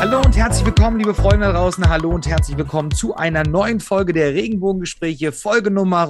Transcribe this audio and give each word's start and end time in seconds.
Hallo 0.00 0.22
und 0.22 0.34
herzlich 0.34 0.64
willkommen, 0.64 0.96
liebe 0.96 1.12
Freunde 1.12 1.44
da 1.44 1.52
draußen. 1.52 1.86
Hallo 1.86 2.08
und 2.08 2.26
herzlich 2.26 2.56
willkommen 2.56 2.90
zu 2.90 3.16
einer 3.16 3.44
neuen 3.44 3.80
Folge 3.80 4.14
der 4.14 4.32
Regenbogengespräche, 4.32 5.30
Folge 5.30 5.70
Nummer 5.70 6.08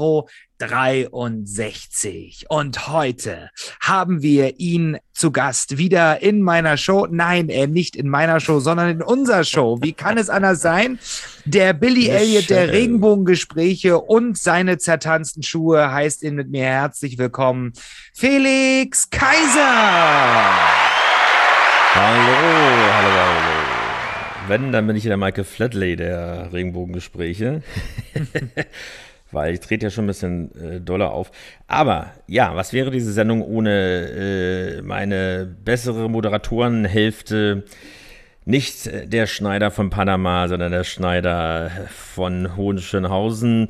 63. 0.59 2.47
Und 2.49 2.87
heute 2.87 3.51
haben 3.81 4.23
wir 4.23 4.61
ihn 4.61 4.99
zu 5.13 5.33
Gast 5.33 5.77
wieder 5.77 6.23
in 6.23 6.41
meiner 6.41 6.77
Show. 6.77 7.09
Nein, 7.11 7.49
äh, 7.49 7.67
nicht 7.67 7.97
in 7.97 8.09
meiner 8.09 8.39
Show, 8.39 8.61
sondern 8.61 8.91
in 8.91 9.03
unserer 9.03 9.43
Show. 9.43 9.81
Wie 9.83 9.93
kann 9.93 10.19
es 10.19 10.31
anders 10.31 10.63
sein? 10.63 11.01
Der 11.45 11.73
Billy 11.73 12.11
Elliot 12.11 12.49
der 12.49 12.71
Regenbogengespräche 12.71 13.99
und 13.99 14.39
seine 14.39 14.79
zertanzten 14.79 15.43
Schuhe 15.43 15.91
heißt 15.91 16.23
ihn 16.23 16.37
mit 16.37 16.49
mir 16.49 16.63
herzlich 16.63 17.19
willkommen. 17.19 17.73
Felix 18.15 19.11
Kaiser! 19.11 19.67
Hallo, 21.93 22.37
hallo, 22.95 23.11
hallo 23.11 23.60
wenn, 24.51 24.73
dann 24.73 24.87
bin 24.87 24.97
ich 24.97 25.05
der 25.05 25.17
Michael 25.17 25.45
Flatley 25.45 25.97
der 25.97 26.53
Regenbogengespräche. 26.53 27.63
Weil 29.33 29.55
ich 29.55 29.61
trete 29.61 29.87
ja 29.87 29.91
schon 29.91 30.05
ein 30.05 30.09
bisschen 30.09 30.55
äh, 30.61 30.81
doller 30.81 31.13
auf. 31.13 31.31
Aber 31.69 32.13
ja, 32.27 32.55
was 32.57 32.73
wäre 32.73 32.91
diese 32.91 33.13
Sendung 33.13 33.43
ohne 33.43 33.71
äh, 33.71 34.83
meine 34.83 35.47
bessere 35.65 36.11
Moderatorenhälfte? 36.11 37.65
Nicht 38.45 38.91
der 39.13 39.27
Schneider 39.27 39.71
von 39.71 39.91
Panama, 39.91 40.49
sondern 40.49 40.73
der 40.73 40.85
Schneider 40.85 41.71
von 41.89 42.57
Hohenschönhausen. 42.57 43.69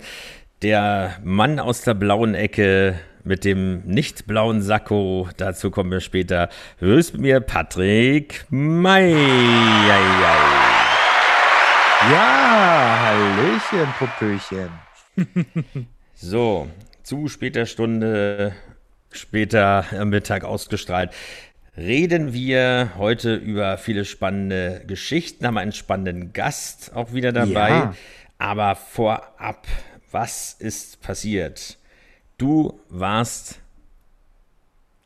Der 0.62 1.18
Mann 1.22 1.58
aus 1.58 1.82
der 1.82 1.94
blauen 1.94 2.34
Ecke 2.34 2.94
mit 3.24 3.44
dem 3.44 3.82
nicht 3.84 4.26
blauen 4.26 4.62
Sakko. 4.62 5.28
Dazu 5.36 5.70
kommen 5.70 5.90
wir 5.90 6.00
später. 6.00 6.48
Grüß 6.78 7.14
mir 7.14 7.40
Patrick 7.40 8.46
May. 8.50 9.14
Ja, 12.08 12.98
Hallöchen, 12.98 13.92
Popöchen. 13.98 14.70
so, 16.14 16.70
zu 17.02 17.28
später 17.28 17.66
Stunde, 17.66 18.54
später 19.12 19.84
am 19.92 20.08
Mittag 20.08 20.44
ausgestrahlt, 20.44 21.12
reden 21.76 22.32
wir 22.32 22.92
heute 22.96 23.34
über 23.34 23.76
viele 23.76 24.06
spannende 24.06 24.82
Geschichten, 24.86 25.46
haben 25.46 25.58
einen 25.58 25.72
spannenden 25.72 26.32
Gast 26.32 26.92
auch 26.94 27.12
wieder 27.12 27.32
dabei. 27.32 27.68
Ja. 27.68 27.94
Aber 28.38 28.76
vorab, 28.76 29.66
was 30.10 30.54
ist 30.54 31.02
passiert? 31.02 31.76
Du 32.38 32.80
warst 32.88 33.60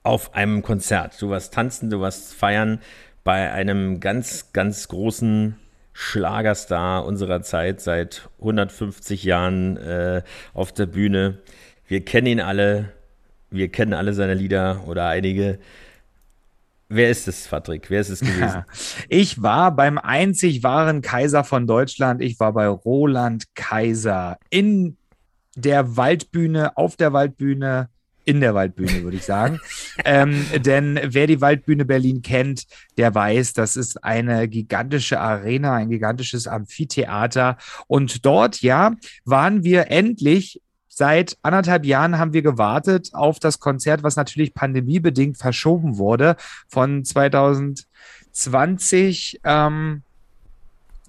auf 0.04 0.34
einem 0.34 0.62
Konzert, 0.62 1.20
du 1.20 1.28
warst 1.30 1.52
tanzen, 1.52 1.90
du 1.90 2.00
warst 2.00 2.34
feiern 2.34 2.80
bei 3.24 3.50
einem 3.50 3.98
ganz, 3.98 4.52
ganz 4.52 4.86
großen 4.86 5.58
Schlagerstar 5.94 7.06
unserer 7.06 7.40
Zeit, 7.42 7.80
seit 7.80 8.28
150 8.40 9.22
Jahren 9.22 9.76
äh, 9.76 10.22
auf 10.52 10.72
der 10.72 10.86
Bühne. 10.86 11.38
Wir 11.86 12.04
kennen 12.04 12.26
ihn 12.26 12.40
alle, 12.40 12.90
wir 13.50 13.68
kennen 13.68 13.94
alle 13.94 14.12
seine 14.12 14.34
Lieder 14.34 14.82
oder 14.88 15.06
einige. 15.06 15.60
Wer 16.88 17.10
ist 17.10 17.28
es, 17.28 17.46
Patrick? 17.46 17.90
Wer 17.90 18.00
ist 18.00 18.10
es 18.10 18.20
gewesen? 18.20 18.40
Ja, 18.40 18.66
ich 19.08 19.40
war 19.40 19.74
beim 19.74 19.96
einzig 19.96 20.64
wahren 20.64 21.00
Kaiser 21.00 21.44
von 21.44 21.66
Deutschland. 21.66 22.20
Ich 22.20 22.38
war 22.40 22.52
bei 22.52 22.66
Roland 22.66 23.54
Kaiser 23.54 24.36
in 24.50 24.96
der 25.54 25.96
Waldbühne, 25.96 26.76
auf 26.76 26.96
der 26.96 27.12
Waldbühne 27.12 27.88
in 28.24 28.40
der 28.40 28.54
Waldbühne, 28.54 29.02
würde 29.02 29.16
ich 29.16 29.24
sagen. 29.24 29.60
ähm, 30.04 30.46
denn 30.56 31.00
wer 31.02 31.26
die 31.26 31.40
Waldbühne 31.40 31.84
Berlin 31.84 32.22
kennt, 32.22 32.66
der 32.96 33.14
weiß, 33.14 33.52
das 33.52 33.76
ist 33.76 34.04
eine 34.04 34.48
gigantische 34.48 35.20
Arena, 35.20 35.74
ein 35.74 35.90
gigantisches 35.90 36.46
Amphitheater. 36.46 37.58
Und 37.86 38.24
dort, 38.24 38.62
ja, 38.62 38.92
waren 39.24 39.64
wir 39.64 39.90
endlich 39.90 40.60
Seit 40.96 41.36
anderthalb 41.42 41.84
Jahren 41.84 42.20
haben 42.20 42.34
wir 42.34 42.42
gewartet 42.42 43.10
auf 43.14 43.40
das 43.40 43.58
Konzert, 43.58 44.04
was 44.04 44.14
natürlich 44.14 44.54
pandemiebedingt 44.54 45.36
verschoben 45.36 45.98
wurde 45.98 46.36
von 46.68 47.04
2020. 47.04 49.40
Ähm, 49.42 50.02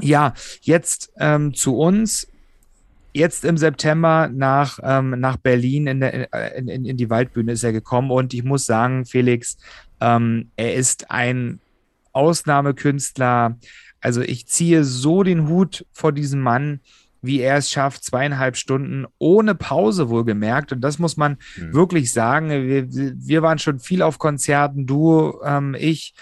ja, 0.02 0.34
jetzt 0.62 1.12
ähm, 1.20 1.54
zu 1.54 1.78
uns 1.78 2.28
jetzt 3.16 3.46
im 3.46 3.58
September 3.58 4.30
nach, 4.32 4.80
ähm, 4.84 5.12
nach 5.20 5.38
Berlin 5.38 5.88
in, 5.88 6.00
der, 6.02 6.56
in, 6.56 6.68
in, 6.68 6.86
in, 6.86 6.98
die 6.98 7.10
Waldbühne 7.10 7.54
ist 7.54 7.64
er 7.64 7.72
gekommen 7.72 8.12
und 8.12 8.34
ich 8.34 8.44
muss 8.44 8.66
sagen, 8.66 9.06
Felix, 9.06 9.58
ähm, 10.02 10.52
er 10.58 10.76
ist 10.76 11.10
ein 11.10 11.60
Ausnahmekünstler. 12.12 13.58
Also 14.02 14.22
ich 14.22 14.48
ziehe 14.48 14.84
so 14.84 15.24
den 15.24 15.48
Hut 15.48 15.86
vor 15.94 16.12
diesem 16.12 16.42
Mann, 16.42 16.82
wie 17.22 17.40
er 17.40 17.58
es 17.58 17.72
schafft, 17.72 18.04
zweieinhalb 18.04 18.58
Stunden 18.58 19.06
ohne 19.18 19.56
Pause 19.56 20.10
wohlgemerkt. 20.10 20.74
Und 20.74 20.82
das 20.82 21.00
muss 21.00 21.16
man 21.16 21.38
mhm. 21.58 21.74
wirklich 21.74 22.12
sagen. 22.12 22.50
Wir, 22.50 22.88
wir 22.90 23.42
waren 23.42 23.60
schon 23.60 23.80
viel 23.80 24.02
auf 24.02 24.20
Konzerten, 24.20 24.86
du, 24.86 25.40
ähm, 25.44 25.76
ich. 25.78 26.14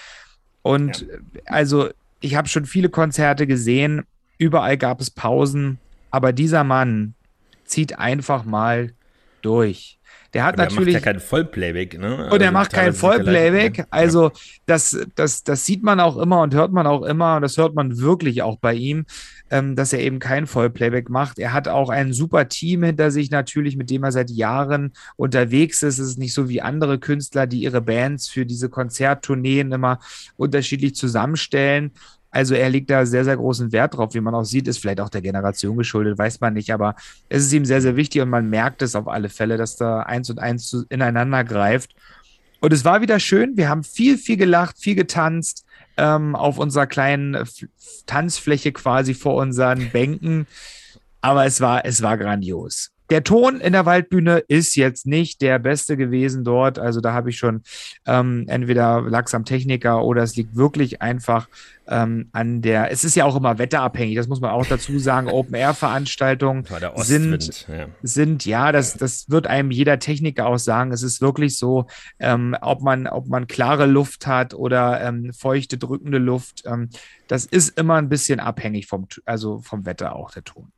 Und 0.61 1.01
ja. 1.01 1.07
also 1.45 1.89
ich 2.19 2.35
habe 2.35 2.47
schon 2.47 2.65
viele 2.65 2.89
Konzerte 2.89 3.47
gesehen. 3.47 4.03
Überall 4.37 4.77
gab 4.77 5.01
es 5.01 5.09
Pausen. 5.09 5.79
Aber 6.13 6.31
dieser 6.31 6.63
Mann 6.63 7.16
zieht 7.66 7.97
einfach 7.97 8.46
mal 8.46 8.94
durch. 9.41 9.97
Der 10.35 10.44
hat 10.46 10.59
Aber 10.59 10.66
natürlich. 10.66 10.94
Er 10.94 11.00
macht 11.00 11.06
ja 11.06 11.12
kein 11.13 11.19
Vollplayback, 11.19 12.00
ne? 12.00 12.29
Und 12.29 12.40
er 12.40 12.50
also 12.50 12.51
macht 12.51 12.72
kein 12.72 12.94
Vollplayback. 12.94 13.88
Also, 13.90 14.31
das, 14.68 14.96
das, 15.16 15.44
das 15.44 15.66
sieht 15.66 15.81
man 15.81 16.00
auch 16.00 16.18
immer 16.18 16.44
und 16.44 16.53
hört 16.53 16.72
man 16.72 16.85
auch 16.85 17.01
immer. 17.01 17.38
Und 17.38 17.41
das 17.41 17.57
hört 17.57 17.74
man 17.74 17.97
wirklich 17.97 18.44
auch 18.44 18.57
bei 18.59 18.75
ihm, 18.75 19.06
ähm, 19.50 19.75
dass 19.75 19.91
er 19.91 20.01
eben 20.01 20.19
kein 20.19 20.46
Vollplayback 20.46 21.09
macht. 21.09 21.40
Er 21.40 21.51
hat 21.51 21.68
auch 21.68 21.90
ein 21.90 22.13
super 22.13 22.47
Team 22.47 22.84
hinter 22.84 23.09
sich, 23.09 23.31
natürlich, 23.31 23.75
mit 23.75 23.90
dem 23.90 24.03
er 24.03 24.12
seit 24.12 24.30
Jahren 24.30 24.94
unterwegs 25.16 25.81
ist. 25.81 25.97
Es 25.97 26.09
ist 26.09 26.19
nicht 26.19 26.35
so 26.35 26.47
wie 26.47 26.62
andere 26.62 27.00
Künstler, 27.00 27.47
die 27.47 27.63
ihre 27.63 27.81
Bands 27.81 28.30
für 28.30 28.45
diese 28.45 28.69
Konzerttourneen 28.69 29.72
immer 29.72 29.97
unterschiedlich 30.38 30.94
zusammenstellen. 30.94 31.91
Also 32.33 32.55
er 32.55 32.69
legt 32.69 32.89
da 32.89 33.05
sehr, 33.05 33.23
sehr 33.23 33.38
großen 33.38 33.71
Wert 33.71 33.95
drauf, 33.95 34.16
wie 34.16 34.19
man 34.19 34.33
auch 34.33 34.44
sieht, 34.44 34.67
ist 34.67 34.79
vielleicht 34.79 34.99
auch 34.99 35.09
der 35.09 35.21
Generation 35.21 35.77
geschuldet, 35.77 36.17
weiß 36.17 36.41
man 36.41 36.53
nicht, 36.53 36.73
aber 36.73 36.95
es 37.29 37.44
ist 37.44 37.53
ihm 37.53 37.63
sehr, 37.63 37.79
sehr 37.79 37.95
wichtig 37.95 38.23
und 38.23 38.29
man 38.29 38.49
merkt 38.49 38.81
es 38.81 38.95
auf 38.95 39.07
alle 39.07 39.29
Fälle, 39.29 39.57
dass 39.57 39.75
da 39.75 40.01
eins 40.01 40.31
und 40.31 40.39
eins 40.39 40.85
ineinander 40.89 41.44
greift. 41.44 41.94
Und 42.59 42.73
es 42.73 42.85
war 42.85 43.01
wieder 43.01 43.19
schön. 43.19 43.55
Wir 43.55 43.69
haben 43.69 43.83
viel, 43.83 44.17
viel 44.17 44.38
gelacht, 44.38 44.79
viel 44.79 44.95
getanzt 44.95 45.66
ähm, 45.97 46.35
auf 46.35 46.57
unserer 46.57 46.88
kleinen 46.88 47.35
F 47.35 47.67
Tanzfläche 48.07 48.71
quasi 48.71 49.13
vor 49.13 49.35
unseren 49.35 49.91
Bänken. 49.91 50.47
Aber 51.21 51.45
es 51.45 51.61
war, 51.61 51.85
es 51.85 52.01
war 52.01 52.17
grandios 52.17 52.92
der 53.13 53.24
Ton 53.24 53.59
in 53.59 53.74
der 53.74 53.85
Waldbühne 53.85 54.40
ist 54.47 54.75
jetzt 54.75 55.06
nicht 55.06 55.40
der 55.44 55.59
beste 55.59 55.97
gewesen 55.97 56.44
dort. 56.44 56.79
Also 56.79 57.00
da 57.00 57.13
habe 57.13 57.29
ich 57.29 57.38
schon 57.38 57.62
ähm, 58.07 58.46
entweder 58.47 59.01
lag 59.01 59.28
es 59.28 59.35
am 59.35 59.46
Techniker 59.46 60.03
oder 60.03 60.24
es 60.24 60.35
liegt 60.35 60.56
wirklich 60.56 61.03
einfach 61.03 61.47
ähm, 61.88 62.29
an 62.31 62.63
der. 62.63 62.91
Es 62.91 63.03
ist 63.03 63.16
ja 63.16 63.25
auch 63.25 63.35
immer 63.35 63.59
wetterabhängig, 63.59 64.16
das 64.16 64.28
muss 64.28 64.41
man 64.41 64.50
auch 64.50 64.66
dazu 64.66 64.97
sagen. 64.97 65.28
Open-Air-Veranstaltungen 65.28 66.66
sind, 66.96 67.68
ja. 67.68 67.85
sind, 68.01 68.46
ja, 68.47 68.72
das, 68.72 68.97
das 68.97 69.30
wird 69.30 69.45
einem 69.45 69.69
jeder 69.69 70.00
Techniker 70.00 70.47
auch 70.47 70.57
sagen. 70.57 70.91
Es 70.91 71.03
ist 71.03 71.22
wirklich 71.22 71.56
so, 71.56 71.85
ähm, 72.18 72.57
ob, 72.62 72.81
man, 72.81 73.06
ob 73.06 73.28
man 73.28 73.45
klare 73.45 73.85
Luft 73.85 74.25
hat 74.25 74.56
oder 74.56 75.01
ähm, 75.01 75.34
feuchte, 75.34 75.78
drückende 75.78 76.18
Luft. 76.18 76.63
Ähm, 76.66 76.89
das 77.27 77.45
ist 77.45 77.77
immer 77.77 77.94
ein 77.94 78.09
bisschen 78.09 78.39
abhängig 78.39 78.88
vom, 78.88 79.07
also 79.25 79.59
vom 79.59 79.86
Wetter 79.86 80.16
auch 80.16 80.31
der 80.31 80.44
Ton. 80.44 80.71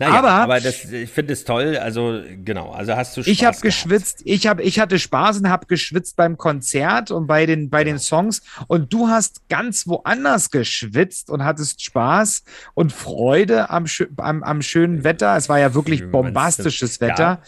Naja, 0.00 0.18
aber, 0.18 0.30
aber 0.30 0.60
das, 0.60 0.86
ich 0.86 1.10
finde 1.10 1.34
es 1.34 1.44
toll. 1.44 1.76
Also 1.76 2.22
genau, 2.42 2.70
also 2.70 2.96
hast 2.96 3.18
du 3.18 3.22
Spaß 3.22 3.30
Ich 3.30 3.44
habe 3.44 3.58
geschwitzt. 3.60 4.22
Ich 4.24 4.46
habe, 4.46 4.62
ich 4.62 4.80
hatte 4.80 4.98
Spaß 4.98 5.40
und 5.40 5.50
habe 5.50 5.66
geschwitzt 5.66 6.16
beim 6.16 6.38
Konzert 6.38 7.10
und 7.10 7.26
bei 7.26 7.44
den 7.44 7.68
bei 7.68 7.84
genau. 7.84 7.96
den 7.96 8.00
Songs. 8.00 8.40
Und 8.66 8.94
du 8.94 9.08
hast 9.08 9.46
ganz 9.50 9.86
woanders 9.86 10.50
geschwitzt 10.50 11.28
und 11.28 11.44
hattest 11.44 11.84
Spaß 11.84 12.44
und 12.72 12.94
Freude 12.94 13.68
am, 13.68 13.84
am, 14.16 14.42
am 14.42 14.62
schönen 14.62 15.04
Wetter. 15.04 15.36
Es 15.36 15.50
war 15.50 15.58
ja 15.58 15.74
wirklich 15.74 16.10
bombastisches 16.10 17.02
Wetter. 17.02 17.42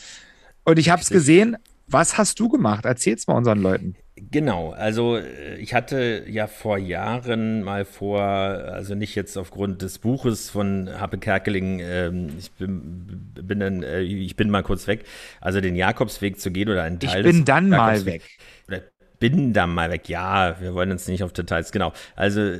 Und 0.64 0.78
ich 0.78 0.90
habe 0.90 1.00
es 1.00 1.08
gesehen. 1.08 1.56
Was 1.88 2.19
hast 2.19 2.38
du 2.38 2.50
gemacht? 2.50 2.84
Erzähl's 2.84 3.26
mal 3.26 3.34
unseren 3.34 3.60
Leuten. 3.60 3.96
Genau, 4.32 4.70
also 4.70 5.19
äh, 5.19 5.56
ich 5.56 5.75
hatte 5.75 6.25
ja 6.26 6.46
vor 6.46 6.79
Jahren 6.79 7.62
mal 7.62 7.84
vor, 7.84 8.23
also 8.23 8.94
nicht 8.94 9.14
jetzt 9.14 9.37
aufgrund 9.37 9.82
des 9.82 9.99
Buches 9.99 10.49
von 10.49 10.88
Happe 10.99 11.19
Kerkeling, 11.19 11.81
ähm, 11.81 12.31
ich 12.38 12.50
bin, 12.52 13.31
bin 13.34 13.61
dann, 13.61 13.82
äh, 13.82 14.00
ich 14.00 14.34
bin 14.34 14.49
mal 14.49 14.62
kurz 14.62 14.87
weg, 14.87 15.05
also 15.43 15.61
den 15.61 15.76
Jakobsweg 15.76 16.40
zu 16.40 16.50
gehen 16.50 16.70
oder 16.70 16.82
einen 16.82 16.99
Teil 16.99 17.26
Ich 17.26 17.31
bin 17.31 17.44
dann 17.44 17.69
mal 17.69 18.06
weg. 18.06 18.23
Oder 18.67 18.81
bin 19.19 19.52
dann 19.52 19.75
mal 19.75 19.90
weg, 19.90 20.08
ja, 20.08 20.58
wir 20.62 20.73
wollen 20.73 20.90
uns 20.90 21.06
nicht 21.08 21.23
auf 21.23 21.34
Details, 21.34 21.70
genau. 21.70 21.93
Also 22.17 22.55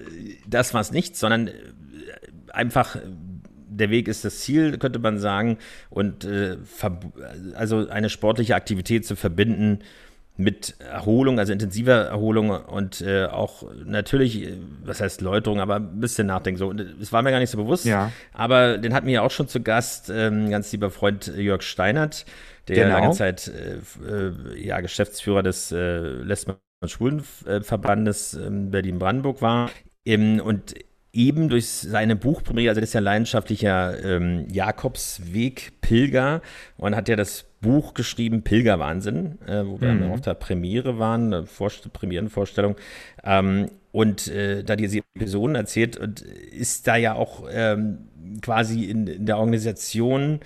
das 0.47 0.75
war 0.75 0.83
es 0.83 0.93
nicht, 0.93 1.17
sondern 1.17 1.49
äh, 1.49 1.53
einfach 2.53 2.99
der 3.67 3.89
Weg 3.89 4.09
ist 4.09 4.27
das 4.27 4.41
Ziel, 4.41 4.77
könnte 4.77 4.99
man 4.99 5.19
sagen. 5.19 5.57
Und 5.89 6.27
äh, 6.27 6.59
also 7.55 7.89
eine 7.89 8.11
sportliche 8.11 8.55
Aktivität 8.57 9.07
zu 9.07 9.17
verbinden 9.17 9.79
mit 10.37 10.77
Erholung, 10.81 11.39
also 11.39 11.53
intensiver 11.53 12.07
Erholung 12.07 12.51
und 12.51 13.03
äh, 13.03 13.27
auch 13.27 13.65
natürlich, 13.85 14.49
was 14.83 15.01
heißt 15.01 15.21
Läuterung, 15.21 15.61
aber 15.61 15.77
ein 15.77 16.01
bisschen 16.01 16.27
nachdenken. 16.27 16.59
So, 16.59 16.73
es 17.01 17.13
war 17.13 17.23
mir 17.23 17.31
gar 17.31 17.39
nicht 17.39 17.51
so 17.51 17.59
bewusst. 17.59 17.85
Ja. 17.85 18.11
Aber 18.33 18.79
den 18.79 18.95
hatten 18.95 19.07
wir 19.07 19.15
ja 19.15 19.23
auch 19.23 19.31
schon 19.31 19.49
zu 19.49 19.61
Gast, 19.61 20.11
ähm, 20.11 20.51
ganz 20.51 20.73
lieber 20.73 20.91
Freund 20.91 21.27
Jörg 21.37 21.63
Steinert, 21.63 22.25
der 22.69 22.85
genau. 22.85 22.99
lange 22.99 23.13
Zeit 23.13 23.49
äh, 23.49 23.77
äh, 24.11 24.33
ja, 24.67 24.81
Geschäftsführer 24.81 25.43
des 25.43 25.71
äh, 25.71 25.99
Lesben- 25.99 26.55
und 26.81 26.89
Schwulenverbandes 26.89 28.35
äh, 28.35 28.49
Berlin-Brandenburg 28.51 29.43
war. 29.43 29.71
Ähm, 30.05 30.41
und 30.41 30.75
eben 31.13 31.49
durch 31.49 31.67
seine 31.69 32.17
Buchpremiere, 32.17 32.71
also 32.71 32.81
das 32.81 32.91
ist 32.91 32.95
ja 32.95 33.01
leidenschaftlicher 33.01 34.03
ähm, 34.03 34.47
Jakobsweg-Pilger 34.51 36.41
und 36.79 36.97
hat 36.97 37.09
ja 37.09 37.17
das 37.17 37.45
Buch 37.61 37.95
geschrieben, 37.95 38.43
Pilgerwahnsinn, 38.43 39.39
äh, 39.47 39.65
wo 39.65 39.81
wir 39.81 39.93
mhm. 39.93 40.11
auf 40.11 40.21
der 40.21 40.35
Premiere 40.35 40.99
waren, 40.99 41.33
eine 41.33 41.47
Vorst 41.47 41.93
Premierenvorstellung. 41.93 42.77
Ähm, 43.25 43.71
und 43.93 44.29
äh, 44.29 44.65
da 44.65 44.75
diese 44.75 45.01
Episoden 45.15 45.55
erzählt 45.55 45.99
und 45.99 46.23
ist 46.23 46.87
da 46.87 46.97
ja 46.97 47.15
auch 47.15 47.47
ähm, 47.51 48.09
quasi 48.41 48.85
in, 48.85 49.07
in, 49.07 49.27
der 49.27 49.37
Organisation 49.37 50.41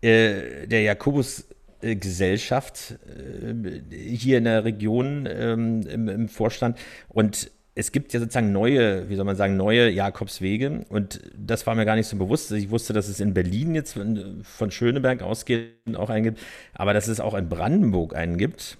äh, 0.00 0.66
der 0.66 0.82
Jakobus 0.82 1.46
Gesellschaft 1.80 2.98
äh, 3.06 3.96
hier 3.96 4.38
in 4.38 4.44
der 4.44 4.64
Region 4.64 5.26
ähm, 5.30 5.82
im, 5.82 6.08
im 6.08 6.28
Vorstand 6.28 6.78
und 7.08 7.50
es 7.80 7.92
gibt 7.92 8.12
ja 8.12 8.20
sozusagen 8.20 8.52
neue, 8.52 9.08
wie 9.08 9.16
soll 9.16 9.24
man 9.24 9.36
sagen, 9.36 9.56
neue 9.56 9.88
Jakobswege 9.88 10.84
und 10.90 11.20
das 11.34 11.66
war 11.66 11.74
mir 11.74 11.86
gar 11.86 11.96
nicht 11.96 12.08
so 12.08 12.16
bewusst. 12.16 12.52
Ich 12.52 12.70
wusste, 12.70 12.92
dass 12.92 13.08
es 13.08 13.20
in 13.20 13.32
Berlin 13.32 13.74
jetzt 13.74 13.98
von 14.42 14.70
Schöneberg 14.70 15.22
ausgehend 15.22 15.96
auch 15.96 16.10
einen 16.10 16.24
gibt, 16.24 16.40
aber 16.74 16.92
dass 16.92 17.08
es 17.08 17.20
auch 17.20 17.34
in 17.34 17.48
Brandenburg 17.48 18.14
einen 18.14 18.36
gibt, 18.36 18.76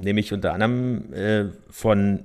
nämlich 0.00 0.32
unter 0.32 0.52
anderem 0.52 1.12
äh, 1.12 1.44
von 1.70 2.20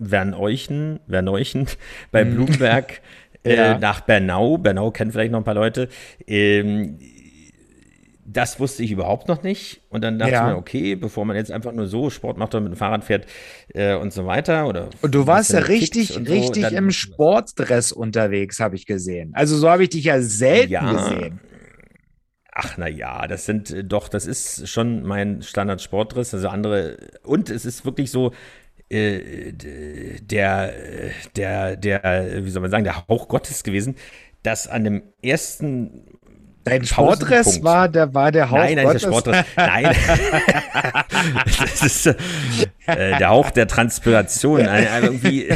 Verneuchen, 0.00 1.00
Verneuchen 1.08 1.66
bei 2.10 2.24
mhm. 2.24 2.34
Blumenberg 2.34 3.02
äh, 3.44 3.78
nach 3.78 4.00
Bernau. 4.00 4.56
Bernau 4.56 4.90
kennen 4.90 5.12
vielleicht 5.12 5.32
noch 5.32 5.40
ein 5.40 5.44
paar 5.44 5.54
Leute. 5.54 5.88
Ähm, 6.26 6.98
das 8.28 8.58
wusste 8.58 8.82
ich 8.82 8.90
überhaupt 8.90 9.28
noch 9.28 9.42
nicht. 9.42 9.80
Und 9.88 10.02
dann 10.02 10.18
dachte 10.18 10.32
ja. 10.32 10.46
ich 10.46 10.52
mir, 10.52 10.58
okay, 10.58 10.94
bevor 10.96 11.24
man 11.24 11.36
jetzt 11.36 11.52
einfach 11.52 11.72
nur 11.72 11.86
so 11.86 12.10
Sport 12.10 12.38
macht 12.38 12.54
oder 12.54 12.62
mit 12.62 12.72
dem 12.72 12.76
Fahrrad 12.76 13.04
fährt 13.04 13.26
äh, 13.72 13.94
und 13.94 14.12
so 14.12 14.26
weiter. 14.26 14.66
Oder 14.66 14.88
und 15.02 15.14
du 15.14 15.26
warst 15.26 15.52
ja 15.52 15.60
richtig, 15.60 16.16
richtig 16.28 16.66
so, 16.66 16.76
im 16.76 16.90
Sportdress 16.90 17.92
unterwegs, 17.92 18.58
habe 18.58 18.74
ich 18.74 18.86
gesehen. 18.86 19.32
Also 19.34 19.56
so 19.56 19.70
habe 19.70 19.84
ich 19.84 19.90
dich 19.90 20.04
ja 20.04 20.20
selten 20.20 20.72
ja. 20.72 20.92
gesehen. 20.92 21.40
Ach 22.52 22.76
na 22.78 22.88
ja, 22.88 23.26
das 23.26 23.46
sind 23.46 23.70
äh, 23.70 23.84
doch, 23.84 24.08
das 24.08 24.26
ist 24.26 24.68
schon 24.68 25.02
mein 25.04 25.42
Standard-Sportdress. 25.42 26.34
Also 26.34 26.48
andere 26.48 26.96
und 27.22 27.48
es 27.48 27.64
ist 27.64 27.84
wirklich 27.84 28.10
so, 28.10 28.32
äh, 28.88 29.52
der, 29.52 30.72
der, 31.36 31.76
der, 31.76 32.44
wie 32.44 32.50
soll 32.50 32.62
man 32.62 32.70
sagen, 32.70 32.84
der 32.84 33.08
Hauch 33.08 33.28
Gottes 33.28 33.62
gewesen, 33.62 33.96
dass 34.42 34.68
an 34.68 34.84
dem 34.84 35.02
ersten 35.22 36.18
Dein 36.66 36.84
Sportdress 36.84 37.62
war 37.62 37.88
der, 37.88 38.12
war 38.12 38.32
der 38.32 38.50
Hauch 38.50 38.56
Nein, 38.58 38.74
nein, 38.74 38.86
Gottes. 38.86 39.02
der 39.02 39.08
Sportdress. 39.08 39.46
Nein. 39.56 39.96
das 41.60 41.82
ist 41.82 42.06
äh, 42.06 42.14
der 42.86 43.28
Hauch 43.28 43.50
der 43.50 43.68
Transpiration. 43.68 44.64
Nein, 44.64 44.88
irgendwie, 45.00 45.48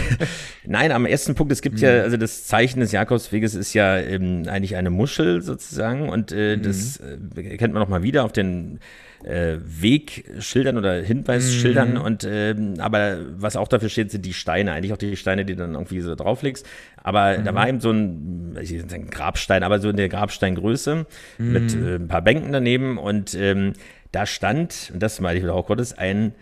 nein, 0.65 0.93
am 0.93 1.07
ersten 1.07 1.35
Punkt, 1.35 1.53
es 1.53 1.62
gibt 1.62 1.79
mhm. 1.79 1.83
ja, 1.83 1.91
also 2.03 2.17
das 2.17 2.47
Zeichen 2.47 2.79
des 2.79 2.93
Jakobsweges 2.93 3.57
ist 3.57 3.75
ja 3.75 3.99
ähm, 3.99 4.45
eigentlich 4.47 4.77
eine 4.77 4.91
Muschel 4.91 5.43
sozusagen 5.43 6.09
und 6.09 6.31
äh, 6.31 6.57
mhm. 6.57 6.62
das 6.62 7.01
äh, 7.01 7.57
kennt 7.57 7.75
man 7.75 7.83
noch 7.83 7.89
mal 7.89 8.05
wieder 8.05 8.25
auf 8.25 8.31
den 8.31 8.79
äh, 9.25 9.59
Wegschildern 9.63 10.79
oder 10.79 10.95
Hinweisschildern 10.95 11.95
mhm. 11.95 12.01
und 12.01 12.27
ähm, 12.29 12.75
aber 12.79 13.19
was 13.37 13.57
auch 13.57 13.69
dafür 13.69 13.89
steht, 13.89 14.11
sind 14.11 14.25
die 14.25 14.33
Steine, 14.33 14.73
eigentlich 14.73 14.93
auch 14.93 14.99
die 14.99 15.17
Steine, 15.17 15.45
die 15.45 15.55
du 15.55 15.63
dann 15.63 15.75
irgendwie 15.75 16.01
so 16.01 16.15
drauflegst. 16.15 16.67
Aber 17.03 17.39
mhm. 17.39 17.45
da 17.45 17.55
war 17.55 17.69
eben 17.69 17.81
so 17.81 17.91
ein, 17.91 18.59
ich 18.61 18.71
will 18.73 18.89
sagen 18.89 19.11
Grabstein, 19.11 19.63
aber 19.63 19.79
so 19.79 19.91
in 19.91 19.97
der 19.97 20.09
Grabsteingröße 20.09 21.07
mhm. 21.39 21.53
mit 21.53 21.75
äh, 21.75 21.97
ein 21.97 22.09
paar 22.09 22.23
Bänken 22.23 22.53
daneben 22.53 22.99
und 22.99 23.35
ähm, 23.35 23.75
da 24.13 24.27
stand, 24.27 24.91
und 24.93 25.03
das 25.03 25.21
meine 25.21 25.39
ich 25.39 25.45
wieder 25.45 25.55
auch 25.55 25.67
Gottes, 25.67 25.97
ein 25.97 26.35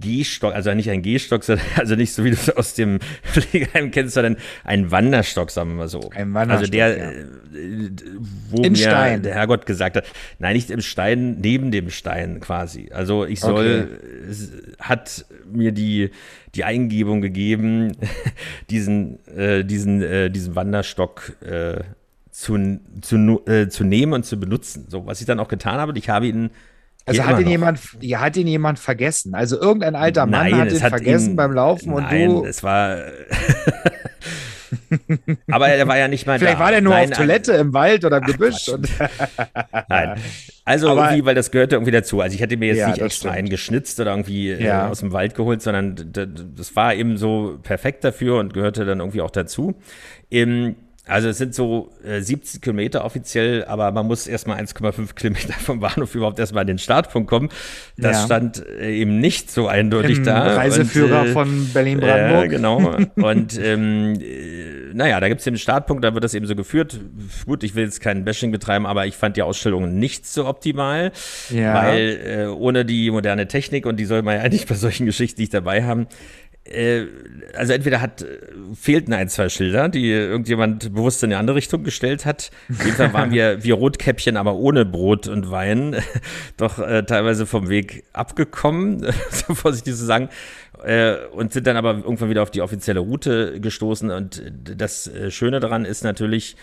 Gehstock, 0.00 0.54
also 0.54 0.72
nicht 0.72 0.88
ein 0.88 1.02
Gehstock, 1.02 1.42
also 1.76 1.96
nicht 1.96 2.12
so 2.12 2.24
wie 2.24 2.30
du 2.30 2.36
es 2.36 2.50
aus 2.50 2.74
dem 2.74 3.00
Pflegeheim 3.22 3.90
kennst, 3.90 4.14
sondern 4.14 4.36
ein 4.62 4.90
Wanderstock, 4.90 5.50
sagen 5.50 5.70
wir 5.70 5.76
mal 5.76 5.88
so. 5.88 6.10
Ein 6.14 6.32
Wanderstock. 6.34 6.60
Also 6.60 6.70
der, 6.70 6.96
ja. 6.96 7.10
Äh, 7.10 7.90
wo 8.50 8.62
In 8.62 8.72
mir 8.72 8.78
Stein. 8.78 9.22
der 9.22 9.34
Herrgott 9.34 9.66
gesagt 9.66 9.96
hat, 9.96 10.04
nein, 10.38 10.54
nicht 10.54 10.70
im 10.70 10.80
Stein, 10.80 11.38
neben 11.40 11.70
dem 11.70 11.90
Stein 11.90 12.40
quasi. 12.40 12.90
Also 12.92 13.24
ich 13.24 13.40
soll, 13.40 13.88
okay. 13.90 14.76
hat 14.78 15.26
mir 15.50 15.72
die, 15.72 16.10
die 16.54 16.64
Eingebung 16.64 17.20
gegeben, 17.20 17.96
diesen, 18.70 19.26
äh, 19.26 19.64
diesen, 19.64 20.02
äh, 20.02 20.30
diesen 20.30 20.54
Wanderstock 20.54 21.36
äh, 21.42 21.82
zu, 22.30 22.80
zu, 23.00 23.46
äh, 23.46 23.68
zu 23.68 23.84
nehmen 23.84 24.12
und 24.12 24.24
zu 24.24 24.38
benutzen. 24.38 24.86
So, 24.88 25.06
was 25.06 25.20
ich 25.20 25.26
dann 25.26 25.40
auch 25.40 25.48
getan 25.48 25.78
habe, 25.78 25.96
ich 25.98 26.08
habe 26.08 26.26
ihn 26.26 26.50
also 27.06 27.24
hat 27.24 27.40
ihn, 27.40 27.48
jemand, 27.48 27.80
ja, 28.00 28.20
hat 28.20 28.36
ihn 28.36 28.46
jemand 28.46 28.78
vergessen. 28.78 29.34
Also 29.34 29.60
irgendein 29.60 29.94
alter 29.94 30.26
Mann 30.26 30.50
nein, 30.50 30.60
hat 30.60 30.72
ihn 30.72 30.82
hat 30.82 30.90
vergessen 30.90 31.30
ihn, 31.30 31.36
beim 31.36 31.52
Laufen 31.52 31.92
nein, 31.92 32.30
und 32.30 32.42
du. 32.42 32.48
Es 32.48 32.62
war. 32.62 32.98
Aber 35.50 35.68
er 35.68 35.86
war 35.86 35.98
ja 35.98 36.08
nicht 36.08 36.26
mal 36.26 36.38
Vielleicht 36.38 36.56
da. 36.56 36.64
war 36.64 36.70
der 36.70 36.80
nur 36.80 36.94
nein, 36.94 37.10
auf 37.10 37.16
Toilette 37.16 37.52
im 37.52 37.72
Wald 37.74 38.04
oder 38.04 38.18
im 38.18 38.24
Gebüsch. 38.24 38.66
nein. 39.88 40.20
Also 40.64 40.90
Aber, 40.90 41.06
irgendwie, 41.06 41.26
weil 41.26 41.34
das 41.34 41.50
gehörte 41.50 41.76
irgendwie 41.76 41.92
dazu. 41.92 42.20
Also 42.20 42.34
ich 42.34 42.40
hätte 42.40 42.56
mir 42.56 42.68
jetzt 42.68 42.78
ja, 42.78 42.88
nicht 42.88 43.00
extra 43.00 43.30
einen 43.30 43.48
geschnitzt 43.48 44.00
oder 44.00 44.10
irgendwie 44.10 44.50
äh, 44.50 44.64
ja. 44.64 44.86
äh, 44.86 44.90
aus 44.90 45.00
dem 45.00 45.12
Wald 45.12 45.34
geholt, 45.34 45.62
sondern 45.62 46.12
das 46.12 46.74
war 46.74 46.94
eben 46.94 47.18
so 47.18 47.58
perfekt 47.62 48.04
dafür 48.04 48.38
und 48.38 48.54
gehörte 48.54 48.84
dann 48.84 49.00
irgendwie 49.00 49.20
auch 49.20 49.30
dazu. 49.30 49.74
Im, 50.30 50.76
also 51.06 51.28
es 51.28 51.36
sind 51.36 51.54
so 51.54 51.90
äh, 52.02 52.20
70 52.20 52.62
Kilometer 52.62 53.04
offiziell, 53.04 53.64
aber 53.64 53.92
man 53.92 54.06
muss 54.06 54.26
erstmal 54.26 54.58
1,5 54.58 55.14
Kilometer 55.14 55.52
vom 55.52 55.80
Bahnhof 55.80 56.14
überhaupt 56.14 56.38
erstmal 56.38 56.62
an 56.62 56.66
den 56.66 56.78
Startpunkt 56.78 57.28
kommen. 57.28 57.50
Das 57.98 58.16
ja. 58.16 58.24
stand 58.24 58.66
äh, 58.66 58.90
eben 58.90 59.20
nicht 59.20 59.50
so 59.50 59.68
eindeutig 59.68 60.18
Im 60.18 60.24
da. 60.24 60.54
Reiseführer 60.56 61.22
und, 61.22 61.26
äh, 61.28 61.32
von 61.32 61.70
Berlin-Brandenburg. 61.74 62.50
Genau. 62.50 62.96
und 63.16 63.58
ähm, 63.58 64.14
äh, 64.18 64.94
naja, 64.94 65.20
da 65.20 65.28
gibt 65.28 65.40
es 65.40 65.44
den 65.44 65.58
Startpunkt, 65.58 66.04
da 66.04 66.14
wird 66.14 66.24
das 66.24 66.32
eben 66.32 66.46
so 66.46 66.56
geführt. 66.56 66.98
Gut, 67.44 67.64
ich 67.64 67.74
will 67.74 67.84
jetzt 67.84 68.00
kein 68.00 68.24
Bashing 68.24 68.50
betreiben, 68.50 68.86
aber 68.86 69.06
ich 69.06 69.14
fand 69.14 69.36
die 69.36 69.42
Ausstellung 69.42 69.98
nicht 69.98 70.26
so 70.26 70.46
optimal, 70.46 71.12
ja. 71.50 71.74
weil 71.74 72.20
äh, 72.24 72.46
ohne 72.46 72.86
die 72.86 73.10
moderne 73.10 73.46
Technik, 73.46 73.84
und 73.84 73.96
die 73.98 74.06
soll 74.06 74.22
man 74.22 74.36
ja 74.36 74.42
eigentlich 74.42 74.66
bei 74.66 74.74
solchen 74.74 75.04
Geschichten 75.04 75.42
nicht 75.42 75.52
dabei 75.52 75.84
haben, 75.84 76.06
also 77.54 77.74
entweder 77.74 78.00
hat 78.00 78.24
fehlten 78.74 79.12
ein, 79.12 79.28
zwei 79.28 79.50
Schilder, 79.50 79.90
die 79.90 80.10
irgendjemand 80.10 80.94
bewusst 80.94 81.22
in 81.22 81.30
eine 81.30 81.38
andere 81.38 81.56
Richtung 81.56 81.84
gestellt 81.84 82.24
hat. 82.24 82.50
Auf 82.70 82.84
jeden 82.84 82.96
Fall 82.96 83.12
waren 83.12 83.30
wir 83.32 83.62
wie 83.62 83.70
Rotkäppchen, 83.70 84.38
aber 84.38 84.54
ohne 84.54 84.86
Brot 84.86 85.28
und 85.28 85.50
Wein, 85.50 85.96
doch 86.56 86.78
äh, 86.78 87.02
teilweise 87.04 87.44
vom 87.44 87.68
Weg 87.68 88.04
abgekommen, 88.14 89.06
so 89.30 89.54
vorsichtig 89.54 89.94
zu 89.94 90.06
sagen, 90.06 90.30
äh, 90.82 91.16
und 91.32 91.52
sind 91.52 91.66
dann 91.66 91.76
aber 91.76 91.96
irgendwann 91.96 92.30
wieder 92.30 92.42
auf 92.42 92.50
die 92.50 92.62
offizielle 92.62 93.00
Route 93.00 93.60
gestoßen. 93.60 94.10
Und 94.10 94.42
das 94.62 95.06
äh, 95.06 95.30
Schöne 95.30 95.60
daran 95.60 95.84
ist 95.84 96.02
natürlich, 96.02 96.56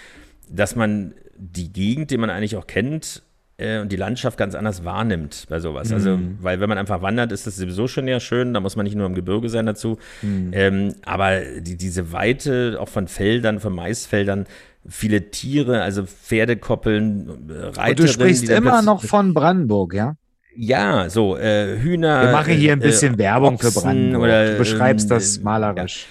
dass 0.50 0.76
man 0.76 1.14
die 1.38 1.72
Gegend, 1.72 2.10
die 2.10 2.18
man 2.18 2.32
eigentlich 2.32 2.56
auch 2.56 2.66
kennt, 2.66 3.22
äh, 3.62 3.80
und 3.80 3.92
die 3.92 3.96
Landschaft 3.96 4.38
ganz 4.38 4.56
anders 4.56 4.84
wahrnimmt 4.84 5.46
bei 5.50 5.60
sowas. 5.60 5.92
Also, 5.92 6.12
mhm. 6.12 6.16
Also, 6.16 6.44
weil 6.44 6.60
wenn 6.60 6.70
man 6.70 6.78
einfach 6.78 7.02
wandert, 7.02 7.32
ist 7.32 7.48
das 7.48 7.58
sowieso 7.58 7.88
schon 7.88 8.08
ja 8.08 8.20
schön, 8.20 8.54
da 8.54 8.60
muss 8.60 8.76
man 8.76 8.86
nicht 8.86 8.96
nur 8.96 9.06
im 9.06 9.16
Gebirge 9.16 9.50
sein 9.50 9.66
dazu. 9.66 9.98
Mhm. 10.22 10.52
Ähm, 10.54 10.96
aber 11.06 11.42
die, 11.60 11.78
diese 11.78 12.12
Weite 12.12 12.78
auch 12.80 12.90
von 12.90 13.08
Feldern, 13.08 13.60
von 13.60 13.74
Maisfeldern, 13.74 14.46
viele 14.88 15.30
Tiere, 15.30 15.82
also 15.82 16.06
Pferdekoppeln, 16.06 17.30
Reiterinnen. 17.50 17.90
Und 17.90 18.00
du 18.00 18.08
sprichst 18.08 18.50
immer 18.50 18.82
noch 18.82 19.04
von 19.04 19.34
Brandenburg, 19.34 19.94
ja? 19.94 20.16
Ja, 20.56 21.10
so 21.10 21.38
äh, 21.38 21.80
Hühner. 21.80 22.24
Wir 22.24 22.32
machen 22.32 22.54
hier 22.56 22.74
ein 22.74 22.80
bisschen 22.80 23.16
äh, 23.16 23.20
Werbung 23.20 23.56
Ochsen 23.56 23.72
für 23.72 23.80
Brandenburg. 23.80 24.24
Oder, 24.24 24.52
du 24.52 24.58
beschreibst 24.58 25.06
ähm, 25.06 25.10
das 25.10 25.40
malerisch. 25.40 26.08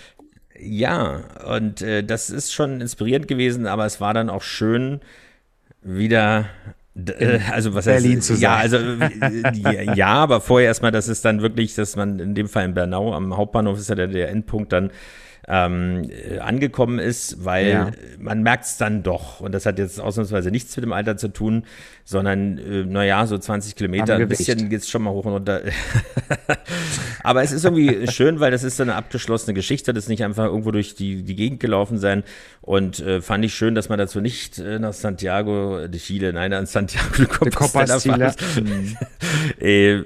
Ja, 0.59 1.21
ja 1.38 1.54
und 1.57 1.83
äh, 1.83 2.02
das 2.02 2.30
ist 2.30 2.52
schon 2.52 2.80
inspirierend 2.80 3.28
gewesen, 3.28 3.66
aber 3.66 3.85
es 3.85 4.00
war 4.00 4.14
dann 4.14 4.30
auch 4.30 4.42
schön, 4.42 5.00
wieder 5.83 6.40
äh, 6.40 6.45
also 7.51 7.75
was 7.75 7.85
Berlin 7.85 8.17
heißt, 8.17 8.27
zu 8.27 8.35
sein. 8.35 8.43
Ja, 8.43 8.57
also 8.57 8.77
äh, 8.77 9.95
ja, 9.95 10.09
aber 10.09 10.41
vorher 10.41 10.69
erstmal, 10.69 10.91
das 10.91 11.09
ist 11.09 11.25
dann 11.25 11.41
wirklich, 11.41 11.75
dass 11.75 11.97
man 11.97 12.19
in 12.19 12.35
dem 12.35 12.49
Fall 12.49 12.65
in 12.65 12.75
Bernau 12.75 13.15
am 13.15 13.37
Hauptbahnhof 13.37 13.79
ist 13.79 13.89
ja 13.89 13.95
der, 13.95 14.09
der 14.09 14.29
Endpunkt 14.31 14.73
dann 14.73 14.91
ähm, 15.52 16.09
äh, 16.09 16.38
angekommen 16.38 17.00
ist, 17.00 17.45
weil 17.45 17.69
ja. 17.69 17.90
man 18.21 18.42
merkt 18.42 18.66
es 18.66 18.76
dann 18.76 19.02
doch. 19.02 19.40
Und 19.40 19.52
das 19.52 19.66
hat 19.66 19.80
jetzt 19.80 20.00
ausnahmsweise 20.00 20.52
nichts 20.52 20.76
mit 20.76 20.85
dem 20.85 20.92
Alter 20.92 21.16
zu 21.16 21.26
tun, 21.28 21.64
sondern, 22.04 22.59
äh, 22.59 22.85
naja, 22.85 23.26
so 23.26 23.37
20 23.37 23.75
Kilometer, 23.75 24.14
ein 24.14 24.28
bisschen 24.28 24.69
geht 24.69 24.83
es 24.83 24.88
schon 24.88 25.02
mal 25.02 25.11
hoch 25.11 25.25
und 25.25 25.33
runter. 25.33 25.62
Aber 27.25 27.42
es 27.42 27.50
ist 27.50 27.64
irgendwie 27.64 28.07
schön, 28.12 28.38
weil 28.38 28.52
das 28.52 28.62
ist 28.62 28.80
eine 28.80 28.95
abgeschlossene 28.95 29.52
Geschichte, 29.52 29.92
das 29.92 30.04
ist 30.04 30.09
nicht 30.09 30.23
einfach 30.23 30.45
irgendwo 30.45 30.71
durch 30.71 30.95
die, 30.95 31.25
die 31.25 31.35
Gegend 31.35 31.59
gelaufen 31.59 31.99
sein. 31.99 32.23
Und 32.62 33.00
äh, 33.00 33.21
fand 33.21 33.45
ich 33.45 33.52
schön, 33.54 33.75
dass 33.75 33.88
man 33.88 33.99
dazu 33.99 34.21
nicht 34.21 34.59
äh, 34.61 34.78
nach 34.78 34.92
Santiago 34.92 35.88
de 35.88 36.00
Chile, 36.00 36.33
nein, 36.33 36.52
an 36.52 36.66
Santiago 36.66 37.16
de 37.16 37.26
Compostela 37.26 37.99
mhm. 38.61 38.97
äh, 39.59 40.02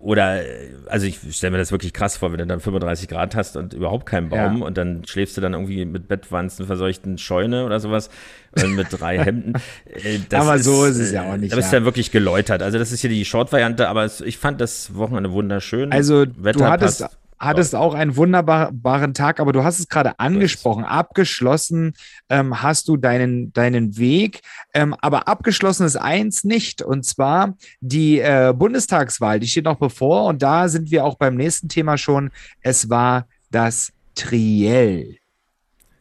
oder, 0.00 0.42
also 0.86 1.06
ich 1.06 1.18
stelle 1.30 1.52
mir 1.52 1.58
das 1.58 1.72
wirklich 1.72 1.92
krass 1.92 2.16
vor, 2.16 2.30
wenn 2.30 2.38
du 2.38 2.46
dann 2.46 2.60
35 2.60 3.08
Grad 3.08 3.34
hast 3.34 3.56
und 3.56 3.74
überhaupt 3.74 4.06
keinen 4.06 4.28
Baum 4.28 4.60
ja. 4.60 4.66
und 4.66 4.78
dann 4.78 5.04
schläfst 5.04 5.36
du 5.36 5.40
dann 5.40 5.54
irgendwie 5.54 5.84
mit 5.84 6.08
Bettwanzen 6.08 6.66
verseuchten 6.66 7.18
Scheune 7.18 7.64
oder 7.64 7.80
sowas 7.80 8.08
und 8.52 8.74
mit 8.74 8.86
drei 8.90 9.18
Hemden. 9.24 9.54
Äh, 9.86 10.20
das 10.28 10.42
aber 10.42 10.56
ist, 10.56 10.64
so 10.64 10.84
ist 10.84 10.98
es 10.98 11.12
ja 11.12 11.30
auch 11.30 11.36
nicht. 11.36 11.52
Da 11.52 11.56
bist 11.56 11.68
ja. 11.68 11.72
du 11.72 11.76
dann 11.78 11.84
wirklich 11.84 12.10
geläutert. 12.10 12.62
Also 12.62 12.78
das 12.78 12.92
ist 12.92 13.00
hier 13.00 13.10
die 13.10 13.24
Short-Variante, 13.24 13.88
aber 13.88 14.04
es, 14.04 14.20
ich 14.20 14.38
fand 14.38 14.60
das 14.60 14.94
Wochenende 14.94 15.32
wunderschön. 15.32 15.90
Also 15.90 16.26
Wetter 16.36 16.58
du 16.58 16.64
hattest, 16.66 17.00
passt 17.00 17.17
hattest 17.38 17.74
auch 17.74 17.94
einen 17.94 18.16
wunderbaren 18.16 19.14
Tag, 19.14 19.40
aber 19.40 19.52
du 19.52 19.64
hast 19.64 19.78
es 19.78 19.88
gerade 19.88 20.18
angesprochen. 20.18 20.84
Abgeschlossen 20.84 21.94
ähm, 22.28 22.62
hast 22.62 22.88
du 22.88 22.96
deinen, 22.96 23.52
deinen 23.52 23.96
Weg, 23.96 24.40
ähm, 24.74 24.94
aber 25.00 25.28
abgeschlossen 25.28 25.86
ist 25.86 25.96
eins 25.96 26.44
nicht, 26.44 26.82
und 26.82 27.04
zwar 27.04 27.56
die 27.80 28.20
äh, 28.20 28.52
Bundestagswahl. 28.56 29.40
Die 29.40 29.46
steht 29.46 29.64
noch 29.64 29.78
bevor 29.78 30.26
und 30.26 30.42
da 30.42 30.68
sind 30.68 30.90
wir 30.90 31.04
auch 31.04 31.16
beim 31.16 31.36
nächsten 31.36 31.68
Thema 31.68 31.96
schon. 31.96 32.30
Es 32.60 32.90
war 32.90 33.26
das 33.50 33.92
Triell. 34.14 35.16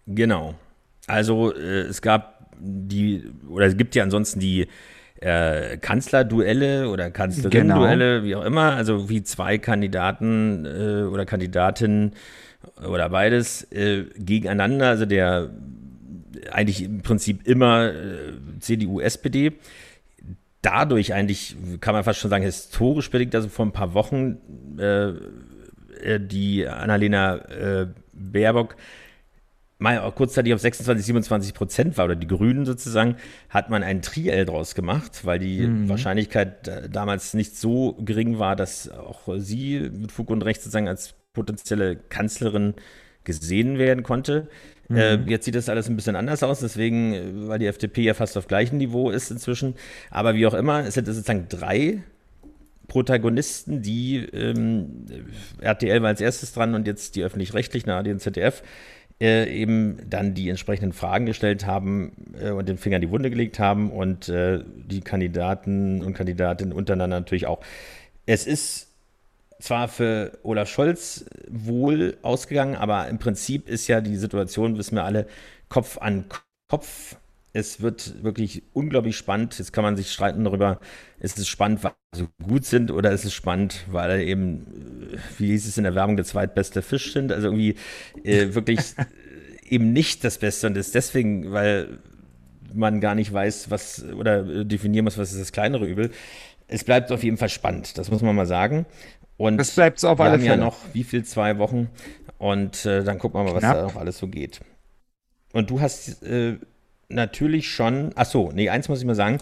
Genau. 0.07 0.55
Also 1.05 1.53
äh, 1.53 1.81
es 1.81 2.01
gab 2.01 2.51
die, 2.59 3.31
oder 3.47 3.67
es 3.67 3.77
gibt 3.77 3.95
ja 3.95 4.03
ansonsten 4.03 4.39
die 4.39 4.67
äh, 5.21 5.77
Kanzlerduelle 5.77 6.89
oder 6.89 7.11
Kanzlerin-Duelle, 7.11 8.21
genau. 8.21 8.23
wie 8.25 8.35
auch 8.35 8.45
immer, 8.45 8.73
also 8.73 9.09
wie 9.09 9.23
zwei 9.23 9.57
Kandidaten 9.57 10.65
äh, 10.65 11.03
oder 11.03 11.25
Kandidatinnen 11.25 12.13
oder 12.87 13.09
beides 13.09 13.63
äh, 13.71 14.03
gegeneinander, 14.17 14.89
also 14.89 15.05
der 15.05 15.49
eigentlich 16.51 16.83
im 16.83 17.01
Prinzip 17.01 17.47
immer 17.47 17.89
äh, 17.89 18.33
CDU, 18.59 18.99
SPD. 18.99 19.53
Dadurch 20.61 21.13
eigentlich, 21.13 21.55
kann 21.81 21.93
man 21.93 22.03
fast 22.03 22.19
schon 22.19 22.29
sagen, 22.29 22.43
historisch 22.43 23.09
bedingt, 23.09 23.33
also 23.35 23.47
vor 23.47 23.65
ein 23.65 23.71
paar 23.71 23.93
Wochen 23.93 24.37
äh, 24.79 25.09
äh, 26.03 26.19
die 26.19 26.67
Annalena 26.67 27.87
Baerbock 28.13 28.75
mal 29.79 30.11
kurzzeitig 30.11 30.53
auf 30.53 30.59
26, 30.59 31.05
27 31.05 31.53
Prozent 31.53 31.97
war, 31.97 32.05
oder 32.05 32.15
die 32.15 32.27
Grünen 32.27 32.65
sozusagen, 32.65 33.17
hat 33.49 33.69
man 33.69 33.83
ein 33.83 34.01
Triell 34.01 34.45
draus 34.45 34.75
gemacht, 34.75 35.25
weil 35.25 35.39
die 35.39 35.61
mhm. 35.61 35.89
Wahrscheinlichkeit 35.89 36.67
äh, 36.67 36.89
damals 36.89 37.33
nicht 37.33 37.57
so 37.57 37.93
gering 38.03 38.39
war, 38.39 38.55
dass 38.55 38.89
auch 38.89 39.27
sie 39.37 39.89
mit 39.93 40.11
Fug 40.11 40.29
und 40.29 40.43
Recht 40.43 40.61
sozusagen 40.61 40.87
als 40.87 41.13
potenzielle 41.33 41.95
Kanzlerin 41.95 42.73
gesehen 43.23 43.77
werden 43.77 44.03
konnte. 44.03 44.47
Mhm. 44.87 44.97
Äh, 44.97 45.15
jetzt 45.27 45.45
sieht 45.45 45.55
das 45.55 45.69
alles 45.69 45.89
ein 45.89 45.95
bisschen 45.95 46.15
anders 46.15 46.43
aus, 46.43 46.61
deswegen, 46.61 47.13
äh, 47.13 47.47
weil 47.47 47.59
die 47.59 47.67
FDP 47.67 48.01
ja 48.01 48.13
fast 48.13 48.37
auf 48.37 48.47
gleichem 48.47 48.77
Niveau 48.77 49.11
ist 49.11 49.29
inzwischen. 49.29 49.75
Aber 50.09 50.33
wie 50.33 50.47
auch 50.47 50.53
immer, 50.53 50.85
es 50.85 50.95
sind 50.95 51.05
sozusagen 51.05 51.47
drei 51.49 52.01
Protagonisten, 52.87 53.81
die 53.81 54.17
ähm, 54.17 55.05
RTL 55.59 56.01
war 56.01 56.07
als 56.07 56.21
erstes 56.21 56.53
dran 56.53 56.73
und 56.73 56.87
jetzt 56.87 57.15
die 57.15 57.23
öffentlich-rechtlichen, 57.23 57.89
ARD 57.89 58.07
und 58.07 58.21
ZDF, 58.21 58.63
äh, 59.19 59.51
eben 59.51 59.97
dann 60.09 60.33
die 60.33 60.49
entsprechenden 60.49 60.93
Fragen 60.93 61.25
gestellt 61.25 61.65
haben 61.65 62.11
äh, 62.39 62.51
und 62.51 62.69
den 62.69 62.77
Finger 62.77 62.97
in 62.97 63.01
die 63.01 63.09
Wunde 63.09 63.29
gelegt 63.29 63.59
haben 63.59 63.91
und 63.91 64.29
äh, 64.29 64.63
die 64.65 65.01
Kandidaten 65.01 66.03
und 66.03 66.13
Kandidatinnen 66.13 66.73
untereinander 66.73 67.19
natürlich 67.19 67.47
auch. 67.47 67.61
Es 68.25 68.45
ist 68.45 68.87
zwar 69.59 69.87
für 69.87 70.37
Olaf 70.43 70.69
Scholz 70.69 71.25
wohl 71.49 72.17
ausgegangen, 72.21 72.75
aber 72.75 73.07
im 73.07 73.17
Prinzip 73.17 73.67
ist 73.67 73.87
ja 73.87 74.01
die 74.01 74.17
Situation, 74.17 74.77
wissen 74.77 74.95
wir 74.95 75.03
alle, 75.03 75.27
Kopf 75.69 75.97
an 75.97 76.25
Kopf 76.69 77.15
es 77.57 77.81
wird 77.81 78.23
wirklich 78.23 78.61
unglaublich 78.73 79.17
spannend. 79.17 79.57
Jetzt 79.57 79.73
kann 79.73 79.83
man 79.83 79.97
sich 79.97 80.11
streiten 80.11 80.43
darüber, 80.43 80.79
ist 81.19 81.39
es 81.39 81.47
spannend, 81.47 81.83
weil 81.83 81.93
sie 82.13 82.21
so 82.21 82.27
gut 82.45 82.65
sind 82.65 82.91
oder 82.91 83.11
ist 83.11 83.25
es 83.25 83.33
spannend, 83.33 83.83
weil 83.89 84.21
eben, 84.21 85.17
wie 85.39 85.47
hieß 85.47 85.67
es 85.67 85.77
in 85.77 85.83
der 85.83 85.95
Werbung, 85.95 86.17
der 86.17 86.25
zweitbeste 86.25 86.83
Fisch 86.83 87.13
sind. 87.13 87.31
Also 87.31 87.47
irgendwie 87.47 87.75
äh, 88.23 88.49
wirklich 88.53 88.81
eben 89.67 89.91
nicht 89.91 90.23
das 90.23 90.37
Beste 90.37 90.67
und 90.67 90.77
ist 90.77 90.93
deswegen, 90.93 91.51
weil 91.51 91.97
man 92.73 93.01
gar 93.01 93.15
nicht 93.15 93.33
weiß, 93.33 93.71
was 93.71 94.05
oder 94.05 94.63
definieren 94.63 95.05
muss, 95.05 95.17
was 95.17 95.31
ist 95.31 95.41
das 95.41 95.51
kleinere 95.51 95.87
Übel. 95.87 96.11
Es 96.67 96.83
bleibt 96.83 97.11
auf 97.11 97.23
jeden 97.23 97.37
Fall 97.37 97.49
spannend, 97.49 97.97
das 97.97 98.11
muss 98.11 98.21
man 98.21 98.35
mal 98.35 98.45
sagen. 98.45 98.85
Und 99.37 99.57
das 99.57 99.71
bleibt 99.71 100.03
auf 100.05 100.19
alle 100.19 100.31
Fälle. 100.31 100.43
Wir 100.43 100.51
haben 100.51 100.59
ja 100.59 100.65
noch, 100.65 100.77
wie 100.93 101.03
viel, 101.03 101.23
zwei 101.23 101.57
Wochen 101.57 101.89
und 102.37 102.85
äh, 102.85 103.03
dann 103.03 103.17
gucken 103.17 103.39
wir 103.39 103.45
mal, 103.45 103.55
was 103.55 103.61
Knapp. 103.61 103.77
da 103.77 103.83
noch 103.83 103.95
alles 103.95 104.19
so 104.19 104.27
geht. 104.27 104.59
Und 105.53 105.71
du 105.71 105.81
hast 105.81 106.21
äh, 106.23 106.57
natürlich 107.09 107.69
schon, 107.69 108.11
ach 108.15 108.25
so, 108.25 108.51
nee, 108.53 108.69
eins 108.69 108.89
muss 108.89 108.99
ich 108.99 109.05
mal 109.05 109.15
sagen, 109.15 109.37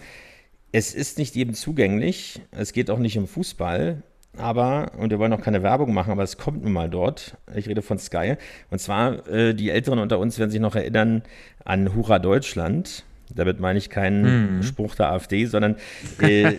es 0.72 0.94
ist 0.94 1.18
nicht 1.18 1.36
jedem 1.36 1.54
zugänglich, 1.54 2.42
es 2.52 2.74
geht 2.74 2.90
auch 2.90 3.00
nicht 3.00 3.18
um 3.18 3.28
Fußball, 3.28 4.04
aber, 4.38 4.92
und 4.98 5.12
wir 5.12 5.20
wollen 5.20 5.32
auch 5.34 5.42
keine 5.42 5.62
Werbung 5.64 5.94
machen, 5.94 6.12
aber 6.12 6.24
es 6.24 6.38
kommt 6.38 6.64
nun 6.64 6.72
mal 6.74 6.90
dort. 6.90 7.38
Ich 7.56 7.70
rede 7.70 7.82
von 7.82 7.98
Sky. 7.98 8.36
Und 8.70 8.80
zwar, 8.80 9.26
äh, 9.30 9.54
die 9.54 9.70
Älteren 9.70 10.00
unter 10.00 10.20
uns 10.20 10.38
werden 10.40 10.52
sich 10.52 10.60
noch 10.60 10.76
erinnern 10.76 11.24
an 11.64 11.96
Hurra 11.96 12.20
Deutschland. 12.20 13.06
Damit 13.34 13.62
meine 13.62 13.80
ich 13.80 13.90
keinen 13.90 14.58
hm. 14.58 14.64
Spruch 14.64 14.96
der 14.96 15.12
AfD, 15.12 15.46
sondern 15.46 15.78
äh, 16.22 16.58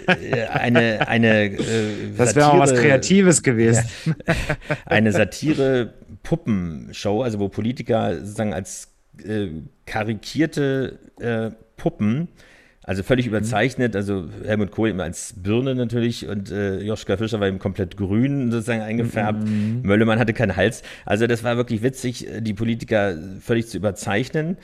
eine, 0.48 1.06
eine 1.06 1.44
äh, 1.44 2.12
Das 2.16 2.34
wäre 2.34 2.50
auch 2.52 2.58
was 2.58 2.74
Kreatives 2.74 3.42
gewesen. 3.42 3.84
eine 4.86 5.12
Satire-Puppenshow, 5.12 7.22
also 7.22 7.38
wo 7.38 7.48
Politiker 7.48 8.16
sozusagen 8.16 8.52
als 8.52 8.95
äh, 9.24 9.48
karikierte 9.86 10.98
äh, 11.20 11.50
Puppen, 11.76 12.28
also 12.82 13.02
völlig 13.02 13.26
überzeichnet, 13.26 13.96
also 13.96 14.28
Helmut 14.44 14.70
Kohl 14.70 14.90
immer 14.90 15.02
als 15.02 15.34
Birne 15.36 15.74
natürlich 15.74 16.28
und 16.28 16.52
äh, 16.52 16.80
Joschka 16.80 17.16
Fischer 17.16 17.40
war 17.40 17.48
eben 17.48 17.58
komplett 17.58 17.96
grün 17.96 18.52
sozusagen 18.52 18.80
eingefärbt. 18.80 19.42
Mhm. 19.42 19.80
Möllemann 19.82 20.20
hatte 20.20 20.32
keinen 20.32 20.54
Hals. 20.54 20.82
Also 21.04 21.26
das 21.26 21.42
war 21.42 21.56
wirklich 21.56 21.82
witzig, 21.82 22.28
die 22.40 22.54
Politiker 22.54 23.18
völlig 23.40 23.66
zu 23.66 23.76
überzeichnen 23.76 24.56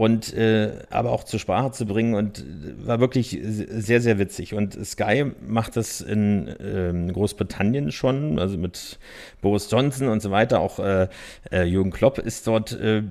und 0.00 0.32
äh, 0.34 0.72
aber 0.88 1.10
auch 1.10 1.24
zur 1.24 1.38
Sprache 1.38 1.72
zu 1.72 1.84
bringen 1.84 2.14
und 2.14 2.44
war 2.86 3.00
wirklich 3.00 3.38
sehr, 3.42 4.00
sehr 4.00 4.18
witzig. 4.18 4.54
Und 4.54 4.74
Sky 4.84 5.32
macht 5.46 5.76
das 5.76 6.00
in 6.00 6.48
äh, 6.48 7.12
Großbritannien 7.12 7.92
schon, 7.92 8.38
also 8.38 8.56
mit 8.56 8.98
Boris 9.42 9.70
Johnson 9.70 10.08
und 10.08 10.22
so 10.22 10.30
weiter. 10.30 10.60
Auch 10.60 10.78
äh, 10.78 11.08
äh 11.50 11.64
Jürgen 11.64 11.90
Klopp 11.90 12.18
ist 12.18 12.46
dort 12.46 12.72
äh, 12.72 13.02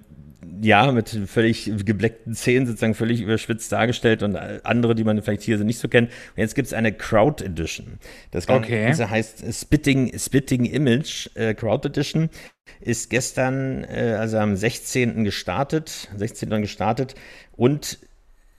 ja, 0.62 0.92
mit 0.92 1.10
völlig 1.26 1.72
gebleckten 1.86 2.34
Zähnen 2.34 2.66
sozusagen 2.66 2.94
völlig 2.94 3.22
überschwitzt 3.22 3.72
dargestellt 3.72 4.24
und 4.24 4.36
andere, 4.36 4.96
die 4.96 5.04
man 5.04 5.22
vielleicht 5.22 5.44
hier 5.44 5.58
so 5.58 5.64
nicht 5.64 5.80
so 5.80 5.88
kennt. 5.88 6.10
Und 6.10 6.38
jetzt 6.38 6.56
gibt 6.56 6.68
es 6.68 6.74
eine 6.74 6.94
Crowd 6.94 7.44
Edition. 7.44 8.00
Das 8.32 8.48
Ganze 8.48 8.68
okay. 8.68 8.94
heißt 8.94 9.44
Spitting, 9.54 10.18
Spitting 10.18 10.66
Image 10.66 11.30
äh, 11.36 11.54
Crowd 11.54 11.88
Edition. 11.88 12.30
Ist 12.80 13.10
gestern, 13.10 13.84
äh, 13.84 14.16
also 14.18 14.38
am 14.38 14.56
16. 14.56 15.24
gestartet, 15.24 16.10
16. 16.16 16.50
gestartet 16.62 17.16
und 17.56 18.00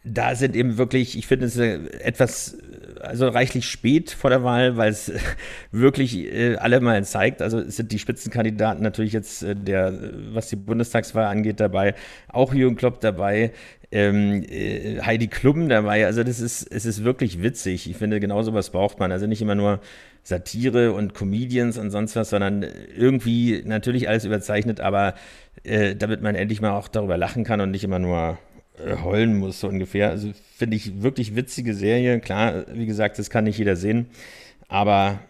da 0.02 0.35
sind 0.35 0.57
eben 0.57 0.78
wirklich, 0.78 1.19
ich 1.19 1.26
finde 1.26 1.47
es 1.47 1.59
etwas, 1.59 2.57
also 3.00 3.28
reichlich 3.28 3.66
spät 3.66 4.11
vor 4.11 4.30
der 4.30 4.42
Wahl, 4.42 4.76
weil 4.76 4.90
es 4.90 5.12
wirklich 5.73 6.16
äh, 6.16 6.57
alle 6.57 6.80
mal 6.80 7.04
zeigt. 7.04 7.42
Also 7.42 7.59
es 7.59 7.76
sind 7.76 7.92
die 7.92 7.99
Spitzenkandidaten 7.99 8.83
natürlich 8.83 9.12
jetzt, 9.12 9.42
äh, 9.42 9.54
der, 9.54 9.92
was 10.33 10.49
die 10.49 10.57
Bundestagswahl 10.57 11.26
angeht, 11.26 11.61
dabei, 11.61 11.95
auch 12.28 12.54
Jürgen 12.54 12.76
Klopp 12.76 13.00
dabei, 13.00 13.52
ähm, 13.92 14.42
äh, 14.49 15.00
Heidi 15.02 15.28
Klum 15.28 15.69
dabei. 15.69 16.07
Also 16.07 16.25
das 16.25 16.40
ist, 16.40 16.62
es 16.62 16.87
ist 16.87 17.04
wirklich 17.04 17.42
witzig. 17.42 17.90
Ich 17.90 17.97
finde, 17.97 18.21
genau 18.21 18.42
sowas 18.42 18.71
braucht 18.71 19.00
man. 19.00 19.12
Also 19.12 19.26
nicht 19.26 19.42
immer 19.42 19.54
nur 19.54 19.80
Satire 20.23 20.92
und 20.92 21.14
Comedians 21.14 21.76
und 21.78 21.90
sonst 21.90 22.16
was, 22.16 22.30
sondern 22.30 22.64
irgendwie 22.97 23.62
natürlich 23.64 24.09
alles 24.09 24.25
überzeichnet, 24.25 24.80
aber 24.80 25.14
äh, 25.64 25.95
damit 25.97 26.23
man 26.23 26.35
endlich 26.35 26.61
mal 26.61 26.71
auch 26.71 26.88
darüber 26.88 27.16
lachen 27.16 27.45
kann 27.45 27.61
und 27.61 27.71
nicht 27.71 27.85
immer 27.85 27.99
nur 27.99 28.38
äh, 28.50 28.50
heulen 29.02 29.37
muss, 29.37 29.60
so 29.60 29.68
ungefähr. 29.68 30.10
Also 30.10 30.32
finde 30.56 30.76
ich 30.76 31.02
wirklich 31.02 31.37
witzige 31.37 31.75
Serie. 31.75 32.20
Klar, 32.20 32.64
wie 32.72 32.87
gesagt, 32.87 33.18
das 33.18 33.30
kann 33.30 33.44
nicht 33.44 33.58
jeder 33.58 33.76
sehen, 33.76 34.06
aber 34.68 35.20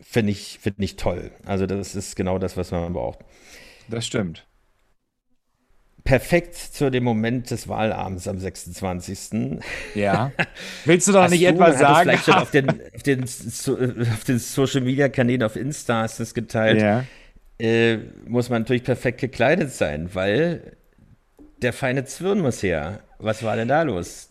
finde 0.00 0.32
ich, 0.32 0.58
find 0.60 0.76
ich 0.78 0.96
toll. 0.96 1.30
Also 1.44 1.66
das 1.66 1.94
ist 1.94 2.16
genau 2.16 2.38
das, 2.38 2.56
was 2.56 2.70
man 2.70 2.92
braucht. 2.92 3.20
Das 3.88 4.06
stimmt. 4.06 4.46
Perfekt 6.04 6.56
zu 6.56 6.90
dem 6.90 7.04
Moment 7.04 7.50
des 7.50 7.68
Wahlabends 7.68 8.26
am 8.26 8.38
26. 8.38 9.60
Ja. 9.94 10.32
Willst 10.86 11.06
du 11.08 11.12
doch 11.12 11.28
nicht 11.28 11.42
du, 11.42 11.48
etwa 11.48 11.72
sagen? 11.72 12.00
Vielleicht 12.02 12.24
schon 12.24 12.34
auf 12.34 12.50
den, 12.50 12.68
auf, 12.70 13.02
den, 13.02 13.24
auf 13.24 14.24
den 14.26 14.38
Social 14.38 14.80
Media 14.80 15.08
Kanälen 15.08 15.42
auf 15.42 15.56
Insta 15.56 16.02
hast 16.02 16.18
das 16.18 16.32
geteilt. 16.32 16.80
Ja. 16.80 17.04
Äh, 17.58 17.98
muss 18.26 18.48
man 18.48 18.62
natürlich 18.62 18.84
perfekt 18.84 19.20
gekleidet 19.20 19.72
sein, 19.72 20.08
weil 20.14 20.78
der 21.62 21.72
feine 21.72 22.04
Zwirn 22.04 22.40
muss 22.40 22.62
her. 22.62 23.00
Was 23.18 23.42
war 23.42 23.56
denn 23.56 23.68
da 23.68 23.82
los? 23.82 24.30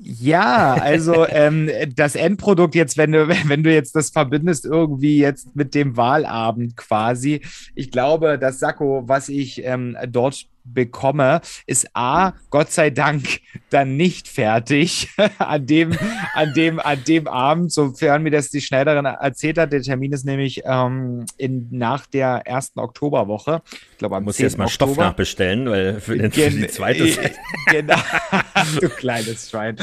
Ja, 0.00 0.74
also 0.74 1.26
ähm, 1.28 1.70
das 1.94 2.14
Endprodukt 2.14 2.74
jetzt, 2.74 2.96
wenn 2.96 3.12
du, 3.12 3.28
wenn 3.48 3.62
du 3.62 3.72
jetzt 3.72 3.96
das 3.96 4.10
verbindest 4.10 4.64
irgendwie 4.64 5.18
jetzt 5.18 5.54
mit 5.56 5.74
dem 5.74 5.96
Wahlabend 5.96 6.76
quasi, 6.76 7.42
ich 7.74 7.90
glaube, 7.90 8.38
das 8.38 8.58
Sakko, 8.58 9.04
was 9.06 9.28
ich 9.28 9.64
ähm, 9.64 9.96
dort 10.08 10.46
bekomme, 10.64 11.40
ist 11.66 11.88
A, 11.94 12.32
Gott 12.50 12.72
sei 12.72 12.90
Dank 12.90 13.40
dann 13.70 13.96
nicht 13.96 14.28
fertig 14.28 15.08
an 15.38 15.66
dem, 15.66 15.96
an 16.34 16.52
dem, 16.54 16.80
an 16.80 17.02
dem 17.06 17.28
Abend, 17.28 17.72
sofern 17.72 18.22
mir 18.22 18.30
das 18.30 18.50
die 18.50 18.60
Schneiderin 18.60 19.04
erzählt 19.04 19.58
hat. 19.58 19.72
Der 19.72 19.82
Termin 19.82 20.12
ist 20.12 20.24
nämlich 20.24 20.62
ähm, 20.64 21.26
in, 21.36 21.68
nach 21.70 22.06
der 22.06 22.42
ersten 22.46 22.80
Oktoberwoche. 22.80 23.62
Ich 23.92 23.98
glaube, 23.98 24.16
am 24.16 24.24
Muss 24.24 24.38
jetzt 24.38 24.58
mal 24.58 24.64
Oktober. 24.64 24.92
Stoff 24.92 25.04
nachbestellen, 25.04 25.68
weil 25.68 26.00
für, 26.00 26.16
den, 26.16 26.32
für 26.32 26.50
die 26.50 26.66
zweite 26.68 27.06
Seite. 27.08 27.34
Genau, 27.70 27.96
du 28.80 28.88
kleines 28.90 29.50
Schwein. 29.50 29.76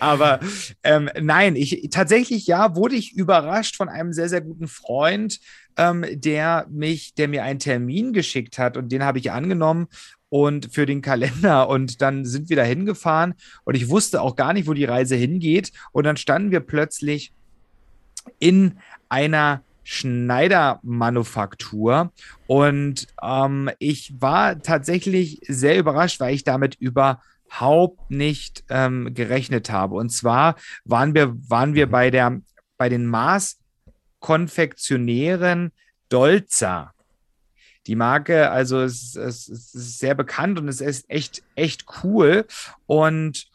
Aber 0.00 0.40
ähm, 0.82 1.08
nein, 1.20 1.54
ich 1.54 1.88
tatsächlich 1.90 2.46
ja, 2.46 2.74
wurde 2.74 2.96
ich 2.96 3.12
überrascht 3.14 3.76
von 3.76 3.88
einem 3.88 4.12
sehr, 4.12 4.28
sehr 4.28 4.40
guten 4.40 4.68
Freund, 4.68 5.38
ähm, 5.76 6.04
der 6.12 6.66
mich, 6.70 7.14
der 7.14 7.28
mir 7.28 7.44
einen 7.44 7.58
Termin 7.58 8.12
geschickt 8.12 8.58
hat 8.58 8.76
und 8.76 8.90
den 8.90 9.04
habe 9.04 9.18
ich 9.18 9.32
angenommen 9.32 9.88
und 10.28 10.72
für 10.72 10.86
den 10.86 11.02
Kalender 11.02 11.68
und 11.68 12.00
dann 12.00 12.24
sind 12.24 12.48
wir 12.48 12.56
da 12.56 12.62
hingefahren 12.62 13.34
und 13.64 13.74
ich 13.74 13.88
wusste 13.88 14.22
auch 14.22 14.36
gar 14.36 14.52
nicht, 14.52 14.66
wo 14.66 14.74
die 14.74 14.84
Reise 14.84 15.16
hingeht 15.16 15.72
und 15.92 16.04
dann 16.04 16.16
standen 16.16 16.50
wir 16.50 16.60
plötzlich 16.60 17.32
in 18.38 18.78
einer 19.08 19.62
Schneidermanufaktur 19.84 22.12
und 22.46 23.08
ähm, 23.20 23.68
ich 23.78 24.14
war 24.20 24.62
tatsächlich 24.62 25.40
sehr 25.48 25.76
überrascht, 25.78 26.20
weil 26.20 26.34
ich 26.34 26.44
damit 26.44 26.76
überhaupt 26.76 28.10
nicht 28.10 28.62
ähm, 28.68 29.12
gerechnet 29.12 29.70
habe. 29.70 29.96
Und 29.96 30.10
zwar 30.10 30.54
waren 30.84 31.14
wir, 31.14 31.34
waren 31.48 31.74
wir 31.74 31.90
bei 31.90 32.10
der, 32.10 32.40
bei 32.78 32.88
den 32.88 33.06
Maß 33.06 33.58
Konfektionären 34.22 35.72
Dolza. 36.08 36.94
Die 37.86 37.96
Marke, 37.96 38.50
also 38.50 38.80
es, 38.80 39.16
es, 39.16 39.48
es, 39.48 39.74
ist 39.74 39.98
sehr 39.98 40.14
bekannt 40.14 40.58
und 40.58 40.68
es 40.68 40.80
ist 40.80 41.10
echt, 41.10 41.42
echt 41.56 41.84
cool. 42.02 42.46
Und 42.86 43.48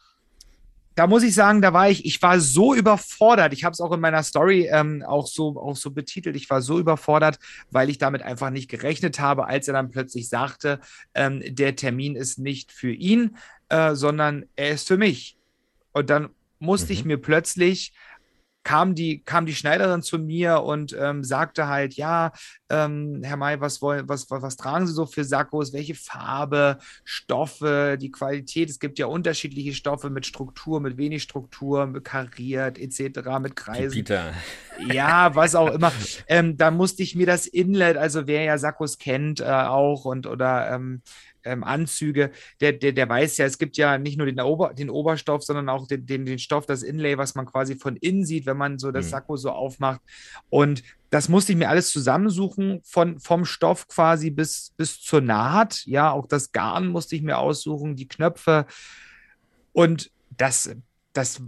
da 0.94 1.06
muss 1.06 1.22
ich 1.22 1.34
sagen, 1.34 1.62
da 1.62 1.72
war 1.72 1.88
ich, 1.88 2.04
ich 2.04 2.20
war 2.20 2.38
so 2.38 2.74
überfordert. 2.74 3.54
Ich 3.54 3.64
habe 3.64 3.72
es 3.72 3.80
auch 3.80 3.92
in 3.92 4.00
meiner 4.00 4.22
Story 4.22 4.68
ähm, 4.70 5.02
auch, 5.06 5.26
so, 5.26 5.58
auch 5.58 5.76
so 5.76 5.92
betitelt. 5.92 6.36
Ich 6.36 6.50
war 6.50 6.60
so 6.60 6.78
überfordert, 6.78 7.38
weil 7.70 7.88
ich 7.88 7.98
damit 7.98 8.20
einfach 8.20 8.50
nicht 8.50 8.68
gerechnet 8.68 9.18
habe, 9.20 9.46
als 9.46 9.68
er 9.68 9.74
dann 9.74 9.90
plötzlich 9.90 10.28
sagte, 10.28 10.80
ähm, 11.14 11.42
der 11.46 11.76
Termin 11.76 12.14
ist 12.14 12.38
nicht 12.38 12.72
für 12.72 12.92
ihn, 12.92 13.36
äh, 13.70 13.94
sondern 13.94 14.44
er 14.56 14.70
ist 14.70 14.88
für 14.88 14.98
mich. 14.98 15.38
Und 15.92 16.10
dann 16.10 16.28
musste 16.58 16.92
mhm. 16.92 16.92
ich 16.92 17.04
mir 17.04 17.18
plötzlich 17.18 17.92
kam 18.68 18.94
die, 18.94 19.22
kam 19.24 19.46
die 19.46 19.54
Schneiderin 19.54 20.02
zu 20.02 20.18
mir 20.18 20.62
und 20.62 20.94
ähm, 21.00 21.24
sagte 21.24 21.68
halt, 21.68 21.94
ja, 21.94 22.32
ähm, 22.68 23.22
Herr 23.24 23.38
May, 23.38 23.58
was, 23.62 23.80
wollen, 23.80 24.06
was, 24.10 24.30
was, 24.30 24.42
was 24.42 24.58
tragen 24.58 24.86
Sie 24.86 24.92
so 24.92 25.06
für 25.06 25.24
Sakkos? 25.24 25.72
Welche 25.72 25.94
Farbe, 25.94 26.76
Stoffe, 27.02 27.96
die 27.98 28.10
Qualität? 28.10 28.68
Es 28.68 28.78
gibt 28.78 28.98
ja 28.98 29.06
unterschiedliche 29.06 29.72
Stoffe 29.72 30.10
mit 30.10 30.26
Struktur, 30.26 30.82
mit 30.82 30.98
wenig 30.98 31.22
Struktur, 31.22 31.86
mit 31.86 32.04
kariert 32.04 32.78
etc., 32.78 33.38
mit 33.40 33.56
Kreisen. 33.56 33.90
Peter. 33.92 34.34
Ja, 34.92 35.34
was 35.34 35.54
auch 35.54 35.72
immer. 35.72 35.90
ähm, 36.26 36.58
da 36.58 36.70
musste 36.70 37.02
ich 37.02 37.14
mir 37.14 37.24
das 37.24 37.46
Inlet, 37.46 37.96
also 37.96 38.26
wer 38.26 38.42
ja 38.42 38.58
Sakkos 38.58 38.98
kennt, 38.98 39.40
äh, 39.40 39.44
auch 39.44 40.04
und 40.04 40.26
oder 40.26 40.70
ähm, 41.44 41.64
Anzüge, 41.64 42.30
der, 42.60 42.72
der, 42.72 42.92
der 42.92 43.08
weiß 43.08 43.36
ja, 43.38 43.46
es 43.46 43.58
gibt 43.58 43.76
ja 43.76 43.98
nicht 43.98 44.16
nur 44.16 44.26
den, 44.26 44.40
Ober, 44.40 44.74
den 44.74 44.90
Oberstoff, 44.90 45.42
sondern 45.42 45.68
auch 45.68 45.86
den, 45.86 46.06
den, 46.06 46.26
den 46.26 46.38
Stoff, 46.38 46.66
das 46.66 46.82
Inlay, 46.82 47.18
was 47.18 47.34
man 47.34 47.46
quasi 47.46 47.76
von 47.76 47.96
innen 47.96 48.24
sieht, 48.24 48.46
wenn 48.46 48.56
man 48.56 48.78
so 48.78 48.90
das 48.90 49.06
mhm. 49.06 49.10
Sakko 49.10 49.36
so 49.36 49.50
aufmacht. 49.50 50.00
Und 50.50 50.82
das 51.10 51.28
musste 51.28 51.52
ich 51.52 51.58
mir 51.58 51.68
alles 51.68 51.90
zusammensuchen, 51.90 52.80
von, 52.84 53.18
vom 53.18 53.44
Stoff 53.44 53.88
quasi 53.88 54.30
bis, 54.30 54.72
bis 54.76 55.00
zur 55.00 55.20
Naht. 55.20 55.84
Ja, 55.86 56.10
auch 56.10 56.26
das 56.26 56.52
Garn 56.52 56.88
musste 56.88 57.16
ich 57.16 57.22
mir 57.22 57.38
aussuchen, 57.38 57.96
die 57.96 58.08
Knöpfe. 58.08 58.66
Und 59.72 60.10
das, 60.36 60.74
das 61.12 61.42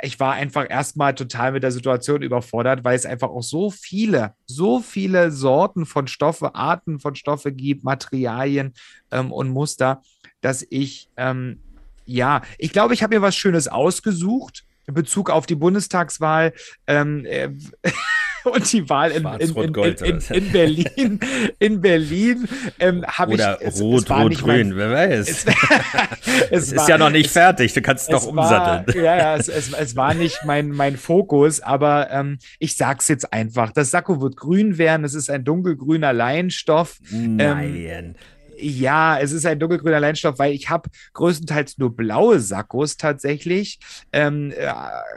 ich 0.00 0.20
war 0.20 0.34
einfach 0.34 0.66
erstmal 0.68 1.14
total 1.14 1.52
mit 1.52 1.62
der 1.62 1.72
Situation 1.72 2.22
überfordert, 2.22 2.84
weil 2.84 2.96
es 2.96 3.06
einfach 3.06 3.28
auch 3.28 3.42
so 3.42 3.70
viele, 3.70 4.34
so 4.46 4.80
viele 4.80 5.30
Sorten 5.30 5.86
von 5.86 6.06
Stoffe, 6.06 6.54
Arten 6.54 7.00
von 7.00 7.14
Stoffe 7.14 7.52
gibt, 7.52 7.84
Materialien 7.84 8.74
ähm, 9.10 9.32
und 9.32 9.50
Muster, 9.50 10.02
dass 10.40 10.66
ich, 10.70 11.08
ähm, 11.16 11.60
ja, 12.04 12.42
ich 12.58 12.72
glaube, 12.72 12.94
ich 12.94 13.02
habe 13.02 13.14
mir 13.14 13.22
was 13.22 13.36
Schönes 13.36 13.68
ausgesucht 13.68 14.64
in 14.86 14.94
Bezug 14.94 15.30
auf 15.30 15.46
die 15.46 15.54
Bundestagswahl. 15.54 16.52
Ähm, 16.86 17.24
äh, 17.24 17.50
und 18.44 18.72
die 18.72 18.88
Wahl 18.88 19.10
in, 19.10 19.26
in, 19.26 19.54
in, 19.54 20.18
in 20.30 20.52
Berlin, 20.52 21.20
in 21.58 21.80
Berlin 21.80 22.48
ähm, 22.78 23.04
habe 23.06 23.34
ich. 23.34 23.40
Oder 23.40 23.58
rot, 23.80 24.10
rot, 24.10 24.38
grün, 24.38 24.76
wer 24.76 24.90
weiß. 24.90 25.46
Es, 26.50 26.72
ist 26.72 26.88
ja 26.88 26.98
noch 26.98 27.10
nicht 27.10 27.30
fertig, 27.30 27.72
du 27.72 27.82
kannst 27.82 28.04
es 28.04 28.10
noch 28.10 28.26
umsatteln. 28.26 28.96
Ja, 28.96 29.16
ja, 29.16 29.36
es, 29.36 29.48
es, 29.48 29.96
war 29.96 30.14
nicht 30.14 30.44
mein, 30.44 30.70
mein 30.70 30.96
Fokus, 30.96 31.60
aber 31.60 32.10
ähm, 32.10 32.38
ich 32.58 32.76
sag's 32.76 33.08
jetzt 33.08 33.32
einfach. 33.32 33.72
Das 33.72 33.90
Sakko 33.90 34.20
wird 34.20 34.36
grün 34.36 34.78
werden, 34.78 35.04
es 35.04 35.14
ist 35.14 35.30
ein 35.30 35.44
dunkelgrüner 35.44 36.12
Leinstoff. 36.12 36.98
Nein. 37.10 37.86
Ähm, 37.88 38.14
ja, 38.58 39.18
es 39.18 39.32
ist 39.32 39.44
ein 39.46 39.58
dunkelgrüner 39.58 40.00
Leinstoff, 40.00 40.38
weil 40.38 40.52
ich 40.52 40.70
habe 40.70 40.88
größtenteils 41.14 41.78
nur 41.78 41.94
blaue 41.94 42.38
Sakkos 42.40 42.96
tatsächlich. 42.96 43.78
Ähm, 44.12 44.52
äh, 44.52 44.72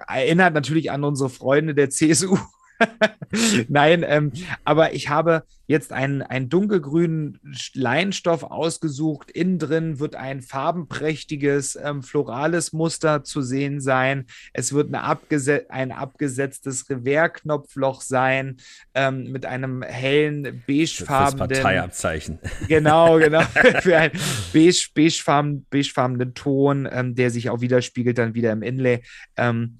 erinnert 0.07 0.53
natürlich 0.53 0.91
an 0.91 1.03
unsere 1.03 1.29
Freunde 1.29 1.75
der 1.75 1.89
CSU 1.89 2.37
Nein, 3.67 4.05
ähm, 4.07 4.31
aber 4.63 4.93
ich 4.93 5.09
habe 5.09 5.43
jetzt 5.67 5.91
einen, 5.91 6.21
einen 6.21 6.49
dunkelgrünen 6.49 7.39
Leinstoff 7.73 8.43
ausgesucht. 8.43 9.31
Innen 9.31 9.59
drin 9.59 9.99
wird 9.99 10.15
ein 10.15 10.41
farbenprächtiges, 10.41 11.77
ähm, 11.81 12.03
florales 12.03 12.73
Muster 12.73 13.23
zu 13.23 13.41
sehen 13.41 13.81
sein. 13.81 14.25
Es 14.53 14.73
wird 14.73 14.93
abgese 14.93 15.65
ein 15.69 15.91
abgesetztes 15.91 16.89
Revers-Knopfloch 16.89 18.01
sein 18.01 18.57
ähm, 18.93 19.31
mit 19.31 19.45
einem 19.45 19.81
hellen 19.81 20.63
beigefarbenen. 20.67 21.49
Parteiabzeichen. 21.49 22.39
Genau, 22.67 23.19
genau. 23.19 23.41
für 23.81 23.97
einen 23.97 24.11
beige, 24.53 24.85
beigefarben, 24.93 25.65
beigefarbenen 25.69 26.33
Ton, 26.33 26.87
ähm, 26.91 27.15
der 27.15 27.29
sich 27.29 27.49
auch 27.49 27.61
widerspiegelt 27.61 28.17
dann 28.17 28.33
wieder 28.33 28.51
im 28.51 28.61
Inlay. 28.61 29.01
Ähm, 29.37 29.79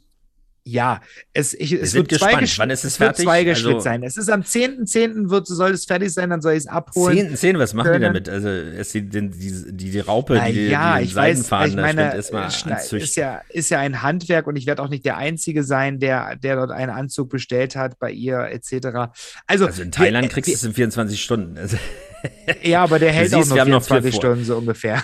ja, 0.68 1.00
es, 1.32 1.54
ich, 1.54 1.74
es 1.74 1.94
wird 1.94 2.10
gespannt. 2.10 2.58
Wann 2.58 2.72
ist 2.72 2.84
es 2.84 2.98
fertig? 2.98 3.28
Wird 3.28 3.48
also, 3.50 3.80
sein. 3.80 4.02
Es 4.02 4.18
ist 4.18 4.32
am 4.32 4.42
10.10. 4.42 5.30
Wird, 5.30 5.46
soll 5.46 5.72
es 5.72 5.86
fertig 5.86 6.12
sein, 6.12 6.32
dann 6.32 6.42
soll 6.42 6.54
ich 6.54 6.60
es 6.60 6.68
abholen. 6.68 7.36
10.10. 7.36 7.60
was 7.60 7.76
machen 7.76 7.94
die 7.94 8.00
damit? 8.00 8.28
Also 8.28 8.50
ist 8.50 8.96
die, 8.96 9.08
die, 9.08 9.30
die, 9.30 9.92
die 9.92 10.00
Raupe, 10.00 10.34
Na, 10.34 10.50
die, 10.50 10.66
ja, 10.66 10.98
die 10.98 11.06
ich 11.06 11.14
weiß, 11.14 11.40
ich 11.68 11.76
meine, 11.76 12.16
ist 12.16 13.16
ja, 13.16 13.42
ist 13.50 13.70
ja 13.70 13.80
ein 13.80 14.02
Handwerk 14.02 14.48
und 14.48 14.56
ich 14.56 14.66
werde 14.66 14.82
auch 14.82 14.90
nicht 14.90 15.06
der 15.06 15.18
Einzige 15.18 15.64
sein, 15.64 16.00
der, 16.00 16.36
der 16.36 16.56
dort 16.56 16.72
einen 16.72 16.90
Anzug 16.90 17.30
bestellt 17.30 17.76
hat 17.76 18.00
bei 18.00 18.10
ihr 18.10 18.40
etc. 18.40 19.14
Also, 19.46 19.68
also 19.68 19.84
in 19.84 19.92
Thailand 19.92 20.26
wir, 20.26 20.30
kriegst 20.32 20.50
du 20.50 20.54
es 20.56 20.64
in 20.64 20.74
24 20.74 21.22
Stunden. 21.22 21.58
Also 21.66 21.78
ja, 22.64 22.84
aber 22.84 22.98
der 22.98 23.12
hält 23.12 23.30
siehst, 23.30 23.52
auch 23.52 23.56
noch 23.56 23.84
24 23.84 24.16
Stunden 24.16 24.46
so 24.46 24.58
ungefähr. 24.58 25.04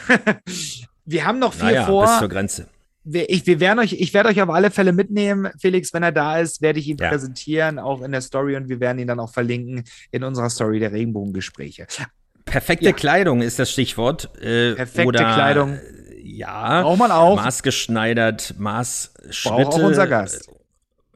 wir 1.06 1.26
haben 1.26 1.38
noch 1.38 1.54
viel 1.54 1.65
naja, 1.65 1.86
vor. 1.86 2.06
Bis 2.06 2.19
zur 2.19 2.30
Grenze 2.30 2.67
ich, 3.04 3.48
wir 3.48 3.60
werden 3.60 3.80
euch, 3.80 3.94
ich 3.94 4.14
werde 4.14 4.30
euch 4.30 4.42
auf 4.42 4.50
alle 4.50 4.70
Fälle 4.72 4.94
mitnehmen. 4.94 5.50
Felix, 5.60 5.94
wenn 5.94 6.04
er 6.04 6.12
da 6.12 6.40
ist, 6.40 6.62
werde 6.62 6.80
ich 6.80 6.88
ihn 6.88 6.98
ja. 7.00 7.10
präsentieren, 7.10 7.80
auch 7.80 8.02
in 8.02 8.12
der 8.12 8.22
Story 8.22 8.56
und 8.56 8.70
wir 8.70 8.80
werden 8.80 9.00
ihn 9.00 9.08
dann 9.08 9.20
auch 9.20 9.32
verlinken 9.32 9.84
in 10.12 10.24
unserer 10.24 10.50
Story 10.50 10.80
der 10.80 10.92
Regenbogengespräche. 10.92 11.88
Perfekte 12.46 12.86
ja. 12.86 12.92
Kleidung 12.92 13.42
ist 13.42 13.60
das 13.60 13.72
Stichwort. 13.72 14.30
Äh, 14.42 14.76
Perfekte 14.76 15.08
oder, 15.08 15.34
Kleidung. 15.34 15.80
Ja. 16.24 16.84
Braucht 16.84 17.00
man 17.00 17.12
auch. 17.12 17.36
Maßgeschneidert, 17.38 18.56
Maßschnitte. 18.60 19.64
Braucht 19.64 19.74
auch 19.74 19.84
unser 19.84 20.08
Gast. 20.08 20.50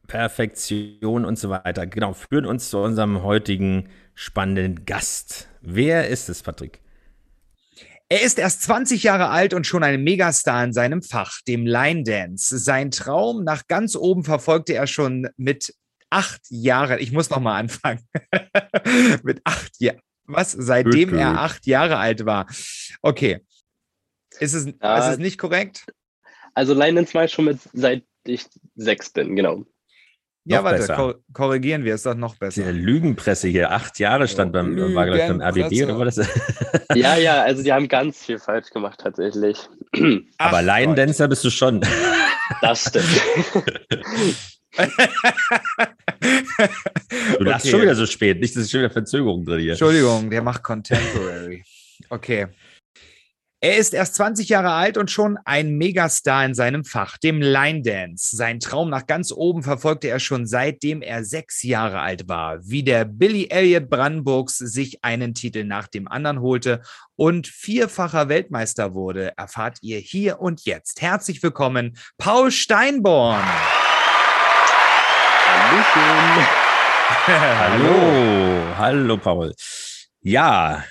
Perfektion 0.07 1.25
und 1.25 1.37
so 1.37 1.49
weiter. 1.49 1.85
Genau, 1.87 2.13
führen 2.13 2.45
uns 2.45 2.69
zu 2.69 2.79
unserem 2.79 3.23
heutigen 3.23 3.89
spannenden 4.13 4.85
Gast. 4.85 5.49
Wer 5.61 6.09
ist 6.09 6.29
es, 6.29 6.43
Patrick? 6.43 6.79
Er 8.07 8.21
ist 8.21 8.37
erst 8.37 8.61
20 8.63 9.01
Jahre 9.03 9.29
alt 9.29 9.53
und 9.53 9.65
schon 9.65 9.83
ein 9.83 10.03
Megastar 10.03 10.63
in 10.63 10.73
seinem 10.73 11.01
Fach, 11.01 11.41
dem 11.47 11.65
Line 11.65 12.03
Dance. 12.03 12.57
Sein 12.59 12.91
Traum 12.91 13.43
nach 13.43 13.67
ganz 13.67 13.95
oben 13.95 14.23
verfolgte 14.23 14.73
er 14.73 14.85
schon 14.85 15.27
mit 15.37 15.73
acht 16.11 16.41
Jahren. 16.49 16.99
Ich 16.99 17.11
muss 17.11 17.31
noch 17.31 17.39
mal 17.39 17.57
anfangen. 17.57 18.07
mit 19.23 19.41
acht 19.43 19.79
Jahren. 19.79 20.01
Was? 20.25 20.51
Seitdem 20.51 21.11
gut, 21.11 21.19
er 21.19 21.39
acht 21.39 21.65
Jahre 21.65 21.97
alt 21.97 22.25
war. 22.25 22.47
Okay. 23.01 23.41
Ist 24.39 24.53
es, 24.53 24.65
ja, 24.81 24.97
ist 24.99 25.13
es 25.13 25.17
nicht 25.17 25.37
korrekt? 25.39 25.85
Also 26.53 26.73
Line 26.73 26.95
Dance 26.95 27.11
mache 27.15 27.25
ich 27.25 27.31
schon 27.31 27.45
mit, 27.45 27.59
seit 27.73 28.03
ich 28.23 28.45
sechs 28.75 29.09
bin, 29.09 29.35
genau. 29.35 29.65
Ja, 30.47 30.63
warte, 30.63 30.77
besser. 30.77 31.15
korrigieren 31.33 31.83
wir, 31.83 31.95
ist 31.95 32.05
doch 32.05 32.13
noch 32.13 32.35
besser. 32.35 32.71
Die 32.71 32.79
Lügenpresse 32.79 33.47
hier, 33.47 33.71
acht 33.71 33.97
Jahre 33.97 34.27
stand 34.27 34.53
beim, 34.53 34.77
war 34.93 35.07
gleich 35.07 35.27
beim 35.27 35.41
RBB 35.41 35.83
oder 35.85 35.97
war 35.97 36.05
das? 36.05 36.17
ja, 36.93 37.17
ja, 37.17 37.41
also 37.41 37.63
die 37.63 37.73
haben 37.73 37.87
ganz 37.87 38.23
viel 38.23 38.37
falsch 38.37 38.69
gemacht 38.69 38.99
tatsächlich. 39.01 39.57
Aber 40.37 40.61
Laiendancer 40.61 41.27
bist 41.27 41.43
du 41.43 41.49
schon. 41.49 41.81
Das 42.61 42.85
stimmt. 42.89 43.07
du 47.39 47.43
lachst 47.43 47.65
okay. 47.65 47.71
schon 47.71 47.81
wieder 47.81 47.95
so 47.95 48.05
spät, 48.05 48.39
nicht, 48.39 48.55
dass 48.55 48.63
es 48.63 48.71
schon 48.71 48.81
wieder 48.81 48.91
Verzögerung 48.91 49.45
drin 49.45 49.61
hier. 49.61 49.71
Entschuldigung, 49.71 50.29
der 50.29 50.43
macht 50.43 50.61
Contemporary. 50.61 51.63
Okay. 52.09 52.47
Er 53.61 53.77
ist 53.77 53.93
erst 53.93 54.15
20 54.15 54.49
Jahre 54.49 54.71
alt 54.71 54.97
und 54.97 55.09
schon 55.09 55.39
ein 55.45 55.77
Megastar 55.77 56.43
in 56.45 56.53
seinem 56.53 56.83
Fach, 56.83 57.17
dem 57.17 57.41
Line 57.41 57.83
Dance. 57.83 58.35
Sein 58.35 58.59
Traum 58.59 58.89
nach 58.89 59.07
ganz 59.07 59.31
oben 59.31 59.63
verfolgte 59.63 60.09
er 60.09 60.19
schon 60.19 60.45
seitdem 60.45 61.01
er 61.01 61.23
sechs 61.23 61.63
Jahre 61.63 62.01
alt 62.01 62.27
war. 62.27 62.59
Wie 62.61 62.83
der 62.83 63.05
Billy 63.05 63.47
Elliott 63.49 63.89
Brandenburgs 63.89 64.57
sich 64.57 65.05
einen 65.05 65.33
Titel 65.33 65.63
nach 65.63 65.87
dem 65.87 66.09
anderen 66.09 66.41
holte 66.41 66.81
und 67.15 67.47
vierfacher 67.47 68.27
Weltmeister 68.27 68.93
wurde, 68.93 69.31
erfahrt 69.37 69.77
ihr 69.81 69.99
hier 69.99 70.41
und 70.41 70.65
jetzt. 70.65 71.01
Herzlich 71.01 71.41
willkommen, 71.41 71.97
Paul 72.17 72.51
Steinborn. 72.51 73.41
hallo, 77.27 78.77
hallo 78.77 79.17
Paul. 79.17 79.55
Ja, 80.21 80.83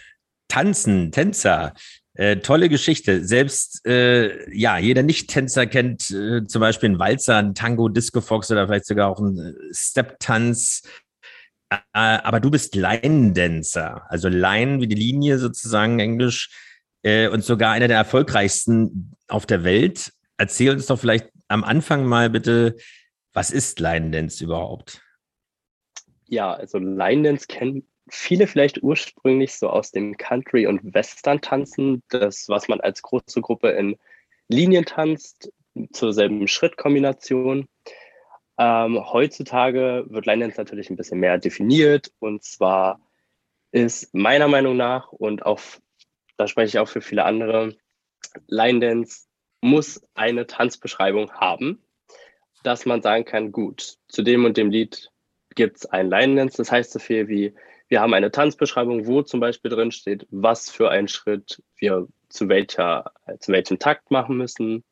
Tanzen, 0.48 1.12
Tänzer, 1.12 1.74
äh, 2.14 2.36
tolle 2.36 2.68
Geschichte. 2.68 3.24
Selbst 3.24 3.84
äh, 3.86 4.48
ja, 4.56 4.78
jeder 4.78 5.02
Nicht-Tänzer 5.02 5.66
kennt 5.66 6.10
äh, 6.10 6.46
zum 6.46 6.60
Beispiel 6.60 6.90
einen 6.90 6.98
Walzer, 6.98 7.36
einen 7.38 7.54
Tango, 7.54 7.88
Disco 7.88 8.20
Fox 8.20 8.50
oder 8.50 8.66
vielleicht 8.66 8.86
sogar 8.86 9.10
auch 9.10 9.18
einen 9.18 9.38
äh, 9.38 9.52
Step-Tanz. 9.72 10.82
Äh, 11.70 11.78
aber 11.92 12.40
du 12.40 12.50
bist 12.50 12.76
Line-Dancer, 12.76 14.06
also 14.08 14.28
Line 14.28 14.80
wie 14.80 14.86
die 14.86 14.94
Linie 14.94 15.38
sozusagen 15.38 15.98
Englisch 15.98 16.50
äh, 17.02 17.28
und 17.28 17.44
sogar 17.44 17.72
einer 17.72 17.88
der 17.88 17.96
erfolgreichsten 17.96 19.16
auf 19.26 19.46
der 19.46 19.64
Welt. 19.64 20.12
Erzähl 20.36 20.72
uns 20.72 20.86
doch 20.86 20.98
vielleicht 20.98 21.30
am 21.48 21.64
Anfang 21.64 22.04
mal 22.04 22.30
bitte, 22.30 22.76
was 23.32 23.50
ist 23.50 23.80
Line 23.80 24.10
Dance 24.10 24.42
überhaupt? 24.42 25.00
Ja, 26.26 26.52
also 26.52 26.78
Line 26.78 27.24
Dance 27.24 27.46
kennen 27.48 27.86
viele 28.08 28.46
vielleicht 28.46 28.82
ursprünglich 28.82 29.54
so 29.54 29.68
aus 29.68 29.90
dem 29.90 30.16
Country- 30.16 30.66
und 30.66 30.94
Western-Tanzen, 30.94 32.02
das, 32.08 32.48
was 32.48 32.68
man 32.68 32.80
als 32.80 33.02
große 33.02 33.40
Gruppe 33.40 33.70
in 33.70 33.96
Linien 34.48 34.84
tanzt, 34.84 35.52
zur 35.92 36.12
selben 36.12 36.46
Schrittkombination. 36.46 37.66
Ähm, 38.58 39.12
heutzutage 39.12 40.04
wird 40.08 40.26
Line 40.26 40.44
Dance 40.44 40.60
natürlich 40.60 40.90
ein 40.90 40.96
bisschen 40.96 41.18
mehr 41.18 41.38
definiert 41.38 42.12
und 42.20 42.44
zwar 42.44 43.00
ist 43.72 44.14
meiner 44.14 44.46
Meinung 44.46 44.76
nach 44.76 45.10
und 45.10 45.44
auch, 45.44 45.60
da 46.36 46.46
spreche 46.46 46.68
ich 46.68 46.78
auch 46.78 46.88
für 46.88 47.00
viele 47.00 47.24
andere, 47.24 47.74
Line 48.46 48.80
Dance 48.80 49.26
muss 49.60 50.00
eine 50.14 50.46
Tanzbeschreibung 50.46 51.32
haben, 51.32 51.82
dass 52.62 52.86
man 52.86 53.02
sagen 53.02 53.24
kann, 53.24 53.50
gut, 53.50 53.96
zu 54.08 54.22
dem 54.22 54.44
und 54.44 54.56
dem 54.56 54.70
Lied 54.70 55.10
gibt 55.56 55.78
es 55.78 55.86
ein 55.86 56.08
Line 56.08 56.36
Dance. 56.36 56.56
Das 56.56 56.70
heißt 56.70 56.92
so 56.92 56.98
viel 56.98 57.28
wie, 57.28 57.54
wir 57.94 58.00
haben 58.00 58.12
eine 58.12 58.32
Tanzbeschreibung, 58.32 59.06
wo 59.06 59.22
zum 59.22 59.38
Beispiel 59.38 59.70
drin 59.70 59.92
steht, 59.92 60.26
was 60.32 60.68
für 60.68 60.90
einen 60.90 61.06
Schritt 61.06 61.62
wir 61.76 62.08
zu, 62.28 62.48
welcher, 62.48 63.12
zu 63.38 63.52
welchem 63.52 63.78
Takt 63.78 64.10
machen 64.10 64.36
müssen. 64.36 64.82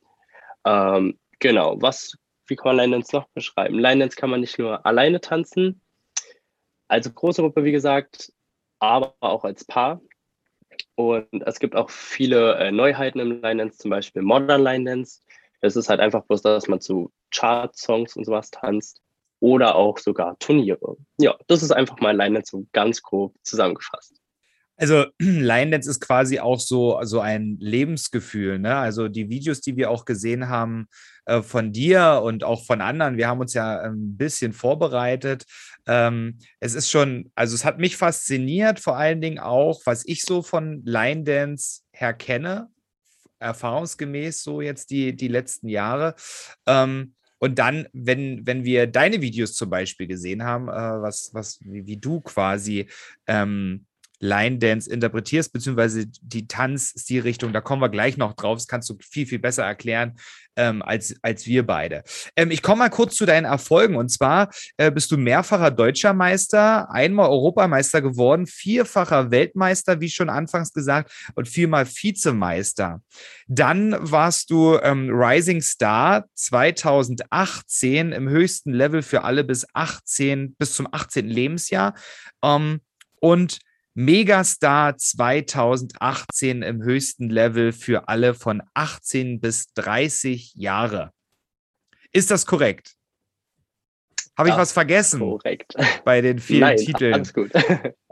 Ähm, 0.65 1.19
genau, 1.41 1.83
was, 1.83 2.17
wie 2.47 2.55
kann 2.55 2.77
man 2.77 2.85
Line 2.85 2.93
Dance 2.93 3.17
noch 3.17 3.27
beschreiben? 3.35 3.77
Line 3.77 3.99
Dance 3.99 4.15
kann 4.15 4.31
man 4.31 4.41
nicht 4.41 4.57
nur 4.57 4.87
alleine 4.87 5.21
tanzen, 5.21 5.81
als 6.87 7.13
große 7.13 7.43
Gruppe, 7.43 7.65
wie 7.65 7.73
gesagt, 7.73 8.33
aber 8.79 9.17
auch 9.19 9.43
als 9.43 9.65
Paar. 9.65 10.01
Und 10.95 11.27
es 11.45 11.59
gibt 11.59 11.75
auch 11.75 11.91
viele 11.91 12.55
äh, 12.55 12.71
Neuheiten 12.71 13.19
im 13.19 13.43
Line 13.43 13.65
Dance, 13.65 13.79
zum 13.79 13.91
Beispiel 13.91 14.23
Modern 14.23 14.63
Line 14.63 14.89
Dance. 14.89 15.23
Es 15.61 15.75
ist 15.75 15.89
halt 15.89 15.99
einfach 15.99 16.23
bloß, 16.23 16.43
dass 16.43 16.69
man 16.69 16.81
zu 16.81 17.11
Chart-Songs 17.33 18.15
und 18.15 18.27
sowas 18.27 18.53
tanzt 18.53 19.03
oder 19.43 19.75
auch 19.75 19.99
sogar 19.99 20.39
Turniere. 20.39 20.97
Ja, 21.19 21.37
das 21.49 21.65
ist 21.65 21.73
einfach 21.73 21.99
mal 21.99 22.17
Line 22.17 22.35
Dance 22.35 22.65
ganz 22.73 23.03
grob 23.03 23.35
zusammengefasst. 23.43 24.15
Also 24.77 25.07
Line 25.19 25.73
Dance 25.73 25.91
ist 25.91 26.01
quasi 26.01 26.39
auch 26.39 26.61
so, 26.61 27.01
so 27.03 27.19
ein 27.19 27.57
Lebensgefühl. 27.59 28.61
Ne? 28.61 28.77
Also 28.77 29.09
die 29.09 29.29
Videos, 29.29 29.61
die 29.61 29.77
wir 29.77 29.91
auch 29.91 30.05
gesehen 30.05 30.49
haben 30.49 30.87
äh, 31.27 31.43
von 31.43 31.73
dir 31.73 32.23
und 32.23 32.45
auch 32.45 32.65
von 32.65 32.81
anderen, 32.81 33.17
wir 33.17 33.27
haben 33.27 33.41
uns 33.41 33.53
ja 33.53 33.81
ein 33.81 34.17
bisschen 34.17 34.53
vorbereitet. 34.53 35.45
Ähm, 35.87 36.39
es 36.61 36.75
ist 36.75 36.89
schon, 36.89 37.33
also 37.35 37.57
es 37.57 37.65
hat 37.65 37.81
mich 37.81 37.97
fasziniert, 37.97 38.79
vor 38.79 38.97
allen 38.97 39.21
Dingen 39.21 39.41
auch, 39.41 39.83
was 39.87 40.07
ich 40.07 40.23
so 40.23 40.43
von 40.43 40.83
Line 40.85 41.25
Dance 41.25 41.81
her 41.91 42.15
kenne 42.15 42.69
erfahrungsgemäß 43.41 44.45
so 44.45 44.61
jetzt 44.61 44.91
die, 44.91 45.17
die 45.17 45.27
letzten 45.27 45.69
Jahre. 45.69 46.15
Ähm, 46.65 47.15
und 47.43 47.59
dann, 47.59 47.89
wenn, 47.93 48.47
wenn 48.47 48.65
wir 48.65 48.87
deine 48.87 49.21
Videos 49.21 49.55
zum 49.55 49.69
Beispiel 49.69 50.07
gesehen 50.07 50.45
haben, 50.45 50.69
äh, 50.69 51.03
was, 51.03 51.31
was, 51.35 51.59
wie, 51.65 51.85
wie, 51.89 51.97
du 51.97 52.21
quasi 52.21 52.87
ähm, 53.27 53.85
Line 54.23 54.59
Dance 54.59 54.89
interpretierst, 54.89 55.53
beziehungsweise 55.53 56.07
die 56.07 56.47
Tanzstilrichtung, 56.47 57.53
da 57.53 57.61
kommen 57.61 57.83
wir 57.83 57.89
gleich 57.89 58.17
noch 58.17 58.35
drauf, 58.35 58.57
das 58.57 58.69
kannst 58.69 58.89
du 58.89 58.97
viel, 59.01 59.27
viel 59.27 59.41
besser 59.41 59.65
erklären 59.65 60.17
ähm, 60.55 60.81
als, 60.83 61.17
als 61.23 61.45
wir 61.47 61.67
beide. 61.67 62.05
Ähm, 62.37 62.53
ich 62.53 62.63
komme 62.63 62.79
mal 62.81 62.89
kurz 62.89 63.17
zu 63.17 63.27
deinen 63.27 63.47
Erfolgen 63.47 63.97
und 63.97 64.11
zwar 64.11 64.51
äh, 64.77 64.93
bist 64.93 65.11
du 65.11 65.17
mehrfacher 65.17 65.73
deutscher 65.73 66.15
Meister, 66.15 66.89
einmal 66.93 67.29
Europameister 67.31 68.01
geworden, 68.01 68.47
vierfacher 68.47 69.33
Weltmeister, 69.33 70.01
wie 70.01 70.11
schon 70.11 70.31
anfangs 70.31 70.73
gesagt, 70.73 71.11
und 71.35 71.49
viermal 71.49 71.87
Vizemeister. 71.87 73.03
Dann 73.49 73.97
warst 73.99 74.51
du 74.51 74.79
ähm, 74.83 75.11
Rising 75.11 75.63
Star 75.63 76.27
2018 76.35 78.13
im 78.13 78.29
höchsten 78.29 78.73
Level 78.73 79.03
für 79.03 79.25
alle 79.25 79.43
bis 79.43 79.67
18, 79.75 80.55
bis 80.55 80.75
zum 80.75 80.87
18. 80.93 81.27
Lebensjahr. 81.27 81.95
Ähm, 82.45 82.81
und 83.21 83.59
Megastar 83.95 84.97
2018 84.97 86.63
im 86.63 86.83
höchsten 86.83 87.29
Level 87.29 87.73
für 87.73 88.09
alle 88.09 88.35
von 88.35 88.63
18 88.75 89.41
bis 89.41 89.73
30 89.75 90.55
Jahre. 90.55 91.13
Ist 92.13 92.31
das 92.31 92.47
korrekt? 92.47 92.95
Habe 94.37 94.49
ich 94.49 94.57
was 94.57 94.73
vergessen? 94.73 95.21
Korrekt. 95.21 95.75
Bei 96.05 96.23
den 96.23 96.39
vielen 96.39 96.61
Nein, 96.61 96.77
Titeln. 96.79 97.15
Alles 97.15 97.35
gut. 97.35 97.51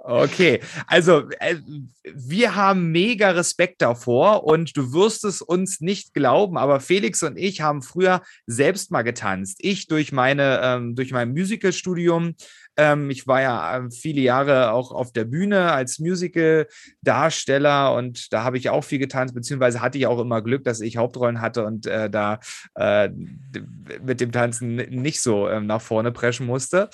Okay, 0.02 0.60
also 0.86 1.28
äh, 1.40 1.56
wir 2.02 2.54
haben 2.56 2.90
mega 2.90 3.30
Respekt 3.30 3.82
davor 3.82 4.44
und 4.44 4.74
du 4.74 4.94
wirst 4.94 5.24
es 5.24 5.42
uns 5.42 5.82
nicht 5.82 6.14
glauben, 6.14 6.56
aber 6.56 6.80
Felix 6.80 7.22
und 7.22 7.36
ich 7.36 7.60
haben 7.60 7.82
früher 7.82 8.22
selbst 8.46 8.90
mal 8.90 9.02
getanzt. 9.02 9.58
Ich 9.60 9.88
durch 9.88 10.10
meine 10.10 10.60
ähm, 10.62 10.94
durch 10.94 11.12
mein 11.12 11.32
Musicalstudium 11.32 12.34
ähm, 12.76 13.10
ich 13.10 13.26
war 13.26 13.42
ja 13.42 13.78
äh, 13.78 13.90
viele 13.90 14.20
Jahre 14.20 14.72
auch 14.72 14.92
auf 14.92 15.12
der 15.12 15.24
Bühne 15.24 15.72
als 15.72 15.98
Musical-Darsteller 15.98 17.94
und 17.94 18.32
da 18.32 18.44
habe 18.44 18.58
ich 18.58 18.70
auch 18.70 18.84
viel 18.84 18.98
getanzt, 18.98 19.34
beziehungsweise 19.34 19.80
hatte 19.80 19.98
ich 19.98 20.06
auch 20.06 20.20
immer 20.20 20.42
Glück, 20.42 20.64
dass 20.64 20.80
ich 20.80 20.96
Hauptrollen 20.96 21.40
hatte 21.40 21.64
und 21.64 21.86
äh, 21.86 22.08
da 22.08 22.40
äh, 22.74 23.10
mit 24.02 24.20
dem 24.20 24.32
Tanzen 24.32 24.76
nicht 24.76 25.20
so 25.20 25.48
äh, 25.48 25.60
nach 25.60 25.82
vorne 25.82 26.12
preschen 26.12 26.46
musste. 26.46 26.88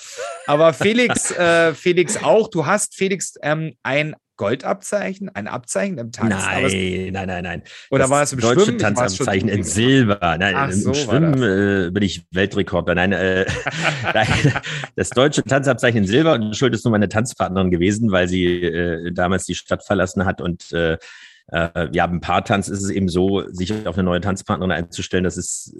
Aber 0.45 0.73
Felix, 0.73 1.31
äh, 1.31 1.73
Felix 1.73 2.21
auch, 2.23 2.49
du 2.49 2.65
hast 2.65 2.95
Felix 2.95 3.35
ähm, 3.41 3.73
ein 3.83 4.15
Goldabzeichen, 4.37 5.29
ein 5.29 5.47
Abzeichen 5.47 5.97
im 5.97 6.11
Tanz? 6.11 6.29
Nein, 6.29 7.11
nein, 7.11 7.27
nein, 7.27 7.43
nein. 7.43 7.63
Oder 7.91 8.03
das 8.03 8.09
war 8.09 8.23
es 8.23 8.33
im 8.33 8.39
deutsche 8.39 8.65
Schwimmen? 8.65 8.79
Tanzabzeichen 8.79 9.49
in 9.49 9.63
Silber. 9.63 10.37
Nein, 10.39 10.55
Ach, 10.55 10.69
im 10.69 10.79
so 10.79 10.93
Schwimmen 10.93 11.43
äh, 11.43 11.91
bin 11.91 12.03
ich 12.03 12.25
Weltrekordler. 12.31 12.95
Nein, 12.95 13.11
äh, 13.11 13.45
das 14.95 15.09
deutsche 15.09 15.43
Tanzabzeichen 15.43 16.03
in 16.03 16.07
Silber 16.07 16.33
und 16.33 16.55
Schuld 16.55 16.73
ist 16.73 16.85
nur 16.85 16.91
meine 16.91 17.09
Tanzpartnerin 17.09 17.71
gewesen, 17.71 18.11
weil 18.11 18.27
sie 18.27 18.45
äh, 18.63 19.11
damals 19.11 19.45
die 19.45 19.55
Stadt 19.55 19.85
verlassen 19.85 20.25
hat 20.25 20.39
und 20.41 20.71
äh, 20.71 20.97
äh, 21.51 21.87
ja, 21.93 22.05
im 22.05 22.19
Paartanz 22.19 22.67
ist 22.67 22.83
es 22.83 22.89
eben 22.89 23.07
so, 23.07 23.47
sich 23.49 23.87
auf 23.87 23.95
eine 23.95 24.03
neue 24.03 24.19
Tanzpartnerin 24.19 24.71
einzustellen. 24.71 25.23
Das 25.23 25.37
ist 25.37 25.73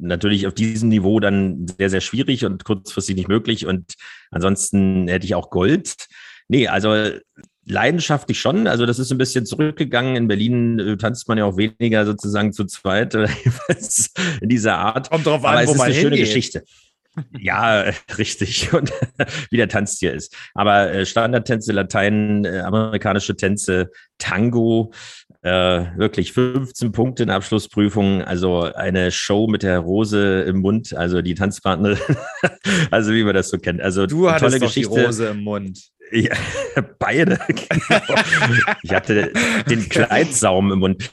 natürlich 0.00 0.46
auf 0.46 0.54
diesem 0.54 0.88
Niveau 0.88 1.20
dann 1.20 1.66
sehr, 1.78 1.90
sehr 1.90 2.00
schwierig 2.00 2.44
und 2.44 2.64
kurzfristig 2.64 3.16
nicht 3.16 3.28
möglich. 3.28 3.66
Und 3.66 3.94
ansonsten 4.30 5.06
hätte 5.06 5.24
ich 5.24 5.34
auch 5.34 5.50
Gold. 5.50 6.08
Nee, 6.48 6.66
also 6.66 7.10
leidenschaftlich 7.66 8.40
schon. 8.40 8.66
Also 8.66 8.86
das 8.86 8.98
ist 8.98 9.10
ein 9.12 9.18
bisschen 9.18 9.46
zurückgegangen. 9.46 10.16
In 10.16 10.28
Berlin 10.28 10.78
äh, 10.78 10.96
tanzt 10.96 11.28
man 11.28 11.38
ja 11.38 11.44
auch 11.44 11.56
weniger 11.56 12.04
sozusagen 12.04 12.52
zu 12.52 12.64
zweit 12.64 13.14
oder 13.14 13.28
in 14.40 14.48
dieser 14.48 14.78
Art. 14.78 15.10
Kommt 15.10 15.26
drauf 15.26 15.44
an, 15.44 15.52
Aber 15.52 15.62
es 15.62 15.68
wo 15.68 15.72
ist 15.72 15.78
man 15.78 15.86
eine 15.86 15.94
schöne 15.94 16.16
Geschichte. 16.16 16.64
Ja, 17.38 17.84
richtig. 18.18 18.72
Und 18.72 18.92
wie 19.50 19.56
der 19.56 19.68
Tanz 19.68 19.98
hier 19.98 20.12
ist. 20.12 20.34
Aber 20.54 20.92
äh, 20.92 21.06
Standardtänze, 21.06 21.72
Latein, 21.72 22.44
äh, 22.44 22.60
amerikanische 22.60 23.36
Tänze, 23.36 23.90
Tango, 24.18 24.92
Äh, 25.44 25.98
wirklich 25.98 26.32
15 26.32 26.92
Punkte 26.92 27.24
in 27.24 27.30
Abschlussprüfung, 27.30 28.22
also 28.22 28.60
eine 28.60 29.10
Show 29.10 29.48
mit 29.48 29.64
der 29.64 29.80
Rose 29.80 30.42
im 30.42 30.60
Mund, 30.60 30.94
also 30.94 31.20
die 31.20 31.34
Tanzpartnerin, 31.34 31.98
also 32.92 33.12
wie 33.12 33.24
man 33.24 33.34
das 33.34 33.48
so 33.48 33.58
kennt. 33.58 33.80
Also 33.80 34.06
du 34.06 34.30
hattest 34.30 34.52
tolle 34.52 34.60
Geschichte. 34.60 34.94
die 34.94 35.00
Rose 35.00 35.26
im 35.26 35.42
Mund. 35.42 35.80
Ja, 36.12 36.34
beide. 36.98 37.38
ich 38.82 38.92
hatte 38.92 39.32
den 39.68 39.88
Kleidsaum 39.88 40.70
im 40.70 40.80
Mund. 40.80 41.10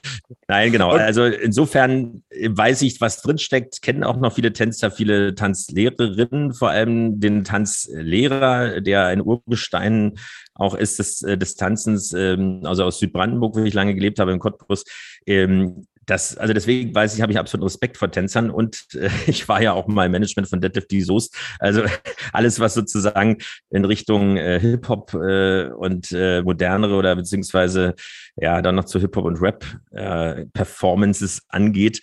Nein, 0.48 0.72
genau. 0.74 0.90
Also 0.90 1.24
insofern 1.24 2.24
weiß 2.32 2.82
ich, 2.82 3.00
was 3.00 3.22
drinsteckt. 3.22 3.82
Kennen 3.82 4.04
auch 4.04 4.18
noch 4.18 4.34
viele 4.34 4.52
Tänzer, 4.52 4.92
viele 4.92 5.36
Tanzlehrerinnen, 5.36 6.54
vor 6.54 6.70
allem 6.70 7.20
den 7.20 7.46
Tanzlehrer, 7.46 8.82
der 8.82 9.06
ein 9.06 9.22
Urgestein 9.22 10.20
auch 10.60 10.76
ist 10.76 11.00
des, 11.00 11.22
äh, 11.22 11.38
des 11.38 11.56
Tanzens, 11.56 12.14
ähm, 12.14 12.62
also 12.66 12.84
aus 12.84 13.00
Südbrandenburg, 13.00 13.56
wo 13.56 13.64
ich 13.64 13.74
lange 13.74 13.96
gelebt 13.96 14.20
habe, 14.20 14.34
in 14.34 14.40
Cottbus. 14.40 14.84
Ähm, 15.26 15.88
das, 16.10 16.38
also 16.38 16.54
deswegen 16.54 16.94
weiß 16.94 17.16
ich, 17.16 17.22
habe 17.22 17.32
ich 17.32 17.38
absoluten 17.38 17.66
Respekt 17.66 17.98
vor 17.98 18.12
Tänzern 18.12 18.50
und 18.50 18.86
äh, 18.96 19.10
ich 19.28 19.48
war 19.48 19.62
ja 19.62 19.74
auch 19.74 19.88
mal 19.88 20.06
im 20.06 20.12
Management 20.12 20.50
von 20.50 20.62
Deadlift 20.62 20.92
die 20.92 21.02
Soest. 21.02 21.36
Also 21.60 21.84
alles, 22.34 22.60
was 22.60 22.74
sozusagen 22.74 23.38
in 23.70 23.86
Richtung 23.86 24.38
äh, 24.38 24.60
Hip-Hop 24.60 25.14
äh, 25.14 25.70
und 25.70 26.12
äh, 26.12 26.42
modernere 26.42 26.96
oder 26.96 27.16
beziehungsweise 27.16 27.96
ja 28.36 28.62
dann 28.62 28.76
noch 28.76 28.86
zu 28.86 29.00
Hip-Hop 29.00 29.26
und 29.26 29.42
Rap-Performances 29.42 31.40
äh, 31.40 31.42
angeht. 31.50 32.02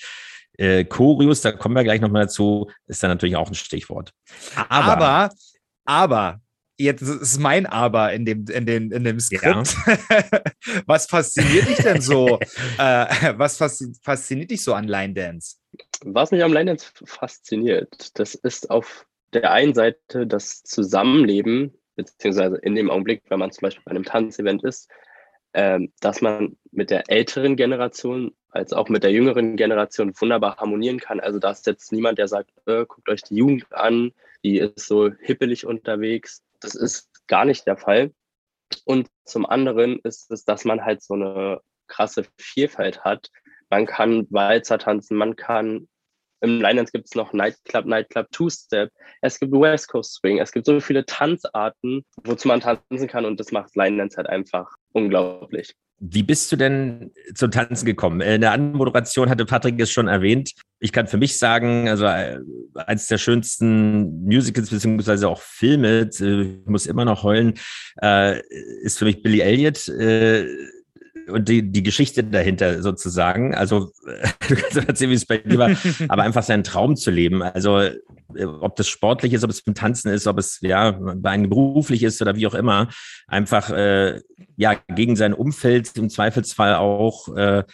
Äh, 0.59 0.85
Choreos, 0.85 1.43
da 1.43 1.53
kommen 1.53 1.75
wir 1.75 1.85
gleich 1.85 2.01
nochmal 2.01 2.23
dazu, 2.23 2.71
ist 2.87 3.03
dann 3.03 3.11
natürlich 3.11 3.37
auch 3.37 3.49
ein 3.49 3.55
Stichwort. 3.55 4.13
Aber, 4.69 4.93
aber, 4.93 5.31
aber 5.85 6.41
jetzt 6.79 7.03
ist 7.03 7.39
mein 7.39 7.67
Aber 7.67 8.13
in 8.13 8.25
dem, 8.25 8.47
in 8.47 8.67
dem, 8.67 8.93
in 8.93 9.05
dem 9.05 9.21
Skript. 9.21 9.45
Ja. 9.45 9.63
was 10.87 11.07
fasziniert 11.07 11.69
dich 11.69 11.79
denn 11.79 12.01
so? 12.01 12.39
äh, 12.79 13.35
was 13.37 13.57
fasziniert 13.57 14.51
dich 14.51 14.63
so 14.63 14.75
an 14.75 14.89
Line 14.89 15.15
Dance? 15.15 15.57
Was 16.05 16.31
mich 16.31 16.43
am 16.43 16.53
Line 16.53 16.67
Dance 16.67 16.87
fasziniert, 17.05 18.19
das 18.19 18.35
ist 18.35 18.71
auf 18.71 19.07
der 19.33 19.51
einen 19.51 19.75
Seite 19.75 20.27
das 20.27 20.63
Zusammenleben, 20.63 21.73
beziehungsweise 21.97 22.57
in 22.57 22.75
dem 22.75 22.91
Augenblick, 22.91 23.23
wenn 23.29 23.39
man 23.39 23.51
zum 23.51 23.63
Beispiel 23.63 23.83
bei 23.85 23.91
einem 23.91 24.05
Tanzevent 24.05 24.63
ist, 24.65 24.91
äh, 25.53 25.81
dass 26.01 26.21
man 26.21 26.57
mit 26.71 26.91
der 26.91 27.11
älteren 27.11 27.57
Generation 27.57 28.33
als 28.51 28.73
auch 28.73 28.89
mit 28.89 29.03
der 29.03 29.13
jüngeren 29.13 29.57
Generation 29.57 30.13
wunderbar 30.19 30.57
harmonieren 30.57 30.99
kann. 30.99 31.21
Also 31.21 31.39
da 31.39 31.51
ist 31.51 31.67
jetzt 31.67 31.93
niemand, 31.93 32.19
der 32.19 32.29
sagt, 32.29 32.51
äh, 32.67 32.87
guckt 32.87 33.09
euch 33.09 33.23
die 33.23 33.37
Jugend 33.37 33.67
an, 33.71 34.13
die 34.45 34.59
ist 34.59 34.87
so 34.87 35.11
hippelig 35.21 35.67
unterwegs. 35.67 36.43
Das 36.67 36.75
ist 36.75 37.09
gar 37.29 37.45
nicht 37.45 37.67
der 37.67 37.77
Fall. 37.77 38.13
Und 38.85 39.09
zum 39.25 39.47
anderen 39.47 40.01
ist 40.01 40.31
es, 40.33 40.45
dass 40.45 40.65
man 40.65 40.85
halt 40.85 41.03
so 41.03 41.15
eine 41.15 41.61
krasse 41.87 42.25
Vielfalt 42.37 43.05
hat. 43.05 43.31
Man 43.71 43.87
kann 43.87 44.27
Walzer 44.31 44.79
tanzen, 44.79 45.17
man 45.17 45.37
kann 45.37 45.89
im 46.41 46.61
Linelands 46.61 46.93
gibt 46.93 47.07
es 47.07 47.15
noch 47.15 47.33
Nightclub, 47.33 47.87
Nightclub, 47.87 48.27
Two-Step. 48.31 48.93
Es 49.23 49.41
gibt 49.41 49.53
West 49.53 49.89
Coast 49.89 50.15
Swing. 50.15 50.39
Es 50.39 50.53
gibt 50.53 50.67
so 50.67 50.79
viele 50.81 51.07
Tanzarten, 51.07 52.05
wozu 52.25 52.49
man 52.49 52.61
tanzen 52.61 53.09
kann 53.09 53.25
und 53.25 53.41
das 53.41 53.53
macht 53.53 53.75
Linelands 53.75 54.17
halt 54.17 54.29
einfach 54.29 54.69
unglaublich. 54.93 55.75
Wie 55.99 56.23
bist 56.23 56.53
du 56.53 56.57
denn 56.57 57.11
zum 57.35 57.51
Tanzen 57.51 57.87
gekommen? 57.87 58.21
In 58.21 58.43
der 58.43 58.53
Anmoderation 58.53 59.31
hatte 59.31 59.47
Patrick 59.47 59.81
es 59.81 59.91
schon 59.91 60.09
erwähnt. 60.09 60.53
Ich 60.79 60.93
kann 60.93 61.07
für 61.07 61.17
mich 61.17 61.39
sagen, 61.39 61.89
also 61.89 62.05
äh, 62.05 62.39
eines 62.75 63.07
der 63.07 63.17
schönsten 63.17 64.23
Musicals 64.25 64.69
beziehungsweise 64.69 65.27
auch 65.27 65.41
Filme, 65.41 66.11
äh, 66.21 66.43
ich 66.43 66.67
muss 66.67 66.87
immer 66.87 67.07
noch 67.07 67.23
heulen, 67.23 67.55
äh, 68.03 68.41
ist 68.83 68.99
für 68.99 69.07
mich 69.07 69.23
Billy 69.23 69.41
Elliot 69.41 69.89
und 71.29 71.49
die, 71.49 71.71
die 71.71 71.83
Geschichte 71.83 72.25
dahinter 72.25 72.83
sozusagen. 72.83 73.55
Also, 73.55 73.93
du 74.49 74.55
kannst 74.55 74.77
erzählen, 74.77 75.11
wie 75.11 75.15
es 75.15 75.27
bei 75.27 75.39
dir 75.39 75.59
war, 75.59 75.71
aber 76.09 76.23
einfach 76.23 76.43
seinen 76.43 76.65
Traum 76.65 76.97
zu 76.97 77.11
leben. 77.11 77.43
Also, 77.43 77.83
ob 78.61 78.77
das 78.77 78.89
sportlich 78.89 79.33
ist, 79.33 79.45
ob 79.45 79.51
es 79.51 79.63
beim 79.63 79.75
Tanzen 79.75 80.11
ist, 80.11 80.27
ob 80.27 80.39
es 80.39 80.59
ja 80.61 80.93
bei 80.93 81.31
einem 81.31 81.49
beruflich 81.49 82.03
ist 82.03 82.21
oder 82.21 82.37
wie 82.37 82.47
auch 82.47 82.55
immer, 82.55 82.89
einfach 83.27 83.71
äh, 83.71 84.21
ja 84.57 84.75
gegen 84.89 85.17
sein 85.17 85.33
Umfeld 85.33 85.97
im 85.97 86.11
Zweifelsfall 86.11 86.75
auch 86.75 87.35
äh, 87.37 87.65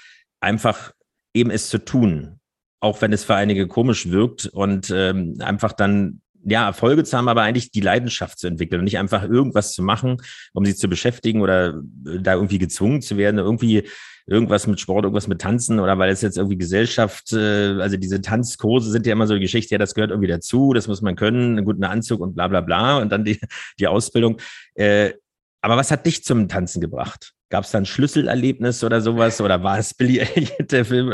einfach 0.40 0.92
eben 1.34 1.50
es 1.50 1.68
zu 1.68 1.78
tun, 1.78 2.38
auch 2.80 3.00
wenn 3.00 3.12
es 3.12 3.24
für 3.24 3.34
einige 3.34 3.66
komisch 3.66 4.10
wirkt 4.10 4.46
und 4.46 4.90
ähm, 4.94 5.36
einfach 5.40 5.72
dann 5.72 6.20
ja, 6.44 6.66
Erfolge 6.66 7.04
zu 7.04 7.16
haben, 7.16 7.28
aber 7.28 7.42
eigentlich 7.42 7.70
die 7.70 7.80
Leidenschaft 7.80 8.38
zu 8.38 8.46
entwickeln 8.46 8.80
und 8.80 8.84
nicht 8.84 8.98
einfach 8.98 9.22
irgendwas 9.22 9.72
zu 9.72 9.82
machen, 9.82 10.18
um 10.52 10.64
sich 10.64 10.76
zu 10.76 10.88
beschäftigen 10.88 11.40
oder 11.40 11.80
äh, 12.06 12.20
da 12.20 12.34
irgendwie 12.34 12.58
gezwungen 12.58 13.02
zu 13.02 13.16
werden, 13.16 13.38
irgendwie 13.38 13.84
irgendwas 14.26 14.66
mit 14.66 14.80
Sport, 14.80 15.04
irgendwas 15.04 15.28
mit 15.28 15.40
Tanzen 15.40 15.80
oder 15.80 15.98
weil 15.98 16.10
es 16.10 16.22
jetzt 16.22 16.36
irgendwie 16.36 16.56
Gesellschaft, 16.56 17.32
äh, 17.32 17.80
also 17.80 17.96
diese 17.96 18.20
Tanzkurse 18.20 18.90
sind 18.90 19.06
ja 19.06 19.12
immer 19.12 19.26
so 19.26 19.34
die 19.34 19.40
Geschichte, 19.40 19.74
ja, 19.74 19.78
das 19.78 19.94
gehört 19.94 20.10
irgendwie 20.10 20.28
dazu, 20.28 20.72
das 20.72 20.88
muss 20.88 21.02
man 21.02 21.16
können, 21.16 21.56
einen 21.56 21.64
guten 21.64 21.84
Anzug 21.84 22.20
und 22.20 22.34
bla 22.34 22.48
bla 22.48 22.60
bla 22.60 22.98
und 22.98 23.10
dann 23.10 23.24
die, 23.24 23.40
die 23.78 23.86
Ausbildung. 23.86 24.38
Äh, 24.74 25.12
aber 25.60 25.76
was 25.76 25.90
hat 25.90 26.06
dich 26.06 26.24
zum 26.24 26.48
Tanzen 26.48 26.80
gebracht? 26.80 27.32
Gab 27.48 27.64
es 27.64 27.70
da 27.70 27.78
ein 27.78 27.86
Schlüsselerlebnis 27.86 28.82
oder 28.82 29.00
sowas? 29.00 29.40
Oder 29.40 29.62
war 29.62 29.78
es 29.78 29.94
Billy 29.94 30.18
Elliot, 30.18 30.72
der 30.72 30.84
Film? 30.84 31.10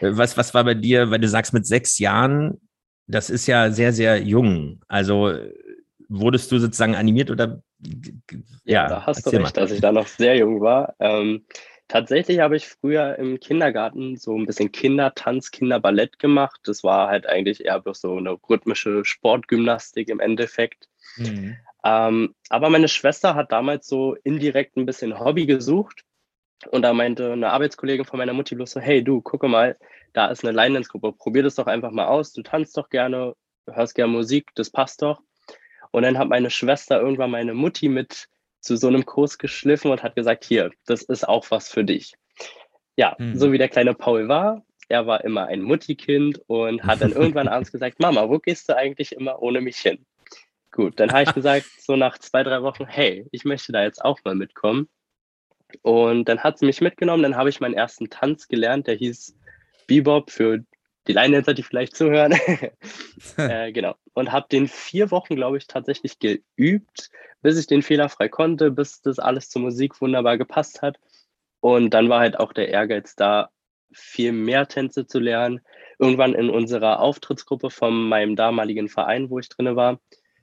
Was, 0.00 0.36
was 0.36 0.54
war 0.54 0.64
bei 0.64 0.74
dir, 0.74 1.10
wenn 1.10 1.20
du 1.20 1.28
sagst, 1.28 1.52
mit 1.52 1.66
sechs 1.66 1.98
Jahren 1.98 2.60
das 3.10 3.30
ist 3.30 3.46
ja 3.46 3.70
sehr, 3.70 3.92
sehr 3.92 4.22
jung. 4.22 4.80
Also 4.88 5.34
wurdest 6.08 6.50
du 6.52 6.58
sozusagen 6.58 6.94
animiert 6.94 7.30
oder? 7.30 7.62
Ja, 8.64 8.88
da 8.88 9.06
hast 9.06 9.24
du 9.24 9.30
recht, 9.30 9.42
mal. 9.42 9.50
dass 9.52 9.70
ich 9.70 9.80
da 9.80 9.92
noch 9.92 10.06
sehr 10.06 10.36
jung 10.36 10.60
war. 10.60 10.94
Ähm, 10.98 11.44
tatsächlich 11.88 12.40
habe 12.40 12.56
ich 12.56 12.68
früher 12.68 13.18
im 13.18 13.40
Kindergarten 13.40 14.16
so 14.16 14.36
ein 14.36 14.46
bisschen 14.46 14.72
Kindertanz, 14.72 15.50
Kinderballett 15.50 16.18
gemacht. 16.18 16.60
Das 16.64 16.84
war 16.84 17.08
halt 17.08 17.26
eigentlich 17.26 17.64
eher 17.64 17.80
bloß 17.80 18.00
so 18.00 18.16
eine 18.16 18.36
rhythmische 18.48 19.04
Sportgymnastik 19.04 20.08
im 20.08 20.20
Endeffekt. 20.20 20.88
Mhm. 21.16 21.56
Ähm, 21.84 22.34
aber 22.50 22.68
meine 22.68 22.88
Schwester 22.88 23.34
hat 23.34 23.52
damals 23.52 23.86
so 23.86 24.14
indirekt 24.24 24.76
ein 24.76 24.86
bisschen 24.86 25.18
Hobby 25.18 25.46
gesucht. 25.46 26.04
Und 26.70 26.82
da 26.82 26.92
meinte 26.92 27.32
eine 27.32 27.50
Arbeitskollegin 27.50 28.04
von 28.04 28.18
meiner 28.18 28.34
Mutti 28.34 28.54
bloß 28.54 28.72
so, 28.72 28.80
hey 28.80 29.02
du, 29.02 29.22
gucke 29.22 29.48
mal, 29.48 29.78
da 30.12 30.26
ist 30.26 30.44
eine 30.44 30.56
Line-Dance-Gruppe, 30.56 31.12
probier 31.12 31.42
das 31.42 31.54
doch 31.54 31.66
einfach 31.66 31.90
mal 31.90 32.06
aus, 32.06 32.32
du 32.32 32.42
tanzt 32.42 32.76
doch 32.76 32.88
gerne, 32.88 33.34
hörst 33.66 33.94
gerne 33.94 34.12
Musik, 34.12 34.50
das 34.54 34.70
passt 34.70 35.02
doch. 35.02 35.20
Und 35.92 36.02
dann 36.02 36.18
hat 36.18 36.28
meine 36.28 36.50
Schwester 36.50 37.00
irgendwann 37.00 37.30
meine 37.30 37.54
Mutti 37.54 37.88
mit 37.88 38.28
zu 38.60 38.76
so 38.76 38.88
einem 38.88 39.06
Kurs 39.06 39.38
geschliffen 39.38 39.90
und 39.90 40.02
hat 40.02 40.14
gesagt, 40.14 40.44
hier, 40.44 40.70
das 40.86 41.02
ist 41.02 41.26
auch 41.26 41.50
was 41.50 41.68
für 41.68 41.84
dich. 41.84 42.14
Ja, 42.96 43.16
mhm. 43.18 43.36
so 43.36 43.52
wie 43.52 43.58
der 43.58 43.68
kleine 43.68 43.94
Paul 43.94 44.28
war, 44.28 44.62
er 44.88 45.06
war 45.06 45.24
immer 45.24 45.46
ein 45.46 45.62
Mutti-Kind 45.62 46.42
und 46.46 46.82
hat 46.84 47.00
dann 47.00 47.12
irgendwann 47.12 47.48
abends 47.48 47.72
gesagt, 47.72 48.00
Mama, 48.00 48.28
wo 48.28 48.38
gehst 48.38 48.68
du 48.68 48.76
eigentlich 48.76 49.12
immer 49.12 49.40
ohne 49.40 49.60
mich 49.60 49.78
hin? 49.78 50.04
Gut, 50.72 51.00
dann 51.00 51.12
habe 51.12 51.24
ich 51.24 51.32
gesagt, 51.32 51.66
so 51.80 51.96
nach 51.96 52.18
zwei, 52.18 52.42
drei 52.42 52.62
Wochen, 52.62 52.86
hey, 52.86 53.26
ich 53.32 53.44
möchte 53.44 53.72
da 53.72 53.82
jetzt 53.82 54.04
auch 54.04 54.18
mal 54.24 54.34
mitkommen. 54.34 54.88
Und 55.82 56.28
dann 56.28 56.40
hat 56.40 56.58
sie 56.58 56.66
mich 56.66 56.80
mitgenommen, 56.80 57.22
dann 57.22 57.36
habe 57.36 57.48
ich 57.48 57.60
meinen 57.60 57.74
ersten 57.74 58.10
Tanz 58.10 58.48
gelernt, 58.48 58.88
der 58.88 58.96
hieß 58.96 59.36
Bebop 59.90 60.30
für 60.30 60.64
die 61.08 61.12
Line-Dancer, 61.12 61.52
die 61.52 61.64
vielleicht 61.64 61.96
zuhören. 61.96 62.32
äh, 63.36 63.72
genau. 63.72 63.96
Und 64.14 64.30
habe 64.30 64.46
den 64.50 64.68
vier 64.68 65.10
Wochen, 65.10 65.34
glaube 65.34 65.58
ich, 65.58 65.66
tatsächlich 65.66 66.20
geübt, 66.20 67.10
bis 67.42 67.58
ich 67.58 67.66
den 67.66 67.82
fehlerfrei 67.82 68.28
konnte, 68.28 68.70
bis 68.70 69.02
das 69.02 69.18
alles 69.18 69.48
zur 69.48 69.62
Musik 69.62 70.00
wunderbar 70.00 70.38
gepasst 70.38 70.80
hat. 70.80 71.00
Und 71.58 71.90
dann 71.90 72.08
war 72.08 72.20
halt 72.20 72.38
auch 72.38 72.52
der 72.52 72.68
Ehrgeiz 72.68 73.16
da, 73.16 73.50
viel 73.92 74.30
mehr 74.30 74.68
Tänze 74.68 75.08
zu 75.08 75.18
lernen. 75.18 75.60
Irgendwann 75.98 76.34
in 76.34 76.48
unserer 76.48 77.00
Auftrittsgruppe 77.00 77.70
von 77.70 78.08
meinem 78.08 78.36
damaligen 78.36 78.88
Verein, 78.88 79.30
wo 79.30 79.40
ich 79.40 79.48
drin 79.48 79.74
war, 79.74 79.98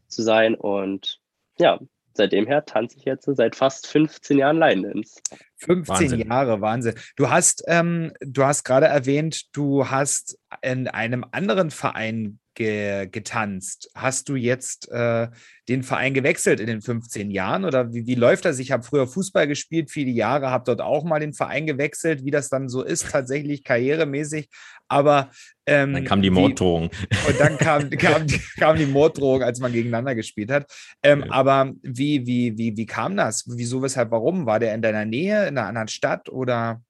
zu 0.07 0.21
sein. 0.21 0.53
Und 0.55 1.21
ja, 1.57 1.79
seitdem 2.17 2.47
her 2.47 2.65
tanze 2.65 2.97
ich 2.97 3.05
jetzt 3.05 3.25
seit 3.25 3.55
fast 3.55 3.87
15 3.87 4.39
Jahren 4.39 4.59
Line 4.59 4.81
Dance. 4.93 5.19
15 5.57 5.87
Wahnsinn. 5.87 6.27
Jahre, 6.27 6.61
Wahnsinn. 6.61 6.95
Du 7.15 7.29
hast, 7.29 7.63
ähm, 7.67 8.11
du 8.19 8.43
hast 8.43 8.63
gerade 8.63 8.87
erwähnt, 8.87 9.55
du 9.55 9.89
hast 9.89 10.37
in 10.61 10.87
einem 10.87 11.25
anderen 11.31 11.71
Verein 11.71 12.39
ge 12.57 13.07
getanzt. 13.07 13.89
Hast 13.93 14.29
du 14.29 14.35
jetzt 14.35 14.89
äh, 14.91 15.27
den 15.69 15.83
Verein 15.83 16.15
gewechselt 16.15 16.59
in 16.59 16.65
den 16.65 16.81
15 16.81 17.29
Jahren 17.29 17.65
oder 17.65 17.93
wie, 17.93 18.07
wie 18.07 18.15
läuft 18.15 18.45
das? 18.45 18.57
Ich 18.57 18.71
habe 18.71 18.83
früher 18.83 19.05
Fußball 19.05 19.47
gespielt, 19.47 19.91
viele 19.91 20.09
Jahre, 20.09 20.49
habe 20.49 20.63
dort 20.65 20.81
auch 20.81 21.03
mal 21.03 21.19
den 21.19 21.33
Verein 21.33 21.67
gewechselt, 21.67 22.25
wie 22.25 22.31
das 22.31 22.49
dann 22.49 22.67
so 22.67 22.81
ist, 22.81 23.11
tatsächlich 23.11 23.63
karrieremäßig. 23.63 24.49
Aber 24.87 25.29
ähm, 25.67 25.93
dann 25.93 26.05
kam 26.05 26.21
die 26.23 26.31
Morddrohung. 26.31 26.89
Und 27.27 27.39
dann 27.39 27.57
kam, 27.59 27.89
kam, 27.91 28.25
kam 28.57 28.77
die 28.77 28.87
Morddrohung, 28.87 29.43
als 29.43 29.59
man 29.59 29.71
gegeneinander 29.71 30.15
gespielt 30.15 30.51
hat. 30.51 30.65
Ähm, 31.03 31.25
ja. 31.25 31.31
Aber 31.31 31.73
wie, 31.83 32.25
wie, 32.25 32.57
wie, 32.57 32.75
wie 32.75 32.85
kam 32.87 33.15
das? 33.15 33.45
Wieso, 33.47 33.83
weshalb, 33.83 34.09
warum? 34.09 34.47
War 34.47 34.59
der 34.59 34.73
in 34.73 34.81
deiner 34.81 35.05
Nähe, 35.05 35.47
in 35.47 35.57
einer 35.57 35.67
anderen 35.67 35.89
Stadt 35.89 36.27
oder? 36.29 36.81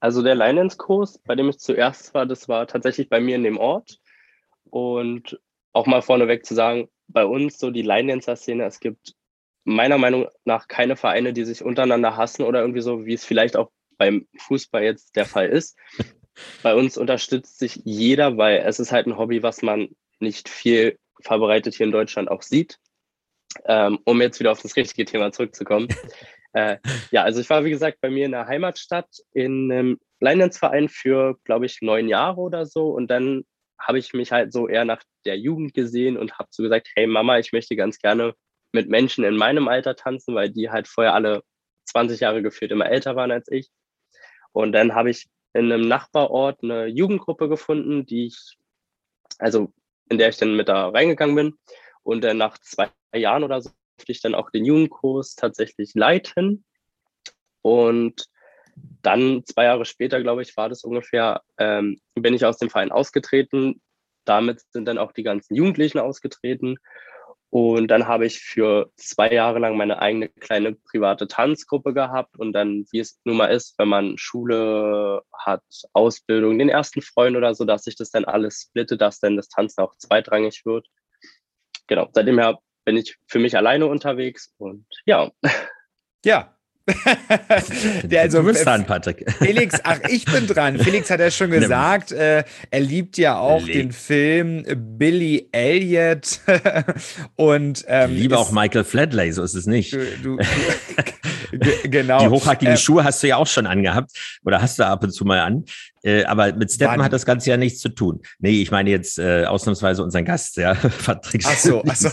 Also 0.00 0.22
der 0.22 0.34
Leinens-Kurs, 0.34 1.18
bei 1.26 1.34
dem 1.34 1.50
ich 1.50 1.58
zuerst 1.58 2.14
war, 2.14 2.24
das 2.24 2.48
war 2.48 2.66
tatsächlich 2.66 3.10
bei 3.10 3.20
mir 3.20 3.36
in 3.36 3.44
dem 3.44 3.58
Ort. 3.58 3.98
Und 4.70 5.40
auch 5.72 5.86
mal 5.86 6.02
vorneweg 6.02 6.44
zu 6.44 6.54
sagen, 6.54 6.88
bei 7.08 7.24
uns 7.24 7.58
so 7.58 7.70
die 7.70 7.82
Line-Dancer-Szene, 7.82 8.64
es 8.64 8.80
gibt 8.80 9.14
meiner 9.64 9.98
Meinung 9.98 10.28
nach 10.44 10.68
keine 10.68 10.96
Vereine, 10.96 11.32
die 11.32 11.44
sich 11.44 11.62
untereinander 11.62 12.16
hassen 12.16 12.42
oder 12.42 12.60
irgendwie 12.60 12.80
so, 12.80 13.04
wie 13.04 13.14
es 13.14 13.24
vielleicht 13.24 13.56
auch 13.56 13.70
beim 13.98 14.26
Fußball 14.38 14.82
jetzt 14.82 15.16
der 15.16 15.26
Fall 15.26 15.48
ist. 15.48 15.76
Bei 16.62 16.74
uns 16.74 16.98
unterstützt 16.98 17.58
sich 17.58 17.80
jeder, 17.84 18.36
weil 18.36 18.58
es 18.58 18.78
ist 18.78 18.92
halt 18.92 19.06
ein 19.06 19.16
Hobby, 19.16 19.42
was 19.42 19.62
man 19.62 19.88
nicht 20.20 20.48
viel 20.48 20.98
verbreitet 21.22 21.74
hier 21.74 21.86
in 21.86 21.92
Deutschland 21.92 22.30
auch 22.30 22.42
sieht. 22.42 22.78
Ähm, 23.64 23.98
um 24.04 24.20
jetzt 24.20 24.38
wieder 24.38 24.52
auf 24.52 24.60
das 24.60 24.76
richtige 24.76 25.06
Thema 25.06 25.32
zurückzukommen. 25.32 25.88
äh, 26.52 26.76
ja, 27.10 27.22
also 27.22 27.40
ich 27.40 27.48
war, 27.48 27.64
wie 27.64 27.70
gesagt, 27.70 28.00
bei 28.02 28.10
mir 28.10 28.26
in 28.26 28.32
der 28.32 28.46
Heimatstadt 28.46 29.08
in 29.32 29.72
einem 29.72 29.98
Leinenverein 30.20 30.88
für, 30.90 31.38
glaube 31.44 31.66
ich, 31.66 31.80
neun 31.80 32.08
Jahre 32.08 32.40
oder 32.40 32.66
so. 32.66 32.90
Und 32.90 33.10
dann 33.10 33.44
habe 33.78 33.98
ich 33.98 34.12
mich 34.14 34.32
halt 34.32 34.52
so 34.52 34.68
eher 34.68 34.84
nach 34.84 35.02
der 35.24 35.38
Jugend 35.38 35.74
gesehen 35.74 36.16
und 36.16 36.38
habe 36.38 36.48
so 36.50 36.62
gesagt, 36.62 36.88
hey 36.94 37.06
Mama, 37.06 37.38
ich 37.38 37.52
möchte 37.52 37.76
ganz 37.76 37.98
gerne 37.98 38.34
mit 38.72 38.88
Menschen 38.88 39.24
in 39.24 39.36
meinem 39.36 39.68
Alter 39.68 39.96
tanzen, 39.96 40.34
weil 40.34 40.50
die 40.50 40.70
halt 40.70 40.88
vorher 40.88 41.14
alle 41.14 41.42
20 41.86 42.20
Jahre 42.20 42.42
gefühlt 42.42 42.72
immer 42.72 42.86
älter 42.86 43.16
waren 43.16 43.30
als 43.30 43.48
ich. 43.50 43.70
Und 44.52 44.72
dann 44.72 44.94
habe 44.94 45.10
ich 45.10 45.26
in 45.52 45.72
einem 45.72 45.88
Nachbarort 45.88 46.62
eine 46.62 46.86
Jugendgruppe 46.86 47.48
gefunden, 47.48 48.06
die 48.06 48.26
ich, 48.26 48.58
also 49.38 49.72
in 50.08 50.18
der 50.18 50.28
ich 50.28 50.36
dann 50.36 50.56
mit 50.56 50.68
da 50.68 50.88
reingegangen 50.88 51.36
bin. 51.36 51.58
Und 52.02 52.22
dann 52.22 52.38
nach 52.38 52.58
zwei 52.58 52.90
Jahren 53.14 53.44
oder 53.44 53.60
so 53.60 53.70
durfte 53.96 54.12
ich 54.12 54.20
dann 54.20 54.34
auch 54.34 54.50
den 54.50 54.64
Jugendkurs 54.64 55.34
tatsächlich 55.34 55.94
leiten. 55.94 56.64
Und 57.62 58.26
dann 59.02 59.44
zwei 59.46 59.64
Jahre 59.64 59.84
später, 59.84 60.20
glaube 60.22 60.42
ich, 60.42 60.56
war 60.56 60.68
das 60.68 60.84
ungefähr, 60.84 61.42
ähm, 61.58 62.00
bin 62.14 62.34
ich 62.34 62.44
aus 62.44 62.58
dem 62.58 62.70
Verein 62.70 62.92
ausgetreten. 62.92 63.80
Damit 64.24 64.62
sind 64.70 64.86
dann 64.86 64.98
auch 64.98 65.12
die 65.12 65.22
ganzen 65.22 65.54
Jugendlichen 65.54 65.98
ausgetreten. 65.98 66.78
Und 67.50 67.88
dann 67.88 68.08
habe 68.08 68.26
ich 68.26 68.40
für 68.40 68.90
zwei 68.96 69.30
Jahre 69.30 69.60
lang 69.60 69.76
meine 69.76 70.00
eigene 70.02 70.28
kleine 70.28 70.74
private 70.74 71.28
Tanzgruppe 71.28 71.94
gehabt. 71.94 72.36
Und 72.36 72.52
dann, 72.52 72.84
wie 72.90 72.98
es 72.98 73.18
nun 73.24 73.36
mal 73.36 73.46
ist, 73.46 73.78
wenn 73.78 73.88
man 73.88 74.18
Schule 74.18 75.22
hat, 75.32 75.62
Ausbildung, 75.92 76.58
den 76.58 76.68
ersten 76.68 77.02
Freund 77.02 77.36
oder 77.36 77.54
so, 77.54 77.64
dass 77.64 77.84
sich 77.84 77.96
das 77.96 78.10
dann 78.10 78.24
alles 78.24 78.62
splittet, 78.68 79.00
dass 79.00 79.20
dann 79.20 79.36
das 79.36 79.48
Tanzen 79.48 79.82
auch 79.82 79.96
zweitrangig 79.96 80.66
wird. 80.66 80.88
Genau, 81.86 82.08
seitdem 82.12 82.38
her 82.38 82.58
bin 82.84 82.96
ich 82.96 83.16
für 83.28 83.38
mich 83.38 83.56
alleine 83.56 83.86
unterwegs 83.86 84.52
und 84.58 84.86
ja. 85.06 85.30
Ja, 86.24 86.55
der, 88.04 88.22
also, 88.22 88.42
du 88.42 88.46
bist 88.46 88.64
dran, 88.64 88.86
Patrick. 88.86 89.24
Felix, 89.38 89.80
ach, 89.82 90.00
ich 90.08 90.24
bin 90.24 90.46
dran. 90.46 90.78
Felix 90.78 91.10
hat 91.10 91.20
ja 91.20 91.30
schon 91.30 91.50
gesagt, 91.52 92.12
äh, 92.12 92.44
er 92.70 92.80
liebt 92.80 93.18
ja 93.18 93.38
auch 93.38 93.64
Billy. 93.64 93.72
den 93.72 93.92
Film 93.92 94.64
Billy 94.98 95.48
Elliot. 95.52 96.40
und 97.34 97.84
ähm, 97.88 98.12
ich 98.12 98.20
liebe 98.20 98.38
auch 98.38 98.52
Michael 98.52 98.84
Flatley, 98.84 99.32
so 99.32 99.42
ist 99.42 99.54
es 99.54 99.66
nicht. 99.66 99.92
Du, 99.92 99.98
du, 100.22 100.38
genau. 101.84 102.20
Die 102.20 102.28
hochhackigen 102.28 102.74
ähm, 102.74 102.78
Schuhe 102.78 103.04
hast 103.04 103.22
du 103.22 103.28
ja 103.28 103.36
auch 103.36 103.46
schon 103.46 103.66
angehabt 103.66 104.10
oder 104.44 104.60
hast 104.60 104.78
du 104.78 104.86
ab 104.86 105.02
und 105.02 105.10
zu 105.10 105.24
mal 105.24 105.40
an. 105.40 105.64
Äh, 106.06 106.24
aber 106.24 106.52
mit 106.52 106.70
Steppen 106.70 107.02
hat 107.02 107.12
das 107.12 107.26
Ganze 107.26 107.50
ja 107.50 107.56
nichts 107.56 107.80
zu 107.80 107.88
tun. 107.88 108.20
Nee, 108.38 108.62
ich 108.62 108.70
meine 108.70 108.90
jetzt 108.90 109.18
äh, 109.18 109.44
ausnahmsweise 109.44 110.04
unseren 110.04 110.24
Gast, 110.24 110.56
ja, 110.56 110.74
Patrick. 111.04 111.42
Ach 111.44 111.56
so, 111.56 111.82
ach 111.84 111.96
so. 111.96 112.10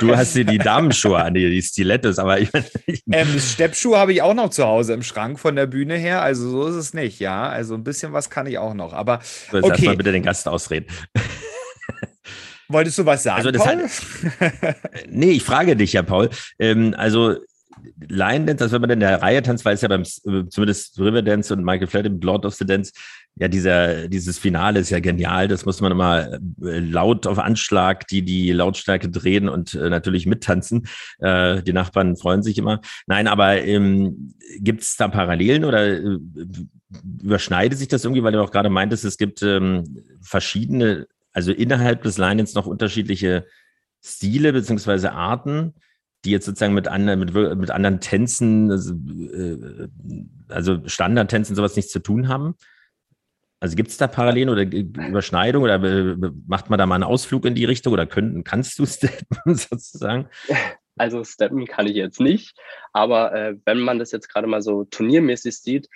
du 0.00 0.14
hast 0.14 0.34
dir 0.34 0.44
die 0.44 0.58
Damenschuhe 0.58 1.16
an, 1.16 1.32
die, 1.32 1.48
die 1.48 1.62
Stilettos, 1.62 2.18
aber 2.18 2.40
ich 2.40 2.52
meine. 2.52 2.66
Ähm, 3.10 3.40
Steppschuhe 3.40 3.96
habe 3.96 4.12
ich 4.12 4.20
auch 4.20 4.34
noch 4.34 4.50
zu 4.50 4.64
Hause 4.64 4.92
im 4.92 5.02
Schrank 5.02 5.40
von 5.40 5.56
der 5.56 5.66
Bühne 5.66 5.96
her, 5.96 6.20
also 6.20 6.50
so 6.50 6.66
ist 6.66 6.74
es 6.74 6.92
nicht, 6.92 7.20
ja. 7.20 7.48
Also 7.48 7.74
ein 7.74 7.84
bisschen 7.84 8.12
was 8.12 8.28
kann 8.28 8.46
ich 8.46 8.58
auch 8.58 8.74
noch, 8.74 8.92
aber. 8.92 9.20
So, 9.50 9.56
jetzt 9.56 9.64
okay. 9.64 9.86
mal 9.86 9.96
bitte 9.96 10.12
den 10.12 10.22
Gast 10.22 10.46
ausreden. 10.46 10.86
Wolltest 12.68 12.98
du 12.98 13.06
was 13.06 13.22
sagen, 13.22 13.46
also 13.46 13.58
Paul? 13.58 13.82
Hat, 13.82 14.76
nee, 15.08 15.32
ich 15.32 15.42
frage 15.42 15.76
dich 15.76 15.92
ja, 15.94 16.02
Paul. 16.02 16.30
Ähm, 16.58 16.94
also 16.96 17.36
Line 18.08 18.46
Dance, 18.46 18.64
also 18.64 18.74
wenn 18.74 18.82
man 18.82 18.90
in 18.90 19.00
der 19.00 19.22
Reihe 19.22 19.42
tanzt, 19.42 19.64
weil 19.64 19.74
es 19.74 19.80
ja 19.80 19.88
beim, 19.88 20.04
zumindest 20.04 20.98
Riverdance 20.98 21.52
und 21.52 21.64
Michael 21.64 21.86
Flatt 21.86 22.06
im 22.06 22.20
Lord 22.20 22.46
of 22.46 22.54
the 22.54 22.64
Dance, 22.64 22.92
ja, 23.36 23.48
dieser, 23.48 24.08
dieses 24.08 24.38
Finale 24.38 24.80
ist 24.80 24.90
ja 24.90 25.00
genial. 25.00 25.48
Das 25.48 25.64
muss 25.64 25.80
man 25.80 25.92
immer 25.92 26.32
äh, 26.62 26.78
laut 26.78 27.26
auf 27.26 27.38
Anschlag, 27.38 28.06
die 28.08 28.22
die 28.22 28.52
Lautstärke 28.52 29.08
drehen 29.08 29.48
und 29.48 29.74
äh, 29.74 29.88
natürlich 29.88 30.26
mittanzen. 30.26 30.86
Äh, 31.18 31.62
die 31.62 31.72
Nachbarn 31.72 32.16
freuen 32.16 32.42
sich 32.42 32.58
immer. 32.58 32.80
Nein, 33.06 33.26
aber 33.26 33.62
ähm, 33.62 34.34
gibt 34.58 34.82
es 34.82 34.96
da 34.96 35.08
Parallelen 35.08 35.64
oder 35.64 35.86
äh, 35.88 36.18
überschneidet 37.22 37.78
sich 37.78 37.88
das 37.88 38.04
irgendwie, 38.04 38.22
weil 38.22 38.32
du 38.32 38.42
auch 38.42 38.50
gerade 38.50 38.68
meintest, 38.68 39.04
es 39.04 39.16
gibt 39.16 39.42
ähm, 39.42 40.04
verschiedene, 40.20 41.06
also 41.32 41.52
innerhalb 41.52 42.02
des 42.02 42.18
Line-Dance 42.18 42.54
noch 42.54 42.66
unterschiedliche 42.66 43.46
Stile 44.02 44.52
beziehungsweise 44.52 45.12
Arten? 45.12 45.74
Die 46.24 46.30
jetzt 46.30 46.46
sozusagen 46.46 46.74
mit 46.74 46.88
anderen, 46.88 47.18
mit, 47.18 47.34
mit 47.34 47.70
anderen 47.70 48.00
Tänzen, 48.00 48.70
also, 48.70 48.94
äh, 48.94 49.88
also 50.48 50.86
Standardtänzen 50.86 51.56
sowas 51.56 51.76
nichts 51.76 51.92
zu 51.92 51.98
tun 51.98 52.28
haben? 52.28 52.54
Also 53.60 53.76
gibt 53.76 53.90
es 53.90 53.96
da 53.96 54.08
Parallelen 54.08 54.48
oder 54.48 54.62
Überschneidungen 54.62 55.64
oder 55.64 55.82
äh, 55.82 56.32
macht 56.46 56.68
man 56.68 56.78
da 56.78 56.86
mal 56.86 56.96
einen 56.96 57.04
Ausflug 57.04 57.44
in 57.44 57.54
die 57.54 57.64
Richtung 57.64 57.92
oder 57.92 58.06
können, 58.06 58.42
kannst 58.44 58.78
du 58.78 58.86
steppen 58.86 59.54
sozusagen? 59.54 60.28
Also 60.96 61.24
steppen 61.24 61.66
kann 61.66 61.86
ich 61.86 61.94
jetzt 61.94 62.20
nicht, 62.20 62.58
aber 62.92 63.32
äh, 63.32 63.56
wenn 63.64 63.80
man 63.80 63.98
das 63.98 64.12
jetzt 64.12 64.28
gerade 64.28 64.46
mal 64.46 64.62
so 64.62 64.84
turniermäßig 64.84 65.58
sieht, 65.58 65.88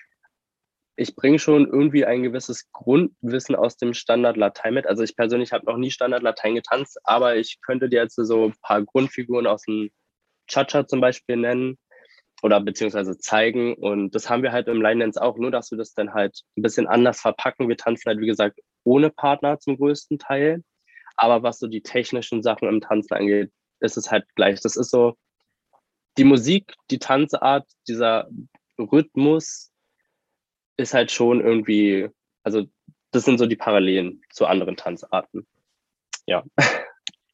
ich 0.97 1.15
bringe 1.15 1.39
schon 1.39 1.67
irgendwie 1.67 2.07
ein 2.07 2.23
gewisses 2.23 2.71
Grundwissen 2.73 3.55
aus 3.55 3.77
dem 3.77 3.93
Standard 3.93 4.37
Latein 4.37 4.75
mit. 4.75 4.87
Also 4.87 5.03
ich 5.03 5.15
persönlich 5.15 5.53
habe 5.53 5.67
noch 5.67 5.77
nie 5.77 5.91
Standard 5.91 6.23
Latein 6.23 6.55
getanzt, 6.55 6.99
aber 7.05 7.37
ich 7.37 7.61
könnte 7.61 7.89
dir 7.89 8.03
jetzt 8.03 8.15
so 8.15 8.47
ein 8.47 8.55
paar 8.62 8.83
Grundfiguren 8.83 9.47
aus 9.47 9.62
dem 9.62 9.91
Cha-Cha 10.49 10.87
zum 10.87 11.01
Beispiel 11.01 11.37
nennen 11.37 11.79
oder 12.43 12.61
beziehungsweise 12.61 13.19
zeigen. 13.19 13.75
Und 13.75 14.15
das 14.15 14.29
haben 14.29 14.43
wir 14.43 14.53
halt 14.53 14.69
im 14.69 14.83
Line 14.83 15.01
Dance 15.01 15.21
auch, 15.21 15.37
nur 15.39 15.51
dass 15.51 15.71
wir 15.71 15.79
das 15.79 15.95
dann 15.95 16.15
halt 16.15 16.43
ein 16.57 16.63
bisschen 16.63 16.87
anders 16.87 17.21
verpacken. 17.21 17.69
Wir 17.69 17.77
tanzen 17.77 18.09
halt, 18.09 18.21
wie 18.21 18.27
gesagt, 18.27 18.61
ohne 18.85 19.11
Partner 19.11 19.59
zum 19.59 19.77
größten 19.77 20.19
Teil. 20.19 20.63
Aber 21.17 21.43
was 21.43 21.59
so 21.59 21.67
die 21.67 21.83
technischen 21.83 22.43
Sachen 22.43 22.69
im 22.69 22.81
Tanzen 22.81 23.15
angeht, 23.15 23.51
ist 23.81 23.97
es 23.97 24.11
halt 24.11 24.27
gleich. 24.35 24.61
Das 24.61 24.77
ist 24.77 24.91
so 24.91 25.17
die 26.19 26.25
Musik, 26.25 26.75
die 26.91 26.99
Tanzart, 26.99 27.69
dieser 27.89 28.29
Rhythmus 28.79 29.73
ist 30.77 30.95
halt 30.95 31.11
schon 31.11 31.41
irgendwie, 31.41 32.09
also 32.43 32.67
das 33.13 33.25
sind 33.25 33.39
so 33.39 33.47
die 33.47 33.57
Parallelen 33.57 34.23
zu 34.31 34.47
anderen 34.47 34.77
Tanzarten. 34.77 35.47
Ja. 36.27 36.45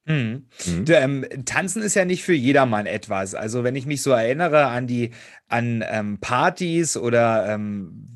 Mhm. 0.05 0.47
Mhm. 0.67 0.85
Ähm, 0.89 1.27
Tanzen 1.45 1.83
ist 1.83 1.95
ja 1.95 2.05
nicht 2.05 2.25
für 2.25 2.35
jedermann 2.35 2.87
etwas. 2.87 3.35
Also 3.35 3.63
wenn 3.63 3.77
ich 3.77 3.87
mich 3.87 4.03
so 4.03 4.11
erinnere 4.11 4.67
an 4.67 4.87
die 4.87 5.11
an 5.49 5.85
ähm, 5.89 6.19
Partys 6.19 6.97
oder 6.97 7.47
ähm, 7.49 8.09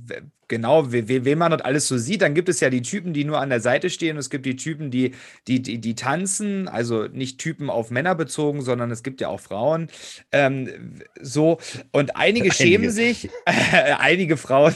genau, 0.49 0.93
wen 0.93 1.09
we 1.09 1.37
man 1.37 1.51
dort 1.51 1.65
alles 1.65 1.89
so 1.89 1.99
sieht, 1.99 2.23
dann 2.23 2.35
gibt 2.35 2.49
es 2.49 2.61
ja 2.61 2.71
die 2.71 2.83
Typen, 2.83 3.13
die 3.13 3.25
nur 3.25 3.41
an 3.41 3.51
der 3.51 3.61
Seite 3.61 3.91
stehen 3.91 4.17
es 4.17 4.31
gibt 4.31 4.47
die 4.47 4.57
Typen, 4.57 4.91
die, 4.91 5.13
die, 5.47 5.63
die, 5.63 5.79
die 5.81 5.95
tanzen, 5.95 6.69
also 6.69 7.07
nicht 7.09 7.39
Typen 7.39 7.71
auf 7.71 7.91
Männer 7.91 8.15
bezogen, 8.15 8.63
sondern 8.63 8.91
es 8.91 9.03
gibt 9.03 9.21
ja 9.21 9.29
auch 9.29 9.41
Frauen. 9.41 9.89
Ähm, 10.33 11.01
so, 11.21 11.59
und 11.93 12.17
einige, 12.17 12.45
einige. 12.45 12.55
schämen 12.55 12.91
sich, 12.91 13.29
äh, 13.45 13.93
einige 13.99 14.37
Frauen. 14.37 14.75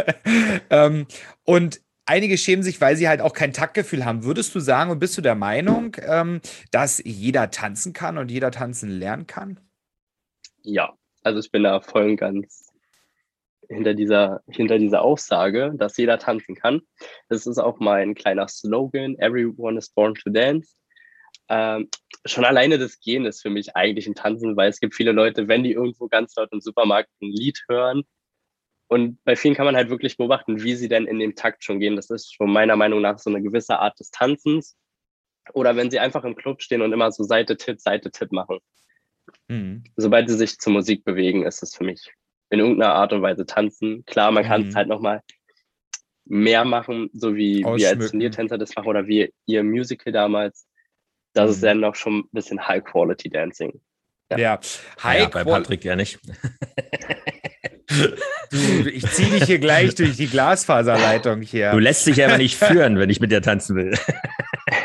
ähm, 0.70 1.06
und 1.44 1.80
einige 2.08 2.38
schämen 2.38 2.62
sich, 2.62 2.80
weil 2.80 2.96
sie 2.96 3.08
halt 3.08 3.20
auch 3.20 3.32
kein 3.32 3.52
Taktgefühl 3.52 4.04
haben. 4.04 4.24
Würdest 4.24 4.54
du 4.54 4.60
sagen 4.60 4.90
und 4.90 4.98
bist 4.98 5.16
du 5.18 5.22
der 5.22 5.34
Meinung, 5.34 5.96
ähm, 6.00 6.40
dass 6.70 7.02
jeder 7.04 7.50
tanzen 7.50 7.92
kann 7.92 8.18
und 8.18 8.30
jeder 8.30 8.50
tanzen 8.50 8.90
lernen 8.90 9.26
kann? 9.26 9.60
Ja, 10.62 10.94
also 11.22 11.38
ich 11.38 11.50
bin 11.50 11.62
da 11.62 11.80
voll 11.80 12.04
und 12.04 12.16
ganz 12.16 12.66
hinter 13.68 13.92
dieser, 13.92 14.40
hinter 14.48 14.78
dieser 14.78 15.02
Aussage, 15.02 15.72
dass 15.76 15.96
jeder 15.98 16.18
tanzen 16.18 16.54
kann. 16.54 16.80
Das 17.28 17.46
ist 17.46 17.58
auch 17.58 17.78
mein 17.78 18.14
kleiner 18.14 18.48
Slogan, 18.48 19.18
Everyone 19.18 19.76
is 19.76 19.90
born 19.90 20.14
to 20.14 20.30
dance. 20.30 20.74
Ähm, 21.50 21.88
schon 22.24 22.44
alleine 22.44 22.78
das 22.78 22.98
Gehen 23.00 23.26
ist 23.26 23.42
für 23.42 23.50
mich 23.50 23.76
eigentlich 23.76 24.06
ein 24.06 24.14
Tanzen, 24.14 24.56
weil 24.56 24.70
es 24.70 24.80
gibt 24.80 24.94
viele 24.94 25.12
Leute, 25.12 25.48
wenn 25.48 25.62
die 25.62 25.72
irgendwo 25.72 26.08
ganz 26.08 26.34
laut 26.36 26.48
im 26.52 26.60
Supermarkt 26.60 27.10
ein 27.20 27.30
Lied 27.30 27.62
hören, 27.68 28.04
und 28.88 29.22
bei 29.24 29.36
vielen 29.36 29.54
kann 29.54 29.66
man 29.66 29.76
halt 29.76 29.90
wirklich 29.90 30.16
beobachten, 30.16 30.62
wie 30.62 30.74
sie 30.74 30.88
denn 30.88 31.06
in 31.06 31.18
dem 31.18 31.34
Takt 31.34 31.62
schon 31.62 31.78
gehen. 31.78 31.96
Das 31.96 32.08
ist 32.08 32.34
schon 32.34 32.50
meiner 32.50 32.74
Meinung 32.74 33.02
nach 33.02 33.18
so 33.18 33.28
eine 33.28 33.42
gewisse 33.42 33.78
Art 33.78 34.00
des 34.00 34.10
Tanzens. 34.10 34.76
Oder 35.52 35.76
wenn 35.76 35.90
sie 35.90 35.98
einfach 35.98 36.24
im 36.24 36.34
Club 36.34 36.62
stehen 36.62 36.80
und 36.80 36.92
immer 36.92 37.12
so 37.12 37.22
Seite-Tipp, 37.22 37.80
Seite-Tipp 37.80 38.32
machen. 38.32 38.58
Mhm. 39.48 39.84
Sobald 39.96 40.30
sie 40.30 40.36
sich 40.36 40.58
zur 40.58 40.72
Musik 40.72 41.04
bewegen, 41.04 41.44
ist 41.44 41.62
es 41.62 41.74
für 41.74 41.84
mich 41.84 42.12
in 42.50 42.60
irgendeiner 42.60 42.94
Art 42.94 43.12
und 43.12 43.20
Weise 43.20 43.44
tanzen. 43.44 44.04
Klar, 44.06 44.30
man 44.30 44.44
kann 44.44 44.62
es 44.62 44.68
mhm. 44.68 44.76
halt 44.76 44.88
nochmal 44.88 45.22
mehr 46.24 46.64
machen, 46.64 47.10
so 47.12 47.36
wie 47.36 47.64
wir 47.64 47.88
als 47.88 48.10
Turniertänzer 48.10 48.56
das 48.56 48.74
machen 48.74 48.88
oder 48.88 49.06
wie 49.06 49.32
ihr 49.44 49.62
Musical 49.64 50.12
damals. 50.12 50.66
Das 51.34 51.46
mhm. 51.46 51.52
ist 51.52 51.62
dann 51.62 51.80
noch 51.80 51.94
schon 51.94 52.20
ein 52.20 52.28
bisschen 52.32 52.66
High-Quality-Dancing. 52.66 53.80
Ja, 54.30 54.38
ja. 54.38 54.60
High 55.02 55.20
ja, 55.20 55.28
bei 55.28 55.44
Patrick 55.44 55.84
ja 55.84 55.94
nicht. 55.94 56.18
Du, 58.50 58.88
ich 58.88 59.06
ziehe 59.10 59.30
dich 59.30 59.44
hier 59.44 59.58
gleich 59.58 59.94
durch 59.94 60.16
die 60.16 60.26
Glasfaserleitung 60.26 61.42
hier. 61.42 61.72
Du 61.72 61.78
lässt 61.78 62.06
dich 62.06 62.24
aber 62.24 62.38
nicht 62.38 62.56
führen, 62.58 62.98
wenn 62.98 63.10
ich 63.10 63.20
mit 63.20 63.30
dir 63.30 63.42
tanzen 63.42 63.76
will. 63.76 63.98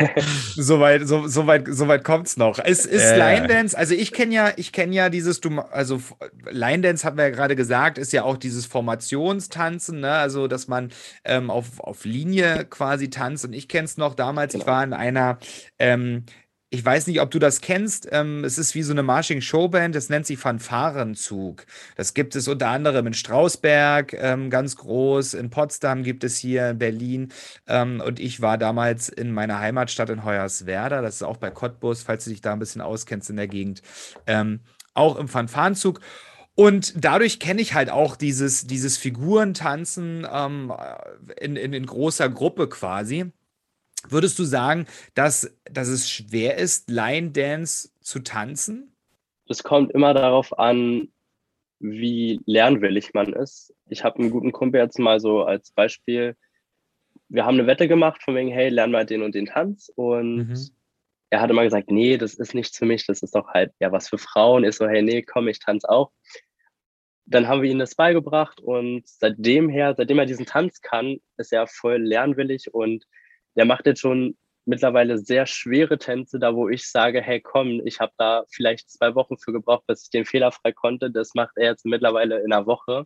Soweit 0.56 1.08
so, 1.08 1.28
so 1.28 1.48
weit, 1.48 1.68
so 1.70 1.88
weit 1.88 2.04
kommt 2.04 2.28
es 2.28 2.38
noch. 2.38 2.60
Ist, 2.60 2.86
ist 2.86 3.04
äh. 3.04 3.18
Line 3.18 3.48
Dance, 3.48 3.78
also 3.78 3.94
ich 3.94 4.12
kenne 4.12 4.34
ja, 4.34 4.52
ich 4.56 4.72
kenne 4.72 4.94
ja 4.94 5.10
dieses, 5.10 5.42
also 5.72 6.02
Line 6.50 6.82
Dance 6.82 7.06
haben 7.06 7.18
wir 7.18 7.26
ja 7.26 7.30
gerade 7.30 7.56
gesagt, 7.56 7.98
ist 7.98 8.14
ja 8.14 8.24
auch 8.24 8.38
dieses 8.38 8.66
Formationstanzen, 8.66 10.02
ne? 10.02 10.12
also 10.12 10.48
dass 10.48 10.68
man 10.68 10.92
ähm, 11.24 11.50
auf, 11.50 11.80
auf 11.80 12.06
Linie 12.06 12.66
quasi 12.66 13.10
tanzt. 13.10 13.46
Und 13.46 13.54
ich 13.54 13.68
kenne 13.68 13.86
es 13.86 13.98
noch 13.98 14.16
damals, 14.16 14.54
genau. 14.54 14.64
ich 14.64 14.68
war 14.68 14.84
in 14.84 14.94
einer 14.94 15.38
ähm, 15.80 16.26
ich 16.74 16.84
weiß 16.84 17.06
nicht, 17.06 17.22
ob 17.22 17.30
du 17.30 17.38
das 17.38 17.62
kennst. 17.62 18.08
Ähm, 18.12 18.44
es 18.44 18.58
ist 18.58 18.74
wie 18.74 18.82
so 18.82 18.94
eine 18.94 19.04
Marching 19.04 19.42
Showband. 19.42 19.94
Das 19.94 20.10
nennt 20.10 20.26
sich 20.26 20.40
Fanfarenzug. 20.40 21.68
Das 21.96 22.16
gibt 22.16 22.36
es 22.36 22.48
unter 22.48 22.70
anderem 22.70 23.06
in 23.06 23.14
Strausberg 23.14 24.14
ähm, 24.14 24.50
ganz 24.50 24.76
groß. 24.78 25.36
In 25.36 25.52
Potsdam 25.52 26.02
gibt 26.02 26.24
es 26.24 26.36
hier, 26.36 26.72
in 26.72 26.80
Berlin. 26.80 27.32
Ähm, 27.68 28.02
und 28.04 28.20
ich 28.20 28.42
war 28.42 28.58
damals 28.58 29.08
in 29.08 29.32
meiner 29.34 29.60
Heimatstadt 29.60 30.10
in 30.10 30.26
Hoyerswerda. 30.26 31.04
Das 31.04 31.18
ist 31.18 31.22
auch 31.22 31.38
bei 31.38 31.52
Cottbus, 31.52 32.02
falls 32.02 32.24
du 32.24 32.32
dich 32.32 32.42
da 32.42 32.54
ein 32.54 32.60
bisschen 32.60 32.82
auskennst 32.82 33.30
in 33.30 33.36
der 33.36 33.48
Gegend. 33.48 33.84
Ähm, 34.26 34.62
auch 34.96 35.16
im 35.18 35.28
Fanfarenzug. 35.28 36.00
Und 36.56 36.94
dadurch 36.98 37.40
kenne 37.40 37.62
ich 37.62 37.76
halt 37.76 37.92
auch 37.92 38.16
dieses, 38.16 38.66
dieses 38.66 38.98
Figurentanzen 38.98 40.26
ähm, 40.28 40.74
in, 41.40 41.56
in, 41.56 41.74
in 41.74 41.86
großer 41.86 42.30
Gruppe 42.30 42.68
quasi. 42.68 43.32
Würdest 44.10 44.38
du 44.38 44.44
sagen, 44.44 44.86
dass, 45.14 45.56
dass 45.66 45.88
es 45.88 46.10
schwer 46.10 46.58
ist, 46.58 46.90
Line 46.90 47.32
Dance 47.32 47.90
zu 48.02 48.20
tanzen? 48.20 48.96
Es 49.48 49.64
kommt 49.64 49.92
immer 49.92 50.14
darauf 50.14 50.58
an, 50.58 51.10
wie 51.80 52.40
lernwillig 52.46 53.14
man 53.14 53.34
ist. 53.34 53.74
Ich 53.88 54.04
habe 54.04 54.20
einen 54.20 54.32
guten 54.32 54.52
Kumpel 54.52 54.82
jetzt 54.82 55.00
mal 55.00 55.20
so 55.20 55.44
als 55.44 55.72
Beispiel. 55.72 56.36
Wir 57.28 57.46
haben 57.46 57.56
eine 57.60 57.68
Wette 57.68 57.88
gemacht 57.88 58.24
von 58.24 58.36
wegen, 58.36 58.52
hey, 58.52 58.70
lern 58.70 58.92
mal 58.92 59.06
den 59.06 59.22
und 59.22 59.36
den 59.36 59.48
Tanz. 59.48 59.92
Und 59.96 60.36
mhm. 60.36 60.70
er 61.30 61.42
hat 61.42 61.50
immer 61.50 61.64
gesagt, 61.64 61.92
nee, 61.92 62.18
das 62.18 62.36
ist 62.36 62.54
nichts 62.54 62.78
für 62.78 62.86
mich, 62.86 63.06
das 63.06 63.22
ist 63.22 63.36
doch 63.36 63.50
halt 63.50 63.74
ja 63.80 63.92
was 63.92 64.08
für 64.08 64.18
Frauen. 64.18 64.64
Ist 64.64 64.78
so, 64.78 64.88
hey, 64.88 65.02
nee, 65.02 65.24
komm, 65.24 65.48
ich 65.48 65.60
tanze 65.60 65.90
auch. 65.90 66.12
Dann 67.26 67.48
haben 67.48 67.62
wir 67.62 67.70
ihm 67.70 67.80
das 67.80 67.96
beigebracht 67.96 68.60
und 68.60 69.08
seitdem 69.08 69.70
her, 69.70 69.94
seitdem 69.96 70.20
er 70.20 70.26
diesen 70.26 70.46
Tanz 70.46 70.82
kann, 70.82 71.20
ist 71.38 71.54
er 71.54 71.68
voll 71.68 71.98
lernwillig 71.98 72.74
und 72.74 73.06
der 73.56 73.66
macht 73.66 73.86
jetzt 73.86 74.02
schon 74.02 74.36
mittlerweile 74.66 75.18
sehr 75.18 75.46
schwere 75.46 75.98
Tänze, 75.98 76.40
da 76.40 76.56
wo 76.56 76.70
ich 76.70 76.90
sage, 76.90 77.22
hey 77.22 77.42
komm, 77.42 77.82
ich 77.86 78.00
habe 78.00 78.14
da 78.18 78.44
vielleicht 78.50 78.90
zwei 78.90 79.16
Wochen 79.16 79.38
für 79.38 79.52
gebraucht, 79.52 79.86
bis 79.88 80.04
ich 80.04 80.10
den 80.10 80.26
fehlerfrei 80.26 80.72
konnte. 80.72 81.12
Das 81.12 81.34
macht 81.34 81.58
er 81.58 81.72
jetzt 81.72 81.86
mittlerweile 81.86 82.40
in 82.40 82.54
einer 82.54 82.66
Woche. 82.66 83.06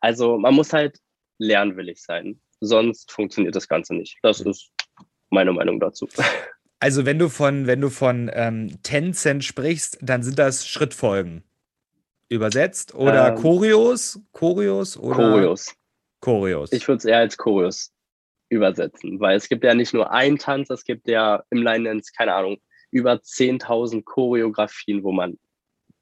Also 0.00 0.38
man 0.38 0.54
muss 0.54 0.72
halt 0.72 0.98
lernwillig 1.38 2.02
sein, 2.02 2.40
sonst 2.60 3.10
funktioniert 3.10 3.56
das 3.56 3.68
Ganze 3.68 3.94
nicht. 3.94 4.18
Das 4.22 4.40
ist 4.40 4.70
meine 5.30 5.52
Meinung 5.52 5.80
dazu. 5.80 6.08
Also 6.78 7.06
wenn 7.06 7.18
du 7.18 7.30
von, 7.30 7.66
wenn 7.66 7.80
du 7.80 7.88
von 7.88 8.30
ähm, 8.34 8.82
Tänzen 8.82 9.40
sprichst, 9.40 9.96
dann 10.02 10.22
sind 10.22 10.38
das 10.38 10.68
Schrittfolgen. 10.68 11.42
Übersetzt 12.28 12.94
oder 12.94 13.28
ähm, 13.28 13.36
Choreos? 13.36 14.20
Choreos 14.32 14.98
oder? 14.98 15.16
Choreos. 15.16 15.74
Choreos. 16.20 16.72
Ich 16.72 16.86
würde 16.86 16.98
es 16.98 17.04
eher 17.06 17.16
als 17.16 17.38
Choreos 17.38 17.95
übersetzen, 18.48 19.20
weil 19.20 19.36
es 19.36 19.48
gibt 19.48 19.64
ja 19.64 19.74
nicht 19.74 19.92
nur 19.92 20.12
einen 20.12 20.38
Tanz, 20.38 20.70
es 20.70 20.84
gibt 20.84 21.08
ja 21.08 21.42
im 21.50 21.62
Line 21.62 21.88
Dance, 21.88 22.12
keine 22.16 22.34
Ahnung, 22.34 22.58
über 22.90 23.14
10.000 23.14 24.04
Choreografien, 24.04 25.02
wo 25.02 25.12
man, 25.12 25.38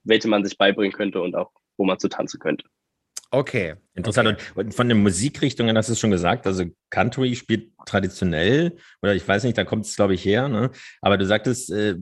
welche 0.03 0.29
man 0.29 0.45
sich 0.45 0.57
beibringen 0.59 0.93
könnte 0.93 1.21
und 1.21 1.35
auch, 1.35 1.51
wo 1.77 1.85
man 1.85 1.99
zu 1.99 2.09
tanzen 2.09 2.39
könnte. 2.39 2.65
Okay. 3.31 3.75
Interessant. 3.95 4.29
Okay. 4.29 4.43
Und, 4.55 4.75
von 4.75 4.89
den 4.89 5.03
Musikrichtungen 5.03 5.77
hast 5.77 5.89
du 5.89 5.95
schon 5.95 6.11
gesagt, 6.11 6.47
also 6.47 6.65
Country 6.91 7.35
spielt 7.35 7.73
traditionell, 7.85 8.77
oder 9.03 9.15
ich 9.15 9.27
weiß 9.27 9.43
nicht, 9.45 9.59
da 9.59 9.65
kommt 9.65 9.87
es, 9.87 9.97
glaube 9.97 10.15
ich, 10.15 10.25
her, 10.25 10.49
ne? 10.49 10.71
Aber 11.01 11.17
du 11.17 11.27
sagtest, 11.27 11.71
äh, 11.73 11.97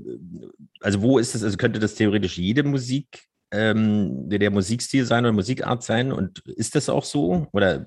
also 0.80 1.01
wo 1.01 1.18
ist 1.18 1.34
es, 1.34 1.43
also 1.43 1.57
könnte 1.57 1.80
das 1.80 1.95
theoretisch 1.95 2.36
jede 2.36 2.62
Musik, 2.64 3.07
ähm, 3.51 4.28
der, 4.28 4.40
der 4.40 4.51
Musikstil 4.51 5.05
sein 5.05 5.24
oder 5.24 5.32
Musikart 5.32 5.82
sein? 5.82 6.12
Und 6.12 6.40
ist 6.47 6.74
das 6.74 6.88
auch 6.88 7.05
so? 7.05 7.47
Oder 7.53 7.86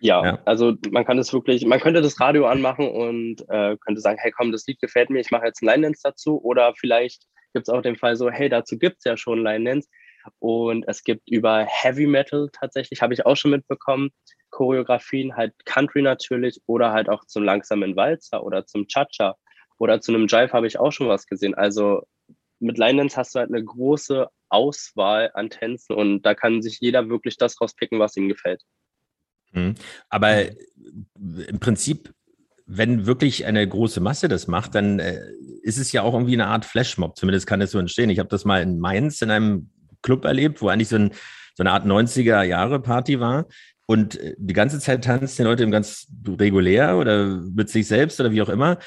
ja, 0.00 0.24
ja, 0.24 0.38
also 0.44 0.74
man 0.90 1.04
kann 1.04 1.16
das 1.16 1.32
wirklich, 1.32 1.64
man 1.66 1.80
könnte 1.80 2.02
das 2.02 2.20
Radio 2.20 2.46
anmachen 2.46 2.88
und 2.88 3.40
äh, 3.48 3.76
könnte 3.78 4.00
sagen, 4.00 4.18
hey 4.20 4.32
komm, 4.32 4.52
das 4.52 4.66
Lied 4.66 4.80
gefällt 4.80 5.10
mir, 5.10 5.20
ich 5.20 5.30
mache 5.30 5.46
jetzt 5.46 5.62
ein 5.62 5.66
Line-Dance 5.66 6.00
dazu. 6.02 6.40
Oder 6.42 6.74
vielleicht 6.76 7.24
gibt 7.52 7.68
es 7.68 7.74
auch 7.74 7.82
den 7.82 7.96
Fall 7.96 8.16
so, 8.16 8.30
hey, 8.30 8.48
dazu 8.48 8.78
gibt 8.78 8.98
es 8.98 9.04
ja 9.04 9.16
schon 9.16 9.42
Line-Dance. 9.42 9.88
Und 10.38 10.84
es 10.88 11.04
gibt 11.04 11.30
über 11.30 11.64
Heavy 11.66 12.06
Metal 12.06 12.48
tatsächlich, 12.52 13.02
habe 13.02 13.14
ich 13.14 13.26
auch 13.26 13.36
schon 13.36 13.50
mitbekommen, 13.50 14.10
Choreografien, 14.50 15.36
halt 15.36 15.52
Country 15.64 16.02
natürlich 16.02 16.60
oder 16.66 16.92
halt 16.92 17.08
auch 17.08 17.24
zum 17.26 17.42
langsamen 17.42 17.96
Walzer 17.96 18.42
oder 18.44 18.66
zum 18.66 18.86
Cha-Cha 18.86 19.36
oder 19.78 20.00
zu 20.00 20.14
einem 20.14 20.28
Jive 20.28 20.52
habe 20.52 20.66
ich 20.66 20.78
auch 20.78 20.92
schon 20.92 21.08
was 21.08 21.26
gesehen. 21.26 21.54
Also 21.54 22.02
mit 22.60 22.78
Line 22.78 22.98
Dance 22.98 23.16
hast 23.16 23.34
du 23.34 23.40
halt 23.40 23.50
eine 23.50 23.64
große 23.64 24.28
Auswahl 24.48 25.30
an 25.34 25.50
Tänzen 25.50 25.96
und 25.96 26.22
da 26.22 26.34
kann 26.34 26.62
sich 26.62 26.78
jeder 26.80 27.08
wirklich 27.08 27.36
das 27.36 27.60
rauspicken, 27.60 27.98
was 27.98 28.16
ihm 28.16 28.28
gefällt. 28.28 28.62
Mhm. 29.54 29.74
Aber 30.08 30.42
im 31.48 31.58
Prinzip, 31.60 32.12
wenn 32.66 33.06
wirklich 33.06 33.46
eine 33.46 33.66
große 33.66 34.00
Masse 34.00 34.28
das 34.28 34.46
macht, 34.46 34.74
dann 34.74 34.98
äh, 34.98 35.20
ist 35.62 35.78
es 35.78 35.92
ja 35.92 36.02
auch 36.02 36.14
irgendwie 36.14 36.34
eine 36.34 36.46
Art 36.46 36.64
Flashmob. 36.64 37.16
Zumindest 37.16 37.46
kann 37.46 37.60
es 37.60 37.70
so 37.70 37.78
entstehen. 37.78 38.10
Ich 38.10 38.18
habe 38.18 38.28
das 38.28 38.44
mal 38.44 38.62
in 38.62 38.78
Mainz 38.78 39.22
in 39.22 39.30
einem 39.30 39.70
Club 40.02 40.24
erlebt, 40.24 40.60
wo 40.60 40.68
eigentlich 40.68 40.88
so, 40.88 40.96
ein, 40.96 41.10
so 41.54 41.62
eine 41.62 41.72
Art 41.72 41.86
90er-Jahre-Party 41.86 43.20
war. 43.20 43.46
Und 43.86 44.20
äh, 44.20 44.34
die 44.38 44.54
ganze 44.54 44.78
Zeit 44.78 45.04
tanzen 45.04 45.42
die 45.42 45.48
Leute 45.48 45.68
ganz 45.70 46.06
regulär 46.26 46.96
oder 46.96 47.26
mit 47.26 47.70
sich 47.70 47.86
selbst 47.86 48.20
oder 48.20 48.32
wie 48.32 48.42
auch 48.42 48.48
immer. 48.48 48.78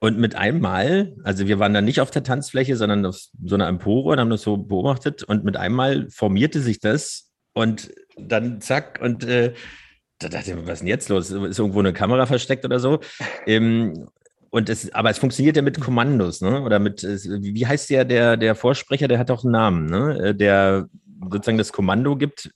Und 0.00 0.18
mit 0.18 0.36
einem 0.36 0.60
Mal, 0.60 1.16
also 1.24 1.48
wir 1.48 1.58
waren 1.58 1.74
dann 1.74 1.84
nicht 1.84 2.00
auf 2.00 2.12
der 2.12 2.22
Tanzfläche, 2.22 2.76
sondern 2.76 3.04
auf 3.04 3.20
so 3.44 3.56
einer 3.56 3.66
Empore 3.66 4.12
und 4.12 4.20
haben 4.20 4.30
das 4.30 4.42
so 4.42 4.56
beobachtet. 4.56 5.24
Und 5.24 5.44
mit 5.44 5.56
einem 5.56 5.74
Mal 5.74 6.08
formierte 6.10 6.60
sich 6.60 6.78
das 6.78 7.32
und 7.52 7.90
dann 8.16 8.60
zack 8.60 9.00
und 9.02 9.24
äh, 9.24 9.54
da 10.18 10.28
dachte 10.28 10.50
ich, 10.50 10.56
was 10.66 10.74
ist 10.74 10.78
denn 10.80 10.88
jetzt 10.88 11.08
los? 11.08 11.30
Ist 11.30 11.58
irgendwo 11.58 11.78
eine 11.80 11.92
Kamera 11.92 12.26
versteckt 12.26 12.64
oder 12.64 12.80
so? 12.80 13.00
ähm, 13.46 14.08
und 14.50 14.68
es, 14.68 14.92
aber 14.94 15.10
es 15.10 15.18
funktioniert 15.18 15.56
ja 15.56 15.62
mit 15.62 15.80
Kommandos, 15.80 16.40
ne? 16.40 16.62
Oder 16.62 16.78
mit, 16.78 17.02
wie 17.02 17.66
heißt 17.66 17.90
der, 17.90 18.04
der, 18.04 18.36
der 18.36 18.54
Vorsprecher, 18.54 19.06
der 19.06 19.18
hat 19.18 19.30
auch 19.30 19.44
einen 19.44 19.52
Namen, 19.52 19.86
ne? 19.86 20.28
Äh, 20.28 20.34
der 20.34 20.88
sozusagen 21.30 21.58
das 21.58 21.72
Kommando 21.72 22.16
gibt, 22.16 22.50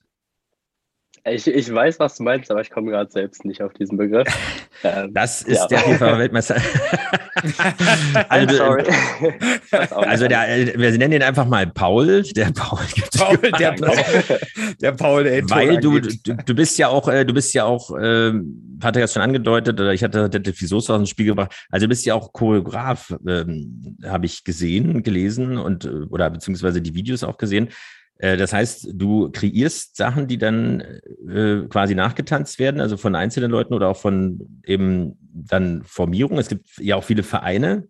ich, 1.25 1.47
ich 1.47 1.73
weiß, 1.73 2.01
was 2.01 2.17
du 2.17 2.25
meinst, 2.25 2.51
aber 2.51 2.61
ich 2.61 2.71
komme 2.71 2.91
gerade 2.91 3.11
selbst 3.11 3.45
nicht 3.45 3.63
auf 3.63 3.73
diesen 3.75 3.99
Begriff. 3.99 4.29
Ähm, 4.85 5.15
das 5.15 5.43
ist 5.43 5.59
ja. 5.59 5.67
der 5.69 5.79
FIFA-Weltmeister. 5.79 6.57
also, 8.29 8.57
sorry. 8.57 8.85
also 9.91 10.27
der, 10.27 10.77
wir 10.77 10.99
nennen 10.99 11.13
ihn 11.13 11.23
einfach 11.23 11.47
mal 11.47 11.69
Paul. 11.69 12.23
Der 12.35 12.47
Paul, 12.47 12.81
Paul 13.17 13.37
der, 13.37 13.73
Paul, 13.75 13.97
der 14.81 14.93
Paul, 14.93 15.23
der 15.23 15.49
Weil 15.49 15.79
du, 15.79 16.01
du, 16.01 16.35
du 16.35 16.55
bist 16.57 16.79
ja 16.79 16.89
auch, 16.89 17.07
äh, 17.07 17.25
du 17.25 17.33
bist 17.33 17.55
ja 17.55 17.65
auch, 17.65 17.97
äh, 17.97 18.33
Patrick 18.81 19.03
hat 19.03 19.09
es 19.09 19.13
schon 19.13 19.23
angedeutet, 19.23 19.79
oder 19.79 19.93
ich 19.93 20.03
hatte 20.03 20.29
Detlef 20.29 20.59
Soße 20.59 20.93
aus 20.93 20.99
dem 20.99 21.07
Spiel 21.07 21.27
gebracht. 21.27 21.55
Also 21.71 21.87
du 21.87 21.91
bist 21.91 22.05
ja 22.05 22.15
auch 22.15 22.33
Choreograf, 22.33 23.15
ähm, 23.25 23.99
habe 24.05 24.27
ich 24.27 24.43
gesehen, 24.43 25.05
gelesen 25.05 25.59
und 25.59 25.85
äh, 25.85 26.07
oder 26.11 26.29
beziehungsweise 26.29 26.83
die 26.83 26.95
Videos 26.95 27.23
auch 27.23 27.39
gesehen. 27.39 27.69
Äh, 28.23 28.37
das 28.37 28.53
heißt, 28.53 28.89
du 28.93 29.31
kreierst 29.31 29.97
Sachen, 29.97 30.29
die 30.29 30.39
dann 30.39 30.81
äh, 30.81 31.67
quasi 31.69 31.95
nachgetanzt 31.95 32.59
werden, 32.59 32.81
also 32.81 32.97
von 32.97 33.15
einzelnen 33.15 33.51
Leuten 33.51 33.75
oder 33.75 33.89
auch 33.89 33.97
von 33.97 34.63
eben 34.65 35.19
dann 35.35 35.83
Formierungen. 35.85 36.39
Es 36.39 36.49
gibt 36.49 36.67
ja 36.79 36.97
auch 36.97 37.05
viele 37.05 37.25
Vereine. 37.25 37.89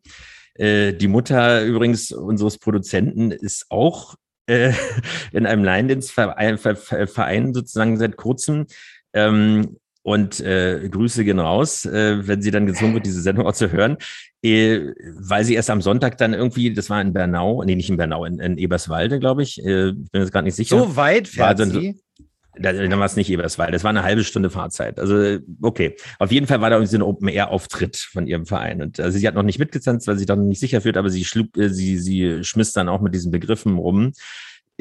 Äh, 0.55 0.95
die 0.95 1.09
Mutter 1.09 1.63
übrigens 1.65 2.11
unseres 2.13 2.59
Produzenten 2.59 3.31
ist 3.31 3.67
auch 3.69 4.17
äh, 4.47 4.73
in 5.33 5.47
einem 5.47 5.65
Line-Dance-Verein 5.65 7.55
sozusagen 7.55 7.99
seit 7.99 8.17
kurzem. 8.17 8.67
Ähm, 9.13 9.77
und 10.03 10.41
äh, 10.41 10.89
Grüße 10.89 11.25
gehen 11.25 11.39
raus, 11.39 11.85
äh, 11.85 12.27
wenn 12.27 12.43
sie 12.43 12.51
dann 12.51 12.67
gezwungen 12.67 12.95
wird, 12.95 13.07
diese 13.07 13.23
Sendung 13.23 13.47
auch 13.47 13.55
zu 13.55 13.71
hören, 13.71 13.97
äh, 14.43 14.93
weil 15.17 15.45
sie 15.45 15.55
erst 15.55 15.71
am 15.71 15.81
Sonntag 15.81 16.19
dann 16.19 16.35
irgendwie, 16.35 16.73
das 16.73 16.91
war 16.91 17.01
in 17.01 17.13
Bernau, 17.13 17.63
nee, 17.65 17.77
nicht 17.77 17.91
in 17.91 17.97
Bernau, 17.97 18.25
in, 18.25 18.41
in 18.41 18.59
Eberswalde, 18.59 19.21
glaube 19.21 19.43
ich, 19.43 19.65
äh, 19.65 19.91
ich 19.91 20.11
bin 20.11 20.23
jetzt 20.23 20.33
gerade 20.33 20.45
nicht 20.45 20.57
sicher. 20.57 20.79
So 20.79 20.97
weit 20.97 21.29
fährt 21.29 21.59
war 21.59 21.67
sie? 21.67 22.01
dann 22.59 22.99
war 22.99 23.07
es 23.07 23.17
nicht 23.17 23.31
Eberswalde, 23.31 23.73
das 23.73 23.85
war 23.85 23.91
eine 23.91 24.03
halbe 24.03 24.25
Stunde 24.25 24.51
Fahrzeit. 24.51 24.99
Also, 25.01 25.39
okay. 25.63 25.97
Auf 26.19 26.31
jeden 26.31 26.47
Fall 26.47 26.61
war 26.61 26.69
da 26.69 26.77
irgendwie 26.77 26.91
so 26.91 26.99
ein 26.99 27.03
Open-Air-Auftritt 27.03 27.97
von 27.97 28.27
ihrem 28.27 28.45
Verein. 28.45 28.83
Und 28.83 29.01
also 29.01 29.19
sie 29.19 29.27
hat 29.27 29.35
noch 29.35 29.43
nicht 29.43 29.59
mitgetanzt, 29.59 30.07
weil 30.07 30.19
sie 30.19 30.27
dann 30.27 30.49
nicht 30.49 30.61
sicher 30.61 30.83
fühlt, 30.83 30.99
aber 30.99 31.09
sie 31.09 31.25
schlug, 31.25 31.57
äh, 31.57 31.71
sie, 31.71 31.97
sie 31.99 32.45
schmiss 32.45 32.73
dann 32.73 32.91
auch 32.91 33.01
mit 33.01 33.15
diesen 33.15 33.31
Begriffen 33.31 33.79
rum. 33.79 34.13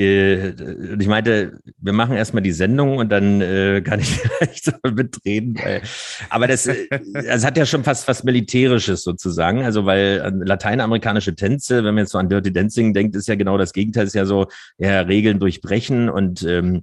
Äh, 0.01 0.95
ich 0.99 1.07
meinte, 1.07 1.59
wir 1.77 1.93
machen 1.93 2.15
erstmal 2.15 2.43
die 2.43 2.51
Sendung 2.51 2.97
und 2.97 3.09
dann 3.09 3.41
äh, 3.41 3.81
kann 3.85 3.99
ich 3.99 4.09
vielleicht 4.09 4.65
so 4.65 4.71
mitreden. 4.83 5.55
Weil, 5.55 5.81
aber 6.29 6.47
das, 6.47 6.67
äh, 6.67 6.87
das 7.13 7.45
hat 7.45 7.57
ja 7.57 7.65
schon 7.65 7.83
fast 7.83 8.07
was 8.07 8.23
Militärisches 8.23 9.03
sozusagen. 9.03 9.63
Also, 9.63 9.85
weil 9.85 10.33
lateinamerikanische 10.43 11.35
Tänze, 11.35 11.77
wenn 11.83 11.95
man 11.95 12.03
jetzt 12.03 12.11
so 12.11 12.17
an 12.17 12.29
Dirty 12.29 12.51
Dancing 12.51 12.93
denkt, 12.93 13.15
ist 13.15 13.27
ja 13.27 13.35
genau 13.35 13.57
das 13.57 13.73
Gegenteil, 13.73 14.05
ist 14.05 14.15
ja 14.15 14.25
so, 14.25 14.47
ja, 14.77 15.01
Regeln 15.01 15.39
durchbrechen 15.39 16.09
und 16.09 16.43
ähm, 16.43 16.81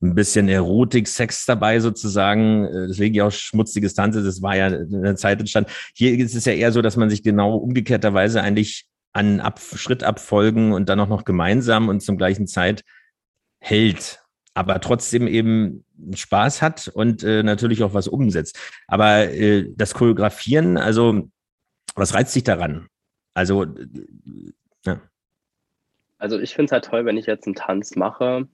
ein 0.00 0.14
bisschen 0.14 0.48
Erotik, 0.48 1.08
Sex 1.08 1.44
dabei 1.44 1.80
sozusagen. 1.80 2.64
Äh, 2.64 2.86
deswegen 2.88 3.14
ja 3.14 3.26
auch 3.26 3.32
schmutziges 3.32 3.94
Tanzen, 3.94 4.24
das 4.24 4.42
war 4.42 4.56
ja 4.56 4.68
in 4.68 5.02
der 5.02 5.16
Zeit 5.16 5.40
entstanden. 5.40 5.70
Hier 5.94 6.16
ist 6.18 6.34
es 6.34 6.44
ja 6.44 6.52
eher 6.52 6.72
so, 6.72 6.82
dass 6.82 6.96
man 6.96 7.10
sich 7.10 7.22
genau 7.22 7.56
umgekehrterweise 7.56 8.40
eigentlich 8.42 8.86
an 9.12 9.40
Ab 9.40 9.60
Schrittabfolgen 9.60 10.72
und 10.72 10.88
dann 10.88 11.00
auch 11.00 11.08
noch 11.08 11.24
gemeinsam 11.24 11.88
und 11.88 12.00
zum 12.00 12.16
gleichen 12.16 12.46
Zeit 12.46 12.84
hält, 13.60 14.20
aber 14.54 14.80
trotzdem 14.80 15.26
eben 15.26 15.84
Spaß 16.14 16.62
hat 16.62 16.88
und 16.88 17.22
äh, 17.22 17.42
natürlich 17.42 17.82
auch 17.82 17.94
was 17.94 18.08
umsetzt. 18.08 18.58
Aber 18.86 19.30
äh, 19.30 19.66
das 19.76 19.94
Choreografieren, 19.94 20.76
also 20.76 21.28
was 21.94 22.14
reizt 22.14 22.34
dich 22.34 22.44
daran? 22.44 22.88
Also, 23.34 23.64
äh, 23.64 23.88
ja. 24.84 25.00
Also 26.18 26.38
ich 26.38 26.54
finde 26.54 26.66
es 26.66 26.72
halt 26.72 26.84
toll, 26.84 27.04
wenn 27.04 27.16
ich 27.16 27.26
jetzt 27.26 27.46
einen 27.46 27.54
Tanz 27.54 27.96
mache, 27.96 28.48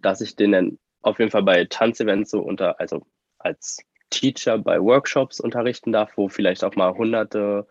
dass 0.00 0.20
ich 0.20 0.36
den 0.36 0.52
dann 0.52 0.78
auf 1.02 1.18
jeden 1.18 1.30
Fall 1.30 1.42
bei 1.42 1.64
Tanzevents 1.64 2.30
so 2.30 2.40
unter, 2.40 2.78
also 2.80 3.06
als 3.38 3.78
Teacher 4.10 4.58
bei 4.58 4.80
Workshops 4.80 5.40
unterrichten 5.40 5.92
darf, 5.92 6.16
wo 6.16 6.28
vielleicht 6.28 6.64
auch 6.64 6.74
mal 6.76 6.94
hunderte 6.94 7.66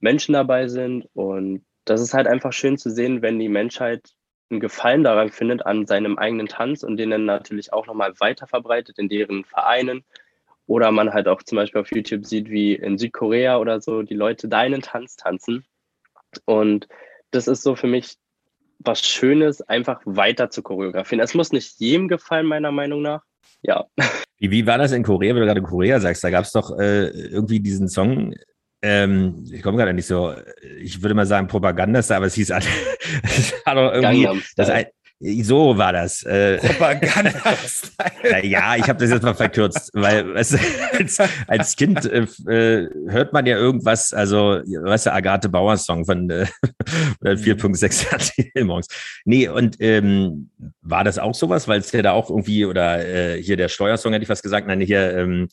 Menschen 0.00 0.32
dabei 0.32 0.68
sind. 0.68 1.08
Und 1.14 1.64
das 1.84 2.00
ist 2.00 2.14
halt 2.14 2.26
einfach 2.26 2.52
schön 2.52 2.78
zu 2.78 2.90
sehen, 2.90 3.22
wenn 3.22 3.38
die 3.38 3.48
Menschheit 3.48 4.10
einen 4.50 4.60
Gefallen 4.60 5.02
daran 5.02 5.30
findet 5.30 5.66
an 5.66 5.86
seinem 5.86 6.18
eigenen 6.18 6.46
Tanz 6.46 6.82
und 6.82 6.96
den 6.96 7.10
dann 7.10 7.24
natürlich 7.24 7.72
auch 7.72 7.86
nochmal 7.86 8.12
weiter 8.20 8.46
verbreitet 8.46 8.98
in 8.98 9.08
deren 9.08 9.44
Vereinen. 9.44 10.04
Oder 10.66 10.90
man 10.90 11.12
halt 11.12 11.28
auch 11.28 11.42
zum 11.42 11.56
Beispiel 11.56 11.80
auf 11.80 11.92
YouTube 11.92 12.26
sieht, 12.26 12.50
wie 12.50 12.74
in 12.74 12.98
Südkorea 12.98 13.58
oder 13.58 13.80
so 13.80 14.02
die 14.02 14.14
Leute 14.14 14.48
deinen 14.48 14.82
Tanz 14.82 15.16
tanzen. 15.16 15.64
Und 16.44 16.88
das 17.30 17.46
ist 17.46 17.62
so 17.62 17.76
für 17.76 17.86
mich 17.86 18.16
was 18.78 19.00
Schönes, 19.00 19.62
einfach 19.62 20.00
weiter 20.04 20.50
zu 20.50 20.62
choreografieren. 20.62 21.22
Es 21.22 21.34
muss 21.34 21.52
nicht 21.52 21.78
jedem 21.78 22.08
gefallen, 22.08 22.46
meiner 22.46 22.72
Meinung 22.72 23.02
nach. 23.02 23.22
Ja. 23.62 23.86
Wie, 24.38 24.50
wie 24.50 24.66
war 24.66 24.78
das 24.78 24.92
in 24.92 25.02
Korea, 25.02 25.34
wenn 25.34 25.40
du 25.40 25.46
gerade 25.46 25.62
Korea 25.62 25.98
sagst? 25.98 26.22
Da 26.22 26.30
gab 26.30 26.44
es 26.44 26.52
doch 26.52 26.78
äh, 26.78 27.08
irgendwie 27.08 27.60
diesen 27.60 27.88
Song, 27.88 28.34
ähm, 28.82 29.44
ich 29.50 29.62
komme 29.62 29.78
gerade 29.78 29.94
nicht 29.94 30.06
so, 30.06 30.34
ich 30.80 31.02
würde 31.02 31.14
mal 31.14 31.26
sagen 31.26 31.48
Propagandastar, 31.48 32.18
aber 32.18 32.26
es 32.26 32.34
hieß, 32.34 32.50
es 33.22 33.54
war 33.64 33.74
doch 33.74 33.92
irgendwie, 33.92 34.28
das, 34.56 34.70
so 35.18 35.78
war 35.78 35.94
das. 35.94 36.22
Äh, 36.24 36.58
Propaganda. 36.58 37.32
ja, 38.42 38.76
ich 38.76 38.86
habe 38.88 38.98
das 38.98 39.10
jetzt 39.10 39.22
mal 39.22 39.34
verkürzt, 39.34 39.90
weil 39.94 40.34
weißt 40.34 40.58
als, 40.98 41.18
als 41.46 41.76
Kind 41.76 42.04
äh, 42.04 42.26
äh, 42.48 42.88
hört 43.08 43.32
man 43.32 43.46
ja 43.46 43.56
irgendwas, 43.56 44.12
also, 44.12 44.60
weißt 44.64 45.06
du, 45.06 45.12
Agathe 45.14 45.48
Bauer 45.48 45.78
Song 45.78 46.04
von 46.04 46.28
äh, 46.28 46.46
4.6 47.22 48.50
mhm. 48.54 48.66
morgens. 48.66 48.88
Nee, 49.24 49.48
und 49.48 49.76
ähm, 49.80 50.50
war 50.82 51.02
das 51.02 51.18
auch 51.18 51.34
sowas, 51.34 51.66
weil 51.66 51.80
es 51.80 51.92
ja 51.92 52.02
da 52.02 52.12
auch 52.12 52.28
irgendwie, 52.28 52.66
oder 52.66 53.06
äh, 53.06 53.42
hier 53.42 53.56
der 53.56 53.68
Steuersong 53.68 54.12
hätte 54.12 54.24
ich 54.24 54.28
was 54.28 54.42
gesagt, 54.42 54.66
nein, 54.66 54.80
hier, 54.82 55.16
ähm, 55.16 55.48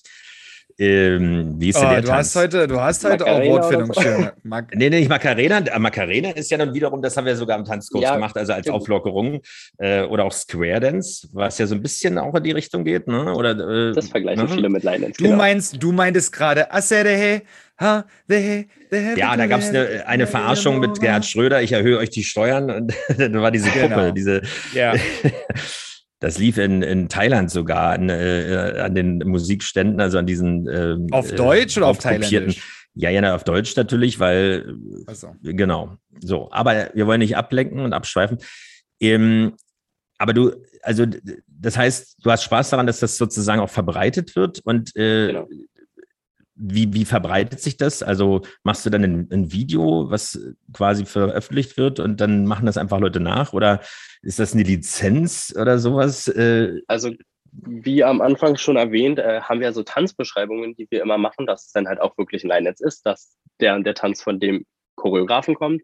ähm, 0.78 1.56
wie 1.58 1.70
ist 1.70 1.80
denn 1.80 1.88
oh, 1.88 1.92
der 1.92 2.02
du 2.02 2.08
Tanz? 2.08 2.28
Hast 2.28 2.36
heute, 2.36 2.68
du 2.68 2.80
hast 2.80 3.04
heute 3.06 3.26
auch 3.26 3.42
Wortfindungsstörungen. 3.42 4.32
So. 4.44 4.50
nee, 4.74 4.90
nee, 4.90 4.90
nicht 4.90 5.10
Macarena. 5.10 5.62
Macarena 5.80 6.32
ist 6.32 6.50
ja 6.52 6.58
dann 6.58 6.74
wiederum, 6.74 7.02
das 7.02 7.16
haben 7.18 7.26
wir 7.26 7.36
sogar 7.36 7.58
im 7.58 7.66
Tanzkurs 7.66 8.04
ja, 8.04 8.16
gemacht, 8.16 8.38
also 8.38 8.54
als 8.54 8.68
Auflockerung. 8.68 9.42
Äh, 9.78 10.04
oder 10.04 10.26
auch 10.26 10.32
Square 10.32 10.80
Dance, 10.80 11.28
was 11.32 11.58
ja 11.58 11.68
so 11.68 11.76
ein 11.76 11.82
bisschen 11.82 12.18
auch 12.18 12.34
in 12.36 12.44
die 12.44 12.52
Richtung 12.52 12.84
geht. 12.84 13.08
Ne? 13.08 13.34
Oder, 13.34 13.52
äh, 13.52 13.94
das 13.94 14.10
vergleichen 14.10 14.46
ne? 14.46 14.50
viele 14.50 14.70
mit 14.70 14.84
Line 14.84 15.02
Dance. 15.02 15.18
Du 15.18 15.26
genau. 15.26 15.38
meinst, 15.38 15.82
du 15.82 15.92
meintest 15.92 16.32
gerade 16.32 16.72
Aserehe, 16.72 17.44
Ha, 17.80 18.06
the, 18.28 18.68
the, 18.92 19.16
ja, 19.18 19.36
da 19.36 19.48
gab 19.48 19.60
es 19.60 19.70
eine, 19.70 20.04
eine 20.06 20.28
Verarschung 20.28 20.80
mit 20.80 21.00
Gerhard 21.00 21.26
Schröder. 21.26 21.64
Ich 21.64 21.72
erhöhe 21.72 21.98
euch 21.98 22.12
die 22.12 22.24
Steuern. 22.24 22.70
Und 22.70 22.94
da 23.18 23.42
war 23.42 23.50
diese 23.50 23.70
Puppe, 23.70 23.90
genau. 23.90 24.12
diese. 24.12 24.42
Ja. 24.74 24.94
Das 26.24 26.38
lief 26.38 26.58
in, 26.58 26.82
in 26.84 27.10
Thailand 27.10 27.52
sogar 27.52 27.92
an, 27.92 28.08
äh, 28.08 28.80
an 28.82 28.96
den 28.96 29.18
Musikständen, 29.20 30.00
also 30.00 30.18
an 30.18 30.26
diesen. 30.26 30.70
Äh, 30.70 30.96
auf 31.12 31.30
Deutsch 31.34 31.76
oder 31.76 31.88
auf 31.88 31.98
Thailändisch? 31.98 32.64
Ja, 32.94 33.10
ja, 33.10 33.36
auf 33.36 33.44
Deutsch 33.44 33.76
natürlich, 33.76 34.22
weil. 34.22 34.74
So. 35.12 35.36
Genau. 35.42 35.98
So, 36.22 36.50
aber 36.52 36.92
wir 36.94 37.08
wollen 37.08 37.20
nicht 37.20 37.36
ablenken 37.36 37.82
und 37.82 37.92
abschweifen. 37.92 38.38
Ähm, 39.02 39.58
aber 40.18 40.32
du, 40.32 40.54
also, 40.82 41.06
das 41.46 41.76
heißt, 41.76 42.24
du 42.24 42.32
hast 42.32 42.44
Spaß 42.44 42.70
daran, 42.70 42.88
dass 42.88 43.02
das 43.02 43.18
sozusagen 43.18 43.60
auch 43.60 43.70
verbreitet 43.70 44.38
wird 44.38 44.62
und 44.64 44.96
äh, 44.96 45.28
genau 45.28 45.48
wie, 46.56 46.94
wie 46.94 47.06
verbreitet 47.06 47.60
sich 47.60 47.78
das? 47.78 48.04
Also 48.04 48.42
machst 48.64 48.86
du 48.86 48.90
dann 48.90 49.04
ein, 49.04 49.30
ein, 49.32 49.52
Video, 49.52 50.10
was 50.10 50.40
quasi 50.72 51.06
veröffentlicht 51.06 51.78
wird 51.78 52.00
und 52.00 52.22
dann 52.22 52.46
machen 52.46 52.66
das 52.66 52.78
einfach 52.78 53.00
Leute 53.00 53.20
nach? 53.20 53.54
Oder 53.54 53.82
ist 54.22 54.40
das 54.40 54.54
eine 54.54 54.64
Lizenz 54.64 55.54
oder 55.60 55.80
sowas? 55.80 56.28
Äh, 56.28 56.82
also 56.88 57.12
wie 57.52 58.04
am 58.04 58.22
Anfang 58.22 58.58
schon 58.58 58.78
erwähnt, 58.78 59.20
äh, 59.20 59.42
haben 59.42 59.60
wir 59.60 59.74
so 59.74 59.84
Tanzbeschreibungen, 59.84 60.76
die 60.76 60.88
wir 60.90 61.02
immer 61.02 61.18
machen, 61.18 61.46
dass 61.46 61.68
es 61.68 61.72
dann 61.72 61.88
halt 61.88 62.00
auch 62.00 62.18
wirklich 62.18 62.44
ein 62.44 62.50
Line-Netz 62.50 62.82
ist, 62.82 63.06
dass 63.06 63.38
der 63.60 63.80
der 63.80 63.94
Tanz 63.94 64.22
von 64.22 64.40
dem 64.40 64.66
Choreografen 64.96 65.56
kommt. 65.56 65.82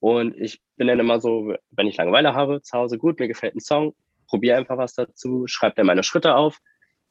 Und 0.00 0.36
ich 0.36 0.60
bin 0.76 0.88
dann 0.88 1.00
immer 1.00 1.20
so, 1.20 1.54
wenn 1.70 1.86
ich 1.86 1.96
Langeweile 1.96 2.34
habe, 2.34 2.62
zu 2.62 2.76
Hause 2.76 2.98
gut, 2.98 3.18
mir 3.18 3.28
gefällt 3.28 3.54
ein 3.54 3.60
Song, 3.60 3.94
probiere 4.28 4.56
einfach 4.56 4.76
was 4.78 4.94
dazu, 4.94 5.46
schreibe 5.46 5.76
dann 5.76 5.86
meine 5.86 6.02
Schritte 6.02 6.34
auf, 6.34 6.58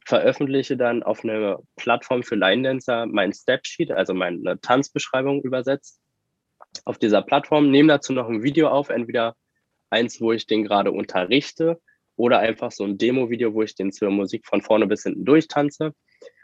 veröffentliche 0.06 0.78
dann 0.78 1.04
auf 1.04 1.24
einer 1.24 1.60
Plattform 1.76 2.24
für 2.24 2.36
Line-Dancer 2.36 3.08
mein 3.08 3.34
Step-Sheet, 3.34 3.92
also 3.92 4.14
meine 4.14 4.60
Tanzbeschreibung 4.62 5.42
übersetzt. 5.42 6.00
Auf 6.86 6.98
dieser 6.98 7.22
Plattform 7.22 7.72
nehme 7.72 7.90
dazu 7.90 8.14
noch 8.14 8.30
ein 8.30 8.44
Video 8.44 8.70
auf, 8.70 8.90
entweder 8.90 9.36
eins, 9.90 10.22
wo 10.22 10.32
ich 10.32 10.46
den 10.46 10.64
gerade 10.64 10.92
unterrichte 10.92 11.82
oder 12.16 12.40
einfach 12.40 12.72
so 12.72 12.84
ein 12.84 12.98
Demo-Video, 12.98 13.54
wo 13.54 13.64
ich 13.64 13.76
den 13.76 13.92
zur 13.92 14.10
Musik 14.12 14.46
von 14.46 14.62
vorne 14.62 14.88
bis 14.88 15.04
hinten 15.04 15.26
durchtanze. 15.26 15.94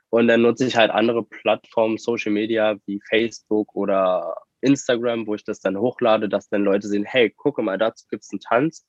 Und 0.10 0.28
dann 0.28 0.42
nutze 0.42 0.66
ich 0.66 0.76
halt 0.76 0.92
andere 0.92 1.24
Plattformen, 1.24 1.98
Social 1.98 2.32
Media 2.32 2.78
wie 2.86 3.00
Facebook 3.08 3.74
oder 3.76 4.36
Instagram, 4.62 5.28
wo 5.28 5.36
ich 5.36 5.44
das 5.44 5.60
dann 5.60 5.78
hochlade, 5.78 6.28
dass 6.28 6.50
dann 6.50 6.64
Leute 6.64 6.88
sehen, 6.88 7.06
hey, 7.06 7.30
gucke 7.30 7.62
mal, 7.62 7.78
dazu 7.78 8.06
gibt 8.10 8.24
es 8.24 8.32
einen 8.32 8.42
Tanz. 8.42 8.86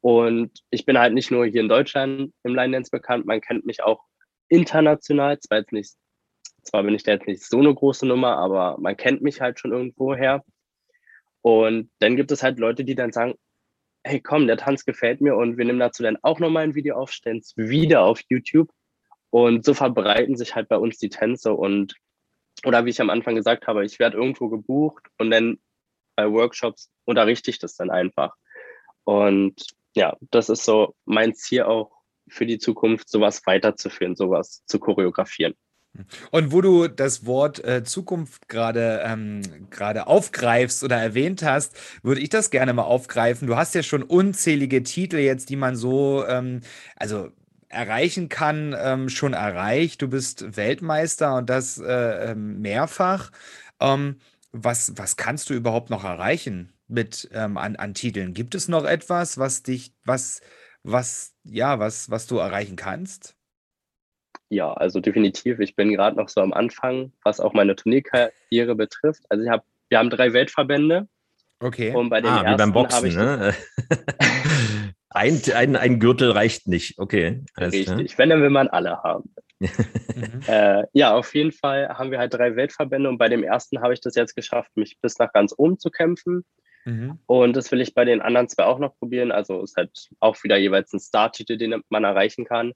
Und 0.00 0.60
ich 0.70 0.86
bin 0.86 0.98
halt 0.98 1.14
nicht 1.14 1.30
nur 1.30 1.46
hier 1.46 1.60
in 1.60 1.68
Deutschland 1.68 2.32
im 2.44 2.54
Line 2.54 2.72
Dance 2.72 2.90
bekannt, 2.90 3.26
man 3.26 3.40
kennt 3.40 3.66
mich 3.66 3.82
auch 3.82 4.04
international. 4.48 5.38
Zwar, 5.40 5.58
jetzt 5.58 5.72
nicht, 5.72 5.94
zwar 6.62 6.82
bin 6.82 6.94
ich 6.94 7.02
da 7.02 7.12
jetzt 7.12 7.26
nicht 7.26 7.44
so 7.44 7.58
eine 7.58 7.74
große 7.74 8.06
Nummer, 8.06 8.36
aber 8.36 8.76
man 8.78 8.96
kennt 8.96 9.22
mich 9.22 9.40
halt 9.40 9.58
schon 9.58 9.72
irgendwo 9.72 10.14
her. 10.14 10.44
Und 11.42 11.90
dann 11.98 12.16
gibt 12.16 12.30
es 12.30 12.42
halt 12.42 12.58
Leute, 12.58 12.84
die 12.84 12.94
dann 12.94 13.12
sagen, 13.12 13.34
hey 14.04 14.20
komm, 14.20 14.46
der 14.46 14.56
Tanz 14.56 14.84
gefällt 14.84 15.20
mir 15.20 15.36
und 15.36 15.58
wir 15.58 15.64
nehmen 15.64 15.80
dazu 15.80 16.02
dann 16.02 16.18
auch 16.22 16.38
nochmal 16.40 16.64
ein 16.64 16.74
Video 16.74 16.96
auf, 16.96 17.10
stellen 17.12 17.38
es 17.38 17.56
wieder 17.56 18.02
auf 18.02 18.20
YouTube. 18.28 18.70
Und 19.30 19.64
so 19.64 19.74
verbreiten 19.74 20.36
sich 20.36 20.54
halt 20.54 20.68
bei 20.68 20.78
uns 20.78 20.98
die 20.98 21.10
Tänze 21.10 21.52
und 21.52 21.94
oder 22.64 22.84
wie 22.84 22.90
ich 22.90 23.00
am 23.00 23.10
Anfang 23.10 23.34
gesagt 23.34 23.66
habe, 23.66 23.84
ich 23.84 23.98
werde 23.98 24.16
irgendwo 24.16 24.48
gebucht 24.48 25.06
und 25.18 25.30
dann 25.30 25.58
bei 26.16 26.30
Workshops 26.30 26.90
unterrichte 27.04 27.50
ich 27.50 27.58
das 27.58 27.76
dann 27.76 27.90
einfach. 27.90 28.34
Und 29.04 29.64
ja, 29.98 30.16
das 30.30 30.48
ist 30.48 30.64
so 30.64 30.94
mein 31.04 31.34
Ziel 31.34 31.62
auch 31.62 31.90
für 32.28 32.46
die 32.46 32.58
Zukunft, 32.58 33.08
sowas 33.08 33.42
weiterzuführen, 33.46 34.14
sowas 34.16 34.62
zu 34.66 34.78
choreografieren. 34.78 35.54
Und 36.30 36.52
wo 36.52 36.60
du 36.60 36.86
das 36.86 37.26
Wort 37.26 37.64
äh, 37.64 37.82
Zukunft 37.82 38.48
gerade 38.48 39.02
ähm, 39.04 39.42
gerade 39.70 40.06
aufgreifst 40.06 40.84
oder 40.84 40.96
erwähnt 40.96 41.42
hast, 41.42 41.76
würde 42.02 42.20
ich 42.20 42.28
das 42.28 42.50
gerne 42.50 42.72
mal 42.72 42.82
aufgreifen. 42.82 43.48
Du 43.48 43.56
hast 43.56 43.74
ja 43.74 43.82
schon 43.82 44.02
unzählige 44.02 44.82
Titel 44.82 45.16
jetzt, 45.16 45.48
die 45.50 45.56
man 45.56 45.74
so, 45.74 46.24
ähm, 46.26 46.60
also 46.94 47.30
erreichen 47.68 48.28
kann, 48.28 48.76
ähm, 48.78 49.08
schon 49.08 49.32
erreicht. 49.32 50.00
Du 50.00 50.08
bist 50.08 50.56
Weltmeister 50.56 51.36
und 51.36 51.50
das 51.50 51.78
äh, 51.78 52.30
ähm, 52.30 52.60
mehrfach. 52.60 53.32
Ähm, 53.80 54.16
was, 54.52 54.92
was 54.96 55.16
kannst 55.16 55.50
du 55.50 55.54
überhaupt 55.54 55.90
noch 55.90 56.04
erreichen? 56.04 56.72
Mit 56.88 57.28
ähm, 57.32 57.56
an, 57.56 57.76
an 57.76 57.94
Titeln. 57.94 58.34
Gibt 58.34 58.54
es 58.54 58.68
noch 58.68 58.84
etwas, 58.84 59.38
was 59.38 59.62
dich, 59.62 59.92
was, 60.04 60.40
was, 60.82 61.34
ja, 61.44 61.78
was, 61.78 62.10
was 62.10 62.26
du 62.26 62.38
erreichen 62.38 62.76
kannst? 62.76 63.36
Ja, 64.50 64.72
also 64.72 65.00
definitiv. 65.00 65.60
Ich 65.60 65.76
bin 65.76 65.90
gerade 65.92 66.16
noch 66.16 66.28
so 66.28 66.40
am 66.40 66.52
Anfang, 66.52 67.12
was 67.22 67.38
auch 67.40 67.52
meine 67.52 67.76
Turnierkarriere 67.76 68.74
betrifft. 68.74 69.22
Also 69.28 69.44
ich 69.44 69.50
habe, 69.50 69.62
wir 69.90 69.98
haben 69.98 70.10
drei 70.10 70.32
Weltverbände. 70.32 71.08
Okay. 71.60 71.94
Und 71.94 72.08
bei 72.08 72.20
den 72.20 72.30
ah, 72.30 72.42
ersten 72.42 72.52
wie 72.52 72.56
beim 72.56 72.72
Boxen, 72.72 73.14
ne? 73.14 73.54
ein, 75.10 75.40
ein, 75.54 75.76
ein 75.76 76.00
Gürtel 76.00 76.30
reicht 76.30 76.66
nicht. 76.66 76.98
Okay. 76.98 77.44
Richtig. 77.58 78.16
Wenn, 78.16 78.30
dann 78.30 78.42
will 78.42 78.50
man 78.50 78.68
alle 78.68 79.02
haben. 79.02 79.34
mhm. 79.58 80.40
äh, 80.46 80.84
ja, 80.92 81.14
auf 81.14 81.34
jeden 81.34 81.52
Fall 81.52 81.88
haben 81.88 82.10
wir 82.10 82.18
halt 82.18 82.32
drei 82.32 82.54
Weltverbände 82.54 83.08
und 83.08 83.18
bei 83.18 83.28
dem 83.28 83.42
ersten 83.42 83.80
habe 83.82 83.92
ich 83.92 84.00
das 84.00 84.14
jetzt 84.14 84.36
geschafft, 84.36 84.70
mich 84.76 84.98
bis 85.00 85.18
nach 85.18 85.32
ganz 85.32 85.52
oben 85.56 85.78
zu 85.78 85.90
kämpfen. 85.90 86.44
Mhm. 86.88 87.18
Und 87.26 87.54
das 87.54 87.70
will 87.70 87.82
ich 87.82 87.92
bei 87.92 88.06
den 88.06 88.22
anderen 88.22 88.48
zwei 88.48 88.64
auch 88.64 88.78
noch 88.78 88.96
probieren. 88.98 89.30
Also 89.30 89.62
ist 89.62 89.76
halt 89.76 90.08
auch 90.20 90.42
wieder 90.42 90.56
jeweils 90.56 90.92
ein 90.94 91.00
Starttitel, 91.00 91.58
den 91.58 91.82
man 91.90 92.04
erreichen 92.04 92.46
kann. 92.46 92.72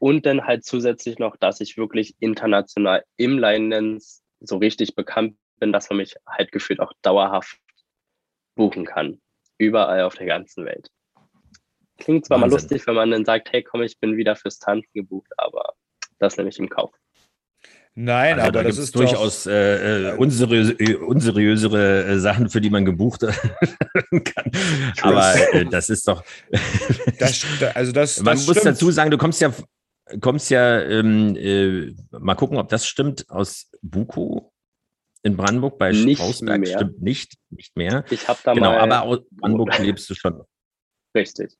Und 0.00 0.26
dann 0.26 0.44
halt 0.44 0.64
zusätzlich 0.64 1.20
noch, 1.20 1.36
dass 1.36 1.60
ich 1.60 1.76
wirklich 1.76 2.16
international 2.18 3.04
im 3.16 3.38
Line 3.38 3.98
so 4.40 4.56
richtig 4.56 4.96
bekannt 4.96 5.36
bin, 5.60 5.72
dass 5.72 5.88
man 5.90 5.98
mich 5.98 6.16
halt 6.26 6.50
gefühlt 6.50 6.80
auch 6.80 6.92
dauerhaft 7.02 7.56
buchen 8.56 8.84
kann. 8.84 9.20
Überall 9.58 10.02
auf 10.02 10.16
der 10.16 10.26
ganzen 10.26 10.64
Welt. 10.64 10.90
Klingt 11.98 12.26
zwar 12.26 12.40
Wahnsinn. 12.40 12.50
mal 12.50 12.54
lustig, 12.56 12.86
wenn 12.88 12.96
man 12.96 13.12
dann 13.12 13.24
sagt, 13.24 13.52
hey, 13.52 13.62
komm, 13.62 13.82
ich 13.82 14.00
bin 14.00 14.16
wieder 14.16 14.34
fürs 14.34 14.58
Tanzen 14.58 14.90
gebucht, 14.92 15.30
aber 15.36 15.74
das 16.18 16.36
nehme 16.36 16.48
ich 16.48 16.58
im 16.58 16.68
Kauf. 16.68 16.90
Nein, 17.94 18.34
also 18.34 18.48
aber 18.48 18.52
da 18.52 18.62
das 18.62 18.78
ist 18.78 18.94
durchaus 18.94 19.46
äh, 19.46 20.12
äh, 20.12 20.16
unseriöse, 20.16 20.72
äh, 20.78 20.94
unseriösere 20.94 22.04
äh, 22.04 22.18
Sachen, 22.18 22.48
für 22.48 22.62
die 22.62 22.70
man 22.70 22.86
gebucht 22.86 23.20
kann. 23.20 24.50
Aber 25.02 25.34
äh, 25.52 25.66
das 25.66 25.90
ist 25.90 26.08
doch. 26.08 26.24
das, 27.18 27.44
also 27.74 27.92
das, 27.92 28.18
man 28.22 28.36
das 28.36 28.46
muss 28.46 28.62
dazu 28.62 28.90
sagen, 28.90 29.10
du 29.10 29.18
kommst 29.18 29.42
ja, 29.42 29.52
kommst 30.20 30.50
ja, 30.50 30.80
ähm, 30.80 31.36
äh, 31.36 31.92
mal 32.18 32.34
gucken, 32.34 32.56
ob 32.56 32.70
das 32.70 32.86
stimmt, 32.86 33.28
aus 33.28 33.70
Buko 33.82 34.52
in 35.22 35.36
Brandenburg 35.36 35.76
bei 35.78 35.92
nicht 35.92 36.18
Strausberg. 36.18 36.60
Mehr. 36.60 36.78
Stimmt 36.78 37.02
nicht, 37.02 37.34
nicht 37.50 37.76
mehr. 37.76 38.04
Ich 38.08 38.26
habe 38.26 38.40
da 38.42 38.54
genau, 38.54 38.72
mal. 38.72 38.80
aber 38.80 39.02
aus 39.02 39.18
Brandenburg 39.32 39.78
lebst 39.78 40.08
du 40.08 40.14
schon. 40.14 40.42
Richtig. 41.14 41.56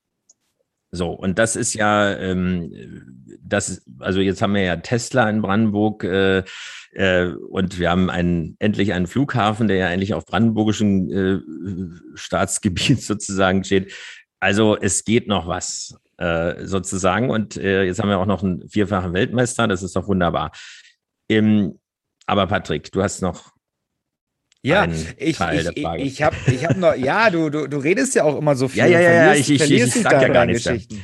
So, 0.94 1.10
und 1.10 1.38
das 1.38 1.56
ist 1.56 1.72
ja, 1.72 2.14
ähm, 2.16 3.16
das, 3.42 3.82
also 3.98 4.20
jetzt 4.20 4.42
haben 4.42 4.54
wir 4.54 4.62
ja 4.62 4.76
Tesla 4.76 5.28
in 5.30 5.40
Brandenburg 5.40 6.04
äh, 6.04 6.44
äh, 6.92 7.28
und 7.28 7.78
wir 7.78 7.90
haben 7.90 8.10
einen, 8.10 8.56
endlich 8.58 8.92
einen 8.92 9.06
Flughafen, 9.06 9.68
der 9.68 9.78
ja 9.78 9.88
endlich 9.88 10.12
auf 10.12 10.26
brandenburgischem 10.26 11.10
äh, 11.10 12.16
Staatsgebiet 12.16 13.02
sozusagen 13.02 13.64
steht. 13.64 13.94
Also 14.38 14.76
es 14.76 15.04
geht 15.04 15.28
noch 15.28 15.46
was 15.46 15.98
äh, 16.18 16.66
sozusagen. 16.66 17.30
Und 17.30 17.56
äh, 17.56 17.84
jetzt 17.84 17.98
haben 17.98 18.10
wir 18.10 18.18
auch 18.18 18.26
noch 18.26 18.42
einen 18.42 18.68
vierfachen 18.68 19.14
Weltmeister, 19.14 19.66
das 19.66 19.82
ist 19.82 19.96
doch 19.96 20.08
wunderbar. 20.08 20.52
Ähm, 21.30 21.78
aber 22.26 22.46
Patrick, 22.46 22.92
du 22.92 23.02
hast 23.02 23.22
noch 23.22 23.51
ja, 24.62 24.86
ich, 25.16 25.36
Teil 25.36 25.72
ich, 25.74 25.76
ich, 25.76 26.04
ich 26.04 26.22
habe 26.22 26.36
ich 26.46 26.64
hab 26.64 26.76
noch, 26.76 26.94
ja, 26.94 27.30
du, 27.30 27.50
du, 27.50 27.66
du 27.66 27.78
redest 27.78 28.14
ja 28.14 28.24
auch 28.24 28.38
immer 28.38 28.54
so 28.54 28.68
viel. 28.68 28.82
Ja, 28.82 28.86
ja, 28.86 29.00
ja, 29.00 29.12
ja 29.12 29.34
ich, 29.34 29.50
ich, 29.50 29.60
ich, 29.60 29.70
ich 29.70 29.94
sag 29.94 30.22
ja 30.22 30.28
gar 30.28 30.46
nichts. 30.46 30.64
Geschichten. 30.64 31.02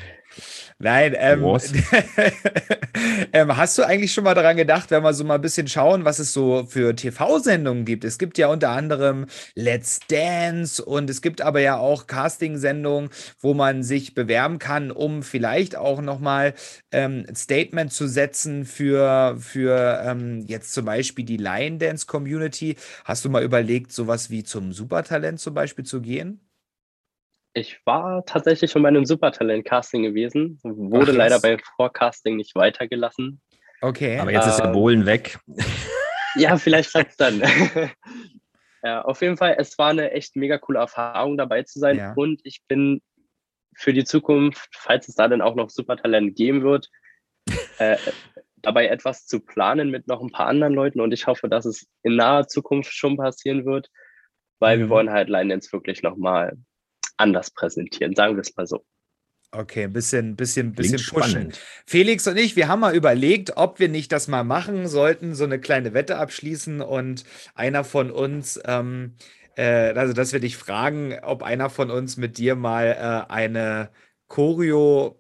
Nein, 0.80 1.16
ähm, 1.18 1.42
ähm, 3.32 3.56
hast 3.56 3.76
du 3.76 3.82
eigentlich 3.82 4.12
schon 4.12 4.22
mal 4.22 4.34
daran 4.34 4.56
gedacht, 4.56 4.92
wenn 4.92 5.02
wir 5.02 5.12
so 5.12 5.24
mal 5.24 5.34
ein 5.34 5.40
bisschen 5.40 5.66
schauen, 5.66 6.04
was 6.04 6.20
es 6.20 6.32
so 6.32 6.66
für 6.66 6.94
TV-Sendungen 6.94 7.84
gibt? 7.84 8.04
Es 8.04 8.16
gibt 8.16 8.38
ja 8.38 8.46
unter 8.46 8.70
anderem 8.70 9.26
Let's 9.56 9.98
Dance 10.08 10.84
und 10.84 11.10
es 11.10 11.20
gibt 11.20 11.40
aber 11.40 11.60
ja 11.60 11.78
auch 11.78 12.06
Casting-Sendungen, 12.06 13.10
wo 13.40 13.54
man 13.54 13.82
sich 13.82 14.14
bewerben 14.14 14.60
kann, 14.60 14.92
um 14.92 15.24
vielleicht 15.24 15.74
auch 15.74 16.00
nochmal 16.00 16.54
ähm, 16.92 17.24
ein 17.28 17.34
Statement 17.34 17.92
zu 17.92 18.06
setzen 18.06 18.64
für, 18.64 19.36
für 19.40 20.00
ähm, 20.06 20.44
jetzt 20.46 20.72
zum 20.74 20.84
Beispiel 20.84 21.24
die 21.24 21.38
Lion 21.38 21.80
Dance 21.80 22.06
Community. 22.06 22.76
Hast 23.04 23.24
du 23.24 23.30
mal 23.30 23.42
überlegt, 23.42 23.90
sowas 23.90 24.30
wie 24.30 24.44
zum 24.44 24.72
Supertalent 24.72 25.40
zum 25.40 25.54
Beispiel 25.54 25.84
zu 25.84 26.00
gehen? 26.00 26.47
Ich 27.54 27.80
war 27.84 28.24
tatsächlich 28.24 28.70
schon 28.70 28.82
bei 28.82 28.88
einem 28.88 29.04
Supertalent-Casting 29.04 30.02
gewesen, 30.02 30.60
wurde 30.62 31.12
Ach, 31.12 31.16
leider 31.16 31.40
beim 31.40 31.58
Vorcasting 31.76 32.36
nicht 32.36 32.54
weitergelassen. 32.54 33.40
Okay. 33.80 34.18
Aber 34.18 34.32
jetzt 34.32 34.46
ist 34.46 34.58
der 34.58 34.66
ähm, 34.66 34.72
Bohlen 34.72 35.06
weg. 35.06 35.38
Ja, 36.34 36.56
vielleicht 36.56 36.90
klappt 36.92 37.10
es 37.10 37.16
dann. 37.16 37.40
ja, 38.82 39.02
auf 39.02 39.20
jeden 39.20 39.36
Fall, 39.36 39.56
es 39.58 39.78
war 39.78 39.90
eine 39.90 40.12
echt 40.12 40.36
mega 40.36 40.58
coole 40.58 40.78
Erfahrung 40.78 41.36
dabei 41.36 41.62
zu 41.62 41.78
sein 41.78 41.96
ja. 41.96 42.12
und 42.14 42.40
ich 42.44 42.62
bin 42.68 43.02
für 43.74 43.92
die 43.92 44.04
Zukunft, 44.04 44.68
falls 44.72 45.08
es 45.08 45.14
da 45.14 45.28
dann 45.28 45.40
auch 45.40 45.54
noch 45.54 45.70
Supertalent 45.70 46.36
geben 46.36 46.62
wird, 46.62 46.90
äh, 47.78 47.96
dabei 48.56 48.88
etwas 48.88 49.26
zu 49.26 49.40
planen 49.40 49.90
mit 49.90 50.08
noch 50.08 50.20
ein 50.20 50.32
paar 50.32 50.46
anderen 50.46 50.74
Leuten 50.74 51.00
und 51.00 51.12
ich 51.12 51.26
hoffe, 51.26 51.48
dass 51.48 51.64
es 51.64 51.88
in 52.02 52.16
naher 52.16 52.48
Zukunft 52.48 52.92
schon 52.92 53.16
passieren 53.16 53.64
wird, 53.64 53.88
weil 54.58 54.76
mhm. 54.76 54.80
wir 54.82 54.88
wollen 54.88 55.10
halt 55.10 55.28
Line 55.28 55.50
Dance 55.50 55.72
wirklich 55.72 56.02
nochmal 56.02 56.56
anders 57.18 57.50
präsentieren, 57.50 58.14
sagen 58.14 58.36
wir 58.36 58.42
es 58.42 58.56
mal 58.56 58.66
so. 58.66 58.84
Okay, 59.50 59.84
ein 59.84 59.92
bisschen, 59.94 60.36
bisschen, 60.36 60.72
bisschen 60.72 60.98
pushen. 61.08 61.30
Spannend. 61.30 61.60
Felix 61.86 62.26
und 62.26 62.36
ich, 62.36 62.54
wir 62.54 62.68
haben 62.68 62.80
mal 62.80 62.94
überlegt, 62.94 63.56
ob 63.56 63.80
wir 63.80 63.88
nicht 63.88 64.12
das 64.12 64.28
mal 64.28 64.44
machen 64.44 64.88
sollten, 64.88 65.34
so 65.34 65.44
eine 65.44 65.58
kleine 65.58 65.94
Wette 65.94 66.18
abschließen 66.18 66.82
und 66.82 67.24
einer 67.54 67.82
von 67.82 68.10
uns, 68.10 68.60
ähm, 68.66 69.14
äh, 69.56 69.94
also 69.94 70.12
dass 70.12 70.34
wir 70.34 70.40
dich 70.40 70.58
fragen, 70.58 71.18
ob 71.22 71.42
einer 71.42 71.70
von 71.70 71.90
uns 71.90 72.18
mit 72.18 72.36
dir 72.36 72.56
mal 72.56 72.88
äh, 73.28 73.32
eine 73.32 73.88
Choreo 74.26 75.18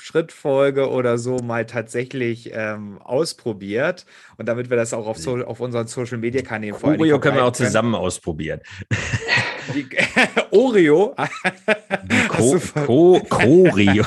Schrittfolge 0.00 0.90
oder 0.90 1.18
so 1.18 1.38
mal 1.38 1.66
tatsächlich 1.66 2.50
ähm, 2.52 2.98
ausprobiert. 3.02 4.06
Und 4.36 4.46
damit 4.46 4.70
wir 4.70 4.76
das 4.76 4.94
auch 4.94 5.06
auf, 5.06 5.18
so, 5.18 5.44
auf 5.44 5.60
unseren 5.60 5.88
Social 5.88 6.18
Media 6.18 6.42
Kanälen 6.42 6.76
vor 6.76 6.94
Choreo 6.94 7.18
können 7.18 7.36
wir 7.36 7.44
auch 7.44 7.52
zusammen 7.52 7.94
ausprobieren. 7.94 8.60
Die, 9.74 9.86
Oreo. 10.50 11.14
Co, 12.28 12.58
Co, 12.86 13.20
Choreo. 13.28 14.04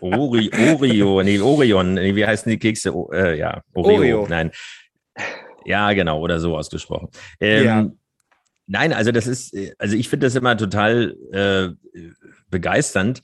Ori, 0.00 0.50
Oreo, 0.52 1.22
nee, 1.22 1.38
Orion, 1.38 1.94
nee, 1.94 2.14
wie 2.14 2.26
heißen 2.26 2.50
die 2.50 2.58
Kekse? 2.58 2.94
O, 2.94 3.10
äh, 3.12 3.38
ja, 3.38 3.62
Oreo, 3.74 3.96
Oreo, 3.96 4.26
nein. 4.28 4.50
Ja, 5.64 5.92
genau, 5.92 6.20
oder 6.20 6.40
so 6.40 6.56
ausgesprochen. 6.56 7.08
Ähm, 7.40 7.64
ja. 7.64 7.90
Nein, 8.66 8.92
also 8.92 9.12
das 9.12 9.26
ist, 9.26 9.56
also 9.78 9.96
ich 9.96 10.08
finde 10.08 10.26
das 10.26 10.34
immer 10.34 10.56
total 10.56 11.16
äh, 11.32 11.98
begeisternd, 12.50 13.22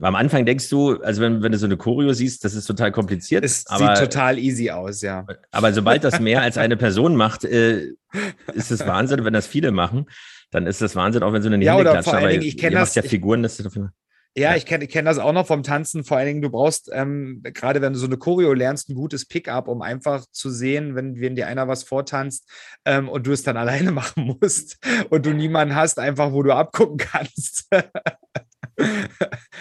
am 0.00 0.14
Anfang 0.14 0.46
denkst 0.46 0.68
du, 0.68 1.00
also 1.02 1.20
wenn, 1.20 1.42
wenn 1.42 1.52
du 1.52 1.58
so 1.58 1.66
eine 1.66 1.76
Choreo 1.76 2.12
siehst, 2.12 2.44
das 2.44 2.54
ist 2.54 2.66
total 2.66 2.92
kompliziert. 2.92 3.44
Es 3.44 3.66
aber, 3.66 3.96
sieht 3.96 4.04
total 4.04 4.38
easy 4.38 4.70
aus, 4.70 5.02
ja. 5.02 5.26
Aber 5.50 5.72
sobald 5.72 6.04
das 6.04 6.20
mehr 6.20 6.42
als 6.42 6.56
eine 6.56 6.76
Person 6.76 7.16
macht, 7.16 7.44
äh, 7.44 7.94
ist 8.54 8.70
es 8.70 8.86
Wahnsinn. 8.86 9.24
Wenn 9.24 9.32
das 9.32 9.46
viele 9.46 9.72
machen, 9.72 10.06
dann 10.50 10.66
ist 10.66 10.80
das 10.80 10.96
Wahnsinn, 10.96 11.22
auch 11.22 11.32
wenn 11.32 11.42
so 11.42 11.48
eine 11.48 11.62
ja, 11.62 11.76
Hände 11.76 11.90
klatscht. 11.90 12.08
Aber 12.08 12.28
Dingen, 12.28 12.42
ich 12.42 12.56
kenne 12.56 12.76
das. 12.76 12.94
ja 12.94 13.02
Figuren, 13.02 13.42
das 13.42 13.60
ist. 13.60 13.78
Ja, 14.36 14.54
ich 14.54 14.66
kenne 14.66 14.86
kenn 14.86 15.04
das 15.04 15.18
auch 15.18 15.32
noch 15.32 15.46
vom 15.46 15.62
Tanzen. 15.62 16.04
Vor 16.04 16.16
allen 16.16 16.26
Dingen, 16.26 16.42
du 16.42 16.50
brauchst, 16.50 16.90
ähm, 16.92 17.40
gerade 17.42 17.80
wenn 17.80 17.92
du 17.92 17.98
so 17.98 18.06
eine 18.06 18.18
Choreo 18.18 18.52
lernst, 18.52 18.88
ein 18.88 18.94
gutes 18.94 19.26
Pickup, 19.26 19.66
um 19.66 19.82
einfach 19.82 20.24
zu 20.30 20.50
sehen, 20.50 20.94
wenn, 20.94 21.20
wenn 21.20 21.34
dir 21.34 21.48
einer 21.48 21.66
was 21.66 21.82
vortanzt 21.82 22.48
ähm, 22.84 23.08
und 23.08 23.26
du 23.26 23.32
es 23.32 23.42
dann 23.42 23.56
alleine 23.58 23.90
machen 23.90 24.38
musst 24.40 24.78
und 25.10 25.26
du 25.26 25.34
niemanden 25.34 25.74
hast, 25.74 25.98
einfach 25.98 26.32
wo 26.32 26.42
du 26.42 26.54
abgucken 26.54 26.98
kannst. 26.98 27.68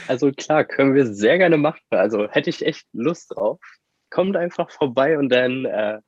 Also 0.08 0.32
klar, 0.32 0.64
können 0.64 0.94
wir 0.94 1.08
sehr 1.08 1.40
gerne 1.40 1.58
machen. 1.58 1.82
Also 1.90 2.30
hätte 2.30 2.52
ich 2.52 2.64
echt 2.64 2.86
Lust 2.94 3.32
drauf. 3.36 3.60
Kommt 4.12 4.38
einfach 4.38 4.70
vorbei 4.70 5.18
und 5.18 5.30
dann. 5.30 5.66
Äh, 5.66 6.00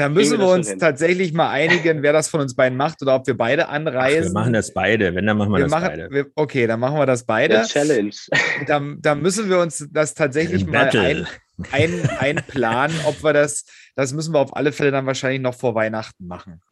da 0.00 0.08
müssen 0.08 0.38
wir, 0.38 0.46
wir 0.46 0.54
uns 0.54 0.74
tatsächlich 0.78 1.34
mal 1.34 1.50
einigen, 1.50 2.02
wer 2.02 2.14
das 2.14 2.28
von 2.28 2.40
uns 2.40 2.54
beiden 2.54 2.78
macht 2.78 3.02
oder 3.02 3.14
ob 3.16 3.26
wir 3.26 3.36
beide 3.36 3.68
anreisen. 3.68 4.22
Ach, 4.22 4.24
wir 4.28 4.32
machen 4.32 4.52
das 4.54 4.72
beide. 4.72 5.14
Wenn, 5.14 5.26
dann 5.26 5.36
machen 5.36 5.52
wir, 5.52 5.58
wir 5.58 5.64
das 5.64 5.70
machen, 5.70 5.88
beide. 5.88 6.10
Wir, 6.10 6.26
okay, 6.36 6.66
dann 6.66 6.80
machen 6.80 6.96
wir 6.96 7.04
das 7.04 7.24
beide. 7.24 7.54
Der 7.54 7.64
Challenge. 7.64 8.14
Da, 8.66 8.80
da 8.98 9.14
müssen 9.14 9.50
wir 9.50 9.58
uns 9.58 9.86
das 9.90 10.14
tatsächlich 10.14 10.66
mal 10.66 10.88
ein, 10.88 11.26
ein, 11.70 12.08
einplanen, 12.18 12.96
ob 13.04 13.22
wir 13.22 13.34
das, 13.34 13.66
das 13.94 14.14
müssen 14.14 14.32
wir 14.32 14.38
auf 14.38 14.56
alle 14.56 14.72
Fälle 14.72 14.90
dann 14.90 15.04
wahrscheinlich 15.04 15.42
noch 15.42 15.54
vor 15.54 15.74
Weihnachten 15.74 16.26
machen. 16.26 16.62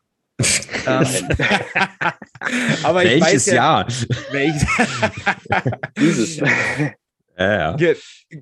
Ähm, 0.86 1.04
aber 2.82 3.04
ich 3.04 3.20
Welches 3.20 3.46
weiß 3.46 3.46
ja, 3.46 3.54
Jahr? 3.54 3.86
Welches? 4.30 4.66
Dieses. 5.98 6.40
Ja, 7.38 7.76
ja. 7.78 7.94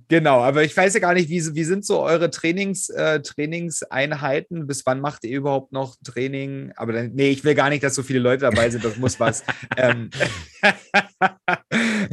genau, 0.09 0.41
aber 0.41 0.65
ich 0.65 0.75
weiß 0.75 0.95
ja 0.95 1.01
gar 1.01 1.13
nicht, 1.13 1.29
wie, 1.29 1.55
wie 1.55 1.65
sind 1.65 1.85
so 1.85 2.01
eure 2.01 2.31
Trainings, 2.31 2.89
äh, 2.89 3.21
Trainingseinheiten? 3.21 4.67
Bis 4.67 4.87
wann 4.87 5.01
macht 5.01 5.25
ihr 5.25 5.37
überhaupt 5.37 5.73
noch 5.73 5.97
Training? 6.03 6.73
Aber 6.77 6.95
dann, 6.95 7.13
nee, 7.13 7.29
ich 7.29 7.45
will 7.45 7.55
gar 7.55 7.69
nicht, 7.69 7.83
dass 7.83 7.95
so 7.95 8.03
viele 8.03 8.21
Leute 8.21 8.43
dabei 8.43 8.71
sind, 8.71 8.85
das 8.85 8.97
muss 8.97 9.21
was. 9.21 9.45
ähm. 9.77 10.09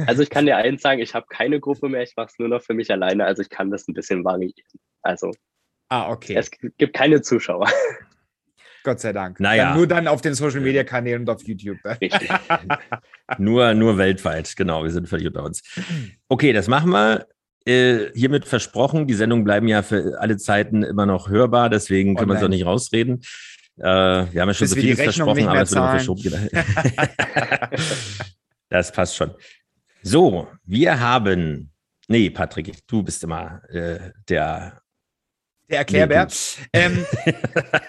Also 0.06 0.22
ich 0.22 0.28
kann 0.28 0.44
dir 0.44 0.56
eins 0.56 0.82
sagen, 0.82 1.00
ich 1.00 1.14
habe 1.14 1.26
keine 1.28 1.58
Gruppe 1.58 1.88
mehr, 1.88 2.02
ich 2.02 2.14
mache 2.16 2.28
es 2.30 2.38
nur 2.38 2.48
noch 2.48 2.62
für 2.62 2.74
mich 2.74 2.90
alleine, 2.90 3.24
also 3.24 3.40
ich 3.40 3.48
kann 3.48 3.70
das 3.70 3.88
ein 3.88 3.94
bisschen 3.94 4.22
variieren. 4.22 4.54
Also 5.02 5.32
ah, 5.88 6.10
okay. 6.10 6.34
es 6.36 6.50
gibt 6.50 6.94
keine 6.94 7.22
Zuschauer. 7.22 7.68
Gott 8.84 9.00
sei 9.00 9.12
Dank. 9.12 9.40
Naja. 9.40 9.64
Dann 9.64 9.76
nur 9.76 9.86
dann 9.86 10.06
auf 10.06 10.20
den 10.20 10.34
Social 10.34 10.60
Media 10.60 10.84
Kanälen 10.84 11.22
und 11.22 11.30
auf 11.30 11.42
YouTube. 11.42 11.78
Richtig. 12.00 12.28
nur, 13.38 13.74
nur 13.74 13.98
weltweit, 13.98 14.54
genau. 14.56 14.84
Wir 14.84 14.90
sind 14.90 15.08
völlig 15.08 15.26
unter 15.26 15.42
uns. 15.42 15.62
Okay, 16.28 16.52
das 16.52 16.68
machen 16.68 16.90
wir. 16.90 17.26
Äh, 17.66 18.10
hiermit 18.14 18.44
versprochen, 18.44 19.06
die 19.06 19.14
Sendungen 19.14 19.42
bleiben 19.42 19.66
ja 19.68 19.82
für 19.82 20.20
alle 20.20 20.36
Zeiten 20.36 20.82
immer 20.82 21.06
noch 21.06 21.30
hörbar, 21.30 21.70
deswegen 21.70 22.14
können 22.14 22.28
wir 22.28 22.34
uns 22.34 22.44
auch 22.44 22.48
nicht 22.48 22.66
rausreden. 22.66 23.22
Äh, 23.78 23.82
wir 23.82 24.42
haben 24.42 24.48
ja 24.48 24.52
schon 24.52 24.66
Bis 24.66 24.70
so 24.72 24.76
vieles 24.76 25.00
versprochen, 25.00 25.48
aber 25.48 25.62
es 25.62 25.70
wird 25.70 25.80
noch 25.80 25.90
verschoben. 25.90 26.50
das 28.68 28.92
passt 28.92 29.16
schon. 29.16 29.30
So, 30.02 30.46
wir 30.64 31.00
haben. 31.00 31.70
Nee, 32.06 32.28
Patrick, 32.28 32.86
du 32.86 33.02
bist 33.02 33.24
immer 33.24 33.62
äh, 33.70 34.10
der 34.28 34.82
Der 35.70 35.78
Erklärbär. 35.78 36.28
Ähm, 36.74 37.06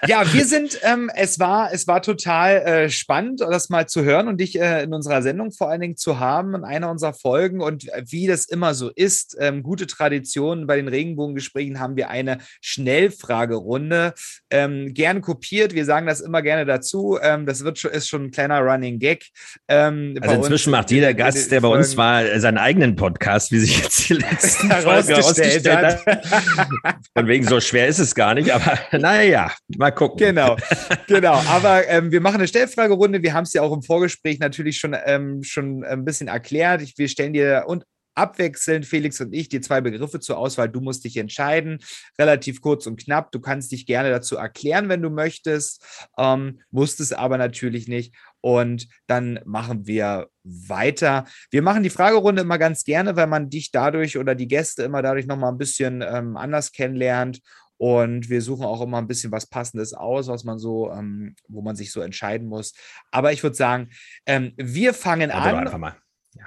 ja, 0.06 0.32
wir 0.32 0.46
sind, 0.46 0.78
ähm, 0.82 1.10
es 1.14 1.38
war, 1.38 1.74
es 1.74 1.86
war 1.86 2.00
total 2.00 2.56
äh, 2.56 2.90
spannend, 2.90 3.42
das 3.42 3.68
mal 3.68 3.86
zu 3.86 4.02
hören 4.02 4.28
und 4.28 4.40
dich 4.40 4.58
äh, 4.58 4.82
in 4.82 4.94
unserer 4.94 5.20
Sendung 5.20 5.52
vor 5.52 5.68
allen 5.68 5.82
Dingen 5.82 5.96
zu 5.98 6.18
haben, 6.18 6.54
in 6.54 6.64
einer 6.64 6.90
unserer 6.90 7.12
Folgen. 7.12 7.60
Und 7.60 7.86
wie 8.06 8.26
das 8.26 8.46
immer 8.46 8.72
so 8.72 8.90
ist, 8.94 9.36
ähm, 9.38 9.62
gute 9.62 9.86
Tradition 9.86 10.66
bei 10.66 10.76
den 10.76 10.88
Regenbogengesprächen 10.88 11.78
haben 11.78 11.96
wir 11.96 12.08
eine 12.08 12.38
Schnellfragerunde. 12.62 14.14
Ähm, 14.48 14.94
gern 14.94 15.20
kopiert, 15.20 15.74
wir 15.74 15.84
sagen 15.84 16.06
das 16.06 16.22
immer 16.22 16.40
gerne 16.40 16.64
dazu. 16.64 17.18
Ähm, 17.20 17.44
das 17.44 17.62
wird 17.62 17.78
schon, 17.78 17.90
ist 17.90 18.08
schon 18.08 18.24
ein 18.24 18.30
kleiner 18.30 18.60
Running 18.60 18.98
Gag. 18.98 19.26
Ähm, 19.68 20.14
also 20.22 20.36
inzwischen 20.36 20.70
macht 20.70 20.90
jeder 20.90 21.12
Gast, 21.12 21.52
der 21.52 21.60
bei 21.60 21.68
uns 21.68 21.94
war, 21.98 22.40
seinen 22.40 22.58
eigenen 22.58 22.96
Podcast, 22.96 23.52
wie 23.52 23.58
sich 23.58 23.82
jetzt 23.82 24.08
die 24.08 24.14
letzten 24.14 24.70
herausgestellt 24.70 25.68
hat. 25.68 26.00
Von 27.14 27.26
wegen 27.26 27.44
so 27.46 27.60
schwer 27.66 27.88
ist 27.88 27.98
es 27.98 28.14
gar 28.14 28.34
nicht, 28.34 28.50
aber 28.50 28.78
naja, 28.98 29.52
mal 29.76 29.90
gucken. 29.90 30.18
Genau, 30.18 30.56
genau. 31.06 31.34
Aber 31.48 31.86
ähm, 31.88 32.10
wir 32.10 32.20
machen 32.20 32.36
eine 32.36 32.48
Stellfragerunde. 32.48 33.22
Wir 33.22 33.34
haben 33.34 33.44
es 33.44 33.52
ja 33.52 33.62
auch 33.62 33.72
im 33.72 33.82
Vorgespräch 33.82 34.38
natürlich 34.38 34.78
schon, 34.78 34.96
ähm, 35.04 35.42
schon 35.42 35.84
ein 35.84 36.04
bisschen 36.04 36.28
erklärt. 36.28 36.82
Ich, 36.82 36.96
wir 36.96 37.08
stellen 37.08 37.32
dir 37.32 37.64
und 37.66 37.84
abwechselnd, 38.16 38.86
Felix 38.86 39.20
und 39.20 39.32
ich, 39.34 39.48
dir 39.48 39.60
zwei 39.60 39.80
Begriffe 39.80 40.20
zur 40.20 40.38
Auswahl. 40.38 40.68
Du 40.68 40.80
musst 40.80 41.04
dich 41.04 41.16
entscheiden. 41.16 41.78
Relativ 42.18 42.60
kurz 42.60 42.86
und 42.86 42.98
knapp. 42.98 43.30
Du 43.30 43.40
kannst 43.40 43.72
dich 43.72 43.86
gerne 43.86 44.10
dazu 44.10 44.36
erklären, 44.36 44.88
wenn 44.88 45.02
du 45.02 45.10
möchtest. 45.10 45.84
Ähm, 46.18 46.60
musst 46.70 47.00
es 47.00 47.12
aber 47.12 47.38
natürlich 47.38 47.88
nicht. 47.88 48.14
Und 48.46 48.86
dann 49.08 49.40
machen 49.44 49.88
wir 49.88 50.30
weiter. 50.44 51.24
Wir 51.50 51.62
machen 51.62 51.82
die 51.82 51.90
Fragerunde 51.90 52.42
immer 52.42 52.58
ganz 52.58 52.84
gerne, 52.84 53.16
weil 53.16 53.26
man 53.26 53.50
dich 53.50 53.72
dadurch 53.72 54.16
oder 54.18 54.36
die 54.36 54.46
Gäste 54.46 54.84
immer 54.84 55.02
dadurch 55.02 55.26
nochmal 55.26 55.50
ein 55.50 55.58
bisschen 55.58 56.00
ähm, 56.00 56.36
anders 56.36 56.70
kennenlernt. 56.70 57.40
Und 57.76 58.30
wir 58.30 58.40
suchen 58.40 58.64
auch 58.64 58.82
immer 58.82 58.98
ein 58.98 59.08
bisschen 59.08 59.32
was 59.32 59.48
Passendes 59.48 59.94
aus, 59.94 60.28
was 60.28 60.44
man 60.44 60.60
so, 60.60 60.92
ähm, 60.92 61.34
wo 61.48 61.60
man 61.60 61.74
sich 61.74 61.90
so 61.90 62.00
entscheiden 62.00 62.46
muss. 62.46 62.72
Aber 63.10 63.32
ich 63.32 63.42
würde 63.42 63.56
sagen, 63.56 63.90
ähm, 64.26 64.52
wir 64.56 64.94
fangen 64.94 65.32
Aber 65.32 65.46
an. 65.46 65.56
Einfach 65.56 65.78
mal. 65.78 65.96
Ja. 66.36 66.44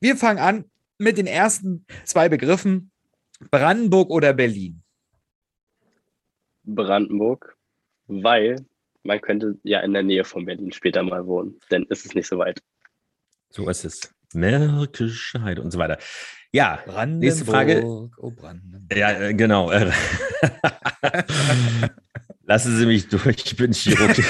Wir 0.00 0.18
fangen 0.18 0.38
an 0.38 0.66
mit 0.98 1.16
den 1.16 1.26
ersten 1.26 1.86
zwei 2.04 2.28
Begriffen: 2.28 2.90
Brandenburg 3.50 4.10
oder 4.10 4.34
Berlin? 4.34 4.82
Brandenburg, 6.62 7.56
weil 8.06 8.66
man 9.06 9.20
könnte 9.20 9.58
ja 9.62 9.80
in 9.80 9.92
der 9.92 10.02
Nähe 10.02 10.24
von 10.24 10.44
Berlin 10.44 10.72
später 10.72 11.02
mal 11.02 11.26
wohnen, 11.26 11.58
denn 11.70 11.84
ist 11.84 12.06
es 12.06 12.14
nicht 12.14 12.26
so 12.26 12.38
weit. 12.38 12.60
So 13.50 13.68
ist 13.68 13.84
es. 13.84 14.12
Märkische 14.34 15.42
Heide 15.42 15.62
und 15.62 15.70
so 15.70 15.78
weiter. 15.78 15.98
Ja, 16.52 16.80
nächste 17.06 17.44
Frage. 17.44 17.84
Oh, 17.84 18.10
Ja, 18.92 19.12
äh, 19.12 19.34
genau. 19.34 19.70
Lassen 22.42 22.76
Sie 22.76 22.86
mich 22.86 23.08
durch, 23.08 23.44
ich 23.44 23.56
bin 23.56 23.72
Chirurg. 23.72 24.16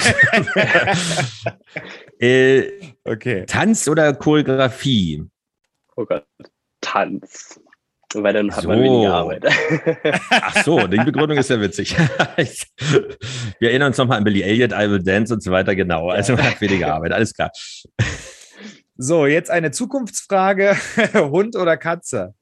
äh, 2.19 2.71
okay. 3.03 3.45
Tanz 3.45 3.87
oder 3.87 4.13
Choreografie? 4.13 5.23
Oh 5.95 6.05
Gott, 6.05 6.25
Tanz. 6.81 7.59
Weil 8.13 8.33
dann 8.33 8.55
hat 8.55 8.63
so. 8.63 8.69
man 8.69 8.81
weniger 8.81 9.13
Arbeit. 9.13 9.45
Ach 10.29 10.63
so, 10.63 10.87
die 10.87 10.97
Begründung 10.97 11.37
ist 11.37 11.49
ja 11.49 11.59
witzig. 11.59 11.97
Wir 13.59 13.69
erinnern 13.69 13.87
uns 13.87 13.97
nochmal 13.97 14.19
an 14.19 14.23
Billy 14.23 14.41
Elliot, 14.41 14.71
I 14.71 14.89
Will 14.89 15.03
Dance 15.03 15.33
und 15.33 15.43
so 15.43 15.51
weiter. 15.51 15.75
Genau, 15.75 16.09
also 16.09 16.33
man 16.33 16.43
hat 16.43 16.61
weniger 16.61 16.93
Arbeit, 16.93 17.11
alles 17.11 17.33
klar. 17.33 17.51
So, 18.95 19.27
jetzt 19.27 19.51
eine 19.51 19.71
Zukunftsfrage. 19.71 20.75
Hund 21.13 21.55
oder 21.57 21.75
Katze? 21.75 22.33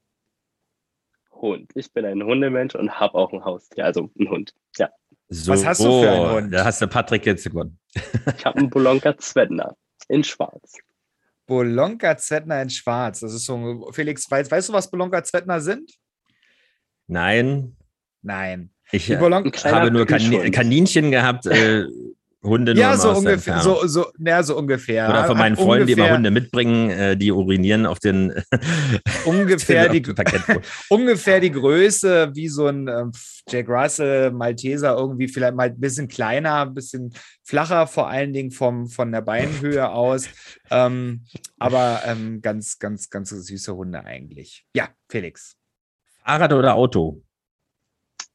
Hund. 1.31 1.71
Ich 1.75 1.91
bin 1.91 2.05
ein 2.05 2.23
Hundemensch 2.23 2.75
und 2.75 2.99
habe 2.99 3.15
auch 3.15 3.33
ein 3.33 3.43
Haustier, 3.43 3.85
also 3.85 4.09
ein 4.19 4.29
Hund. 4.29 4.53
Ja. 4.77 4.89
So, 5.29 5.51
Was 5.51 5.65
hast 5.65 5.81
du 5.81 6.01
für 6.01 6.11
einen 6.11 6.31
Hund? 6.31 6.53
Da 6.53 6.63
hast 6.63 6.81
du 6.81 6.87
Patrick 6.87 7.25
jetzt 7.25 7.43
gewonnen. 7.43 7.79
ich 8.37 8.45
habe 8.45 8.59
einen 8.59 8.69
Bolonka 8.69 9.17
Zvedner 9.17 9.75
in 10.07 10.23
Schwarz. 10.23 10.77
Bolonka 11.45 12.17
Zvedner 12.17 12.61
in 12.61 12.69
Schwarz. 12.69 13.19
Das 13.19 13.33
ist 13.33 13.45
so, 13.45 13.89
Felix, 13.91 14.29
weißt, 14.29 14.49
weißt 14.49 14.69
du, 14.69 14.73
was 14.73 14.89
Bolonka 14.89 15.23
Zvedner 15.23 15.61
sind? 15.61 15.91
Nein. 17.07 17.75
Nein. 18.21 18.71
Ich 18.91 19.11
habe 19.11 19.91
nur 19.91 20.05
kan 20.05 20.51
Kaninchen 20.51 21.11
gehabt, 21.11 21.45
äh, 21.47 21.85
Hunde 22.45 22.73
nur 22.73 22.81
ja, 22.81 22.97
so 22.97 23.11
ungefähr, 23.11 23.59
so, 23.59 23.85
so, 23.87 24.05
ja, 24.19 24.41
so 24.43 24.57
ungefähr. 24.57 25.09
Oder 25.09 25.25
von 25.25 25.37
meinen 25.37 25.55
Freunden, 25.55 25.83
ungefähr, 25.83 25.95
die 25.95 26.01
immer 26.01 26.15
Hunde 26.15 26.31
mitbringen, 26.31 26.89
äh, 26.89 27.17
die 27.17 27.31
urinieren 27.31 27.85
auf 27.85 27.99
den 27.99 28.33
ungefähr 29.25 29.89
die 29.89 30.03
ungefähr 30.89 31.39
die 31.39 31.51
Größe 31.51 32.31
wie 32.33 32.47
so 32.47 32.67
ein 32.67 32.87
äh, 32.87 33.05
Jack 33.49 33.67
Russell 33.69 34.31
Malteser 34.31 34.95
irgendwie 34.95 35.27
vielleicht 35.27 35.55
mal 35.55 35.67
ein 35.67 35.79
bisschen 35.79 36.07
kleiner, 36.07 36.61
ein 36.61 36.73
bisschen 36.73 37.13
flacher, 37.43 37.87
vor 37.87 38.07
allen 38.07 38.33
Dingen 38.33 38.51
vom 38.51 38.87
von 38.87 39.11
der 39.11 39.21
Beinhöhe 39.21 39.89
aus, 39.89 40.29
ähm, 40.71 41.25
aber 41.57 42.01
ähm, 42.05 42.41
ganz 42.41 42.79
ganz 42.79 43.09
ganz 43.09 43.29
süße 43.29 43.75
Hunde 43.75 44.03
eigentlich. 44.05 44.65
Ja, 44.75 44.89
Felix. 45.09 45.57
Fahrrad 46.23 46.53
oder 46.53 46.75
Auto? 46.75 47.21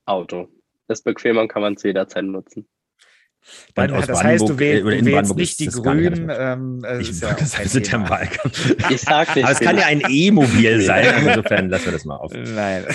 Auto. 0.05 0.49
Ist 0.89 1.05
bequemer 1.05 1.43
und 1.43 1.49
kann 1.49 1.63
man 1.63 1.75
es 1.75 1.83
jederzeit 1.83 2.25
nutzen. 2.25 2.69
Dann, 3.75 3.91
das 3.91 4.07
Brandenburg, 4.07 4.25
heißt, 4.25 4.49
du, 4.49 4.59
wähl, 4.59 4.83
du 4.83 5.05
wählst 5.07 5.37
nicht 5.37 5.61
die 5.61 5.67
Grünen. 5.67 6.31
Ähm, 6.33 6.85
ich 7.01 7.21
ja 7.21 7.35
das 7.35 7.53
sind 7.53 7.91
ja 7.91 8.09
Wahlkampf. 8.09 8.91
Ich 8.91 9.01
sag 9.01 9.35
nicht. 9.35 9.45
Aber 9.45 9.53
es 9.53 9.61
kann 9.61 9.79
ja 9.79 9.87
ein 9.87 10.03
E-Mobil 10.09 10.81
sein. 10.83 11.27
Insofern 11.27 11.69
lassen 11.69 11.87
wir 11.87 11.93
das 11.93 12.05
mal 12.05 12.17
auf. 12.17 12.33
Nein. 12.33 12.87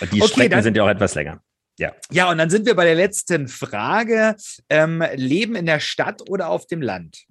Und 0.00 0.12
die 0.12 0.22
okay, 0.22 0.32
Strecken 0.32 0.50
dann, 0.50 0.62
sind 0.62 0.76
ja 0.76 0.84
auch 0.84 0.88
etwas 0.88 1.14
länger. 1.14 1.42
Ja. 1.78 1.92
Ja, 2.10 2.30
und 2.30 2.38
dann 2.38 2.50
sind 2.50 2.66
wir 2.66 2.74
bei 2.74 2.84
der 2.84 2.94
letzten 2.94 3.48
Frage. 3.48 4.36
Ähm, 4.68 5.02
Leben 5.14 5.54
in 5.54 5.66
der 5.66 5.80
Stadt 5.80 6.22
oder 6.28 6.48
auf 6.48 6.66
dem 6.66 6.82
Land? 6.82 7.24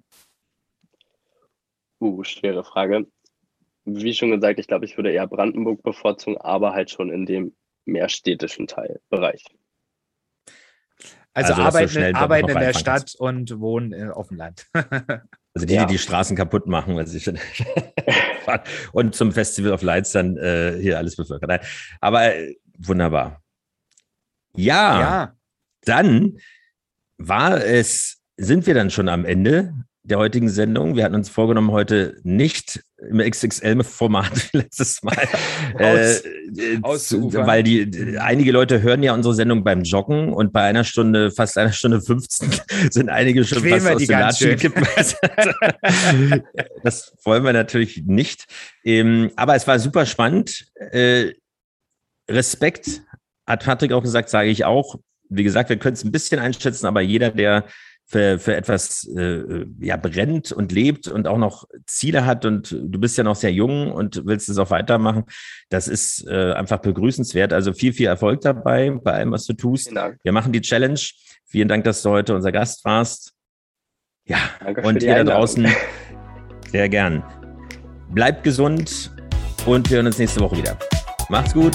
Uh, 2.00 2.24
schwere 2.24 2.64
Frage. 2.64 3.06
Wie 3.84 4.14
schon 4.14 4.30
gesagt, 4.30 4.58
ich 4.58 4.66
glaube, 4.66 4.84
ich 4.84 4.96
würde 4.96 5.12
eher 5.12 5.26
Brandenburg 5.26 5.82
bevorzugen, 5.82 6.36
aber 6.38 6.72
halt 6.72 6.90
schon 6.90 7.10
in 7.10 7.26
dem 7.26 7.54
mehrstädtischen 7.84 8.66
Teilbereich. 8.66 9.44
Also, 11.34 11.54
also 11.54 11.62
arbeiten, 11.62 11.92
so 11.92 12.18
arbeiten 12.18 12.48
in 12.50 12.58
der 12.58 12.74
Stadt 12.74 13.14
und 13.18 13.58
wohnen 13.58 13.92
äh, 13.92 14.08
auf 14.08 14.28
dem 14.28 14.36
Land. 14.36 14.66
also 14.74 15.66
die, 15.66 15.74
ja. 15.74 15.86
die 15.86 15.94
die 15.94 15.98
Straßen 15.98 16.36
kaputt 16.36 16.66
machen, 16.66 16.94
weil 16.96 17.06
sie 17.06 17.22
und 18.92 19.14
zum 19.14 19.32
Festival 19.32 19.72
of 19.72 19.82
Lights 19.82 20.12
dann 20.12 20.36
äh, 20.36 20.76
hier 20.78 20.98
alles 20.98 21.16
bevölkern. 21.16 21.58
Aber 22.00 22.34
äh, 22.34 22.56
wunderbar. 22.78 23.42
Ja, 24.54 25.00
ja, 25.00 25.32
dann 25.84 26.38
war 27.16 27.64
es, 27.64 28.20
sind 28.36 28.66
wir 28.66 28.74
dann 28.74 28.90
schon 28.90 29.08
am 29.08 29.24
Ende 29.24 29.74
der 30.02 30.18
heutigen 30.18 30.50
Sendung. 30.50 30.96
Wir 30.96 31.04
hatten 31.04 31.14
uns 31.14 31.30
vorgenommen, 31.30 31.70
heute 31.70 32.20
nicht 32.24 32.84
im 33.10 33.18
XXL-Format 33.18 34.50
letztes 34.52 35.02
Mal, 35.02 35.16
äh, 35.78 36.16
weil 36.82 37.62
die 37.62 38.18
einige 38.18 38.52
Leute 38.52 38.82
hören 38.82 39.02
ja 39.02 39.14
unsere 39.14 39.34
Sendung 39.34 39.64
beim 39.64 39.82
Joggen 39.82 40.32
und 40.32 40.52
bei 40.52 40.62
einer 40.62 40.84
Stunde, 40.84 41.30
fast 41.30 41.58
einer 41.58 41.72
Stunde 41.72 42.00
15 42.00 42.50
sind 42.90 43.08
einige 43.08 43.44
schon 43.44 43.62
Quälen 43.62 43.80
fast 43.80 43.96
aus 43.96 44.06
den 44.06 44.18
Latschen 44.18 44.56
kippen. 44.56 44.86
das 46.82 47.14
wollen 47.24 47.44
wir 47.44 47.52
natürlich 47.52 48.02
nicht. 48.04 48.46
Ähm, 48.84 49.30
aber 49.36 49.56
es 49.56 49.66
war 49.66 49.78
super 49.78 50.06
spannend. 50.06 50.66
Äh, 50.92 51.32
Respekt, 52.28 53.02
hat 53.46 53.64
Patrick 53.64 53.92
auch 53.92 54.02
gesagt, 54.02 54.28
sage 54.28 54.48
ich 54.48 54.64
auch. 54.64 54.96
Wie 55.28 55.42
gesagt, 55.44 55.70
wir 55.70 55.78
können 55.78 55.94
es 55.94 56.04
ein 56.04 56.12
bisschen 56.12 56.38
einschätzen, 56.40 56.86
aber 56.86 57.00
jeder, 57.00 57.30
der 57.30 57.64
für, 58.12 58.38
für 58.38 58.54
etwas 58.54 59.08
äh, 59.16 59.64
ja, 59.80 59.96
brennt 59.96 60.52
und 60.52 60.70
lebt 60.70 61.08
und 61.08 61.26
auch 61.26 61.38
noch 61.38 61.66
Ziele 61.86 62.26
hat 62.26 62.44
und 62.44 62.70
du 62.70 63.00
bist 63.00 63.16
ja 63.16 63.24
noch 63.24 63.36
sehr 63.36 63.52
jung 63.52 63.90
und 63.90 64.26
willst 64.26 64.50
es 64.50 64.58
auch 64.58 64.68
weitermachen, 64.68 65.24
das 65.70 65.88
ist 65.88 66.26
äh, 66.28 66.52
einfach 66.52 66.80
begrüßenswert. 66.80 67.54
Also 67.54 67.72
viel, 67.72 67.94
viel 67.94 68.08
Erfolg 68.08 68.42
dabei 68.42 68.90
bei 68.90 69.14
allem, 69.14 69.32
was 69.32 69.46
du 69.46 69.54
tust. 69.54 69.94
Wir 70.22 70.32
machen 70.32 70.52
die 70.52 70.60
Challenge. 70.60 71.00
Vielen 71.46 71.68
Dank, 71.68 71.84
dass 71.84 72.02
du 72.02 72.10
heute 72.10 72.34
unser 72.34 72.52
Gast 72.52 72.84
warst. 72.84 73.32
Ja, 74.26 74.38
Danke 74.60 74.82
und 74.82 75.02
ihr 75.02 75.24
da 75.24 75.24
draußen 75.24 75.66
sehr 76.70 76.88
gern. 76.90 77.24
Bleibt 78.10 78.44
gesund 78.44 79.10
und 79.64 79.88
wir 79.88 79.96
hören 79.96 80.06
uns 80.06 80.18
nächste 80.18 80.40
Woche 80.40 80.58
wieder. 80.58 80.78
Macht's 81.30 81.54
gut. 81.54 81.74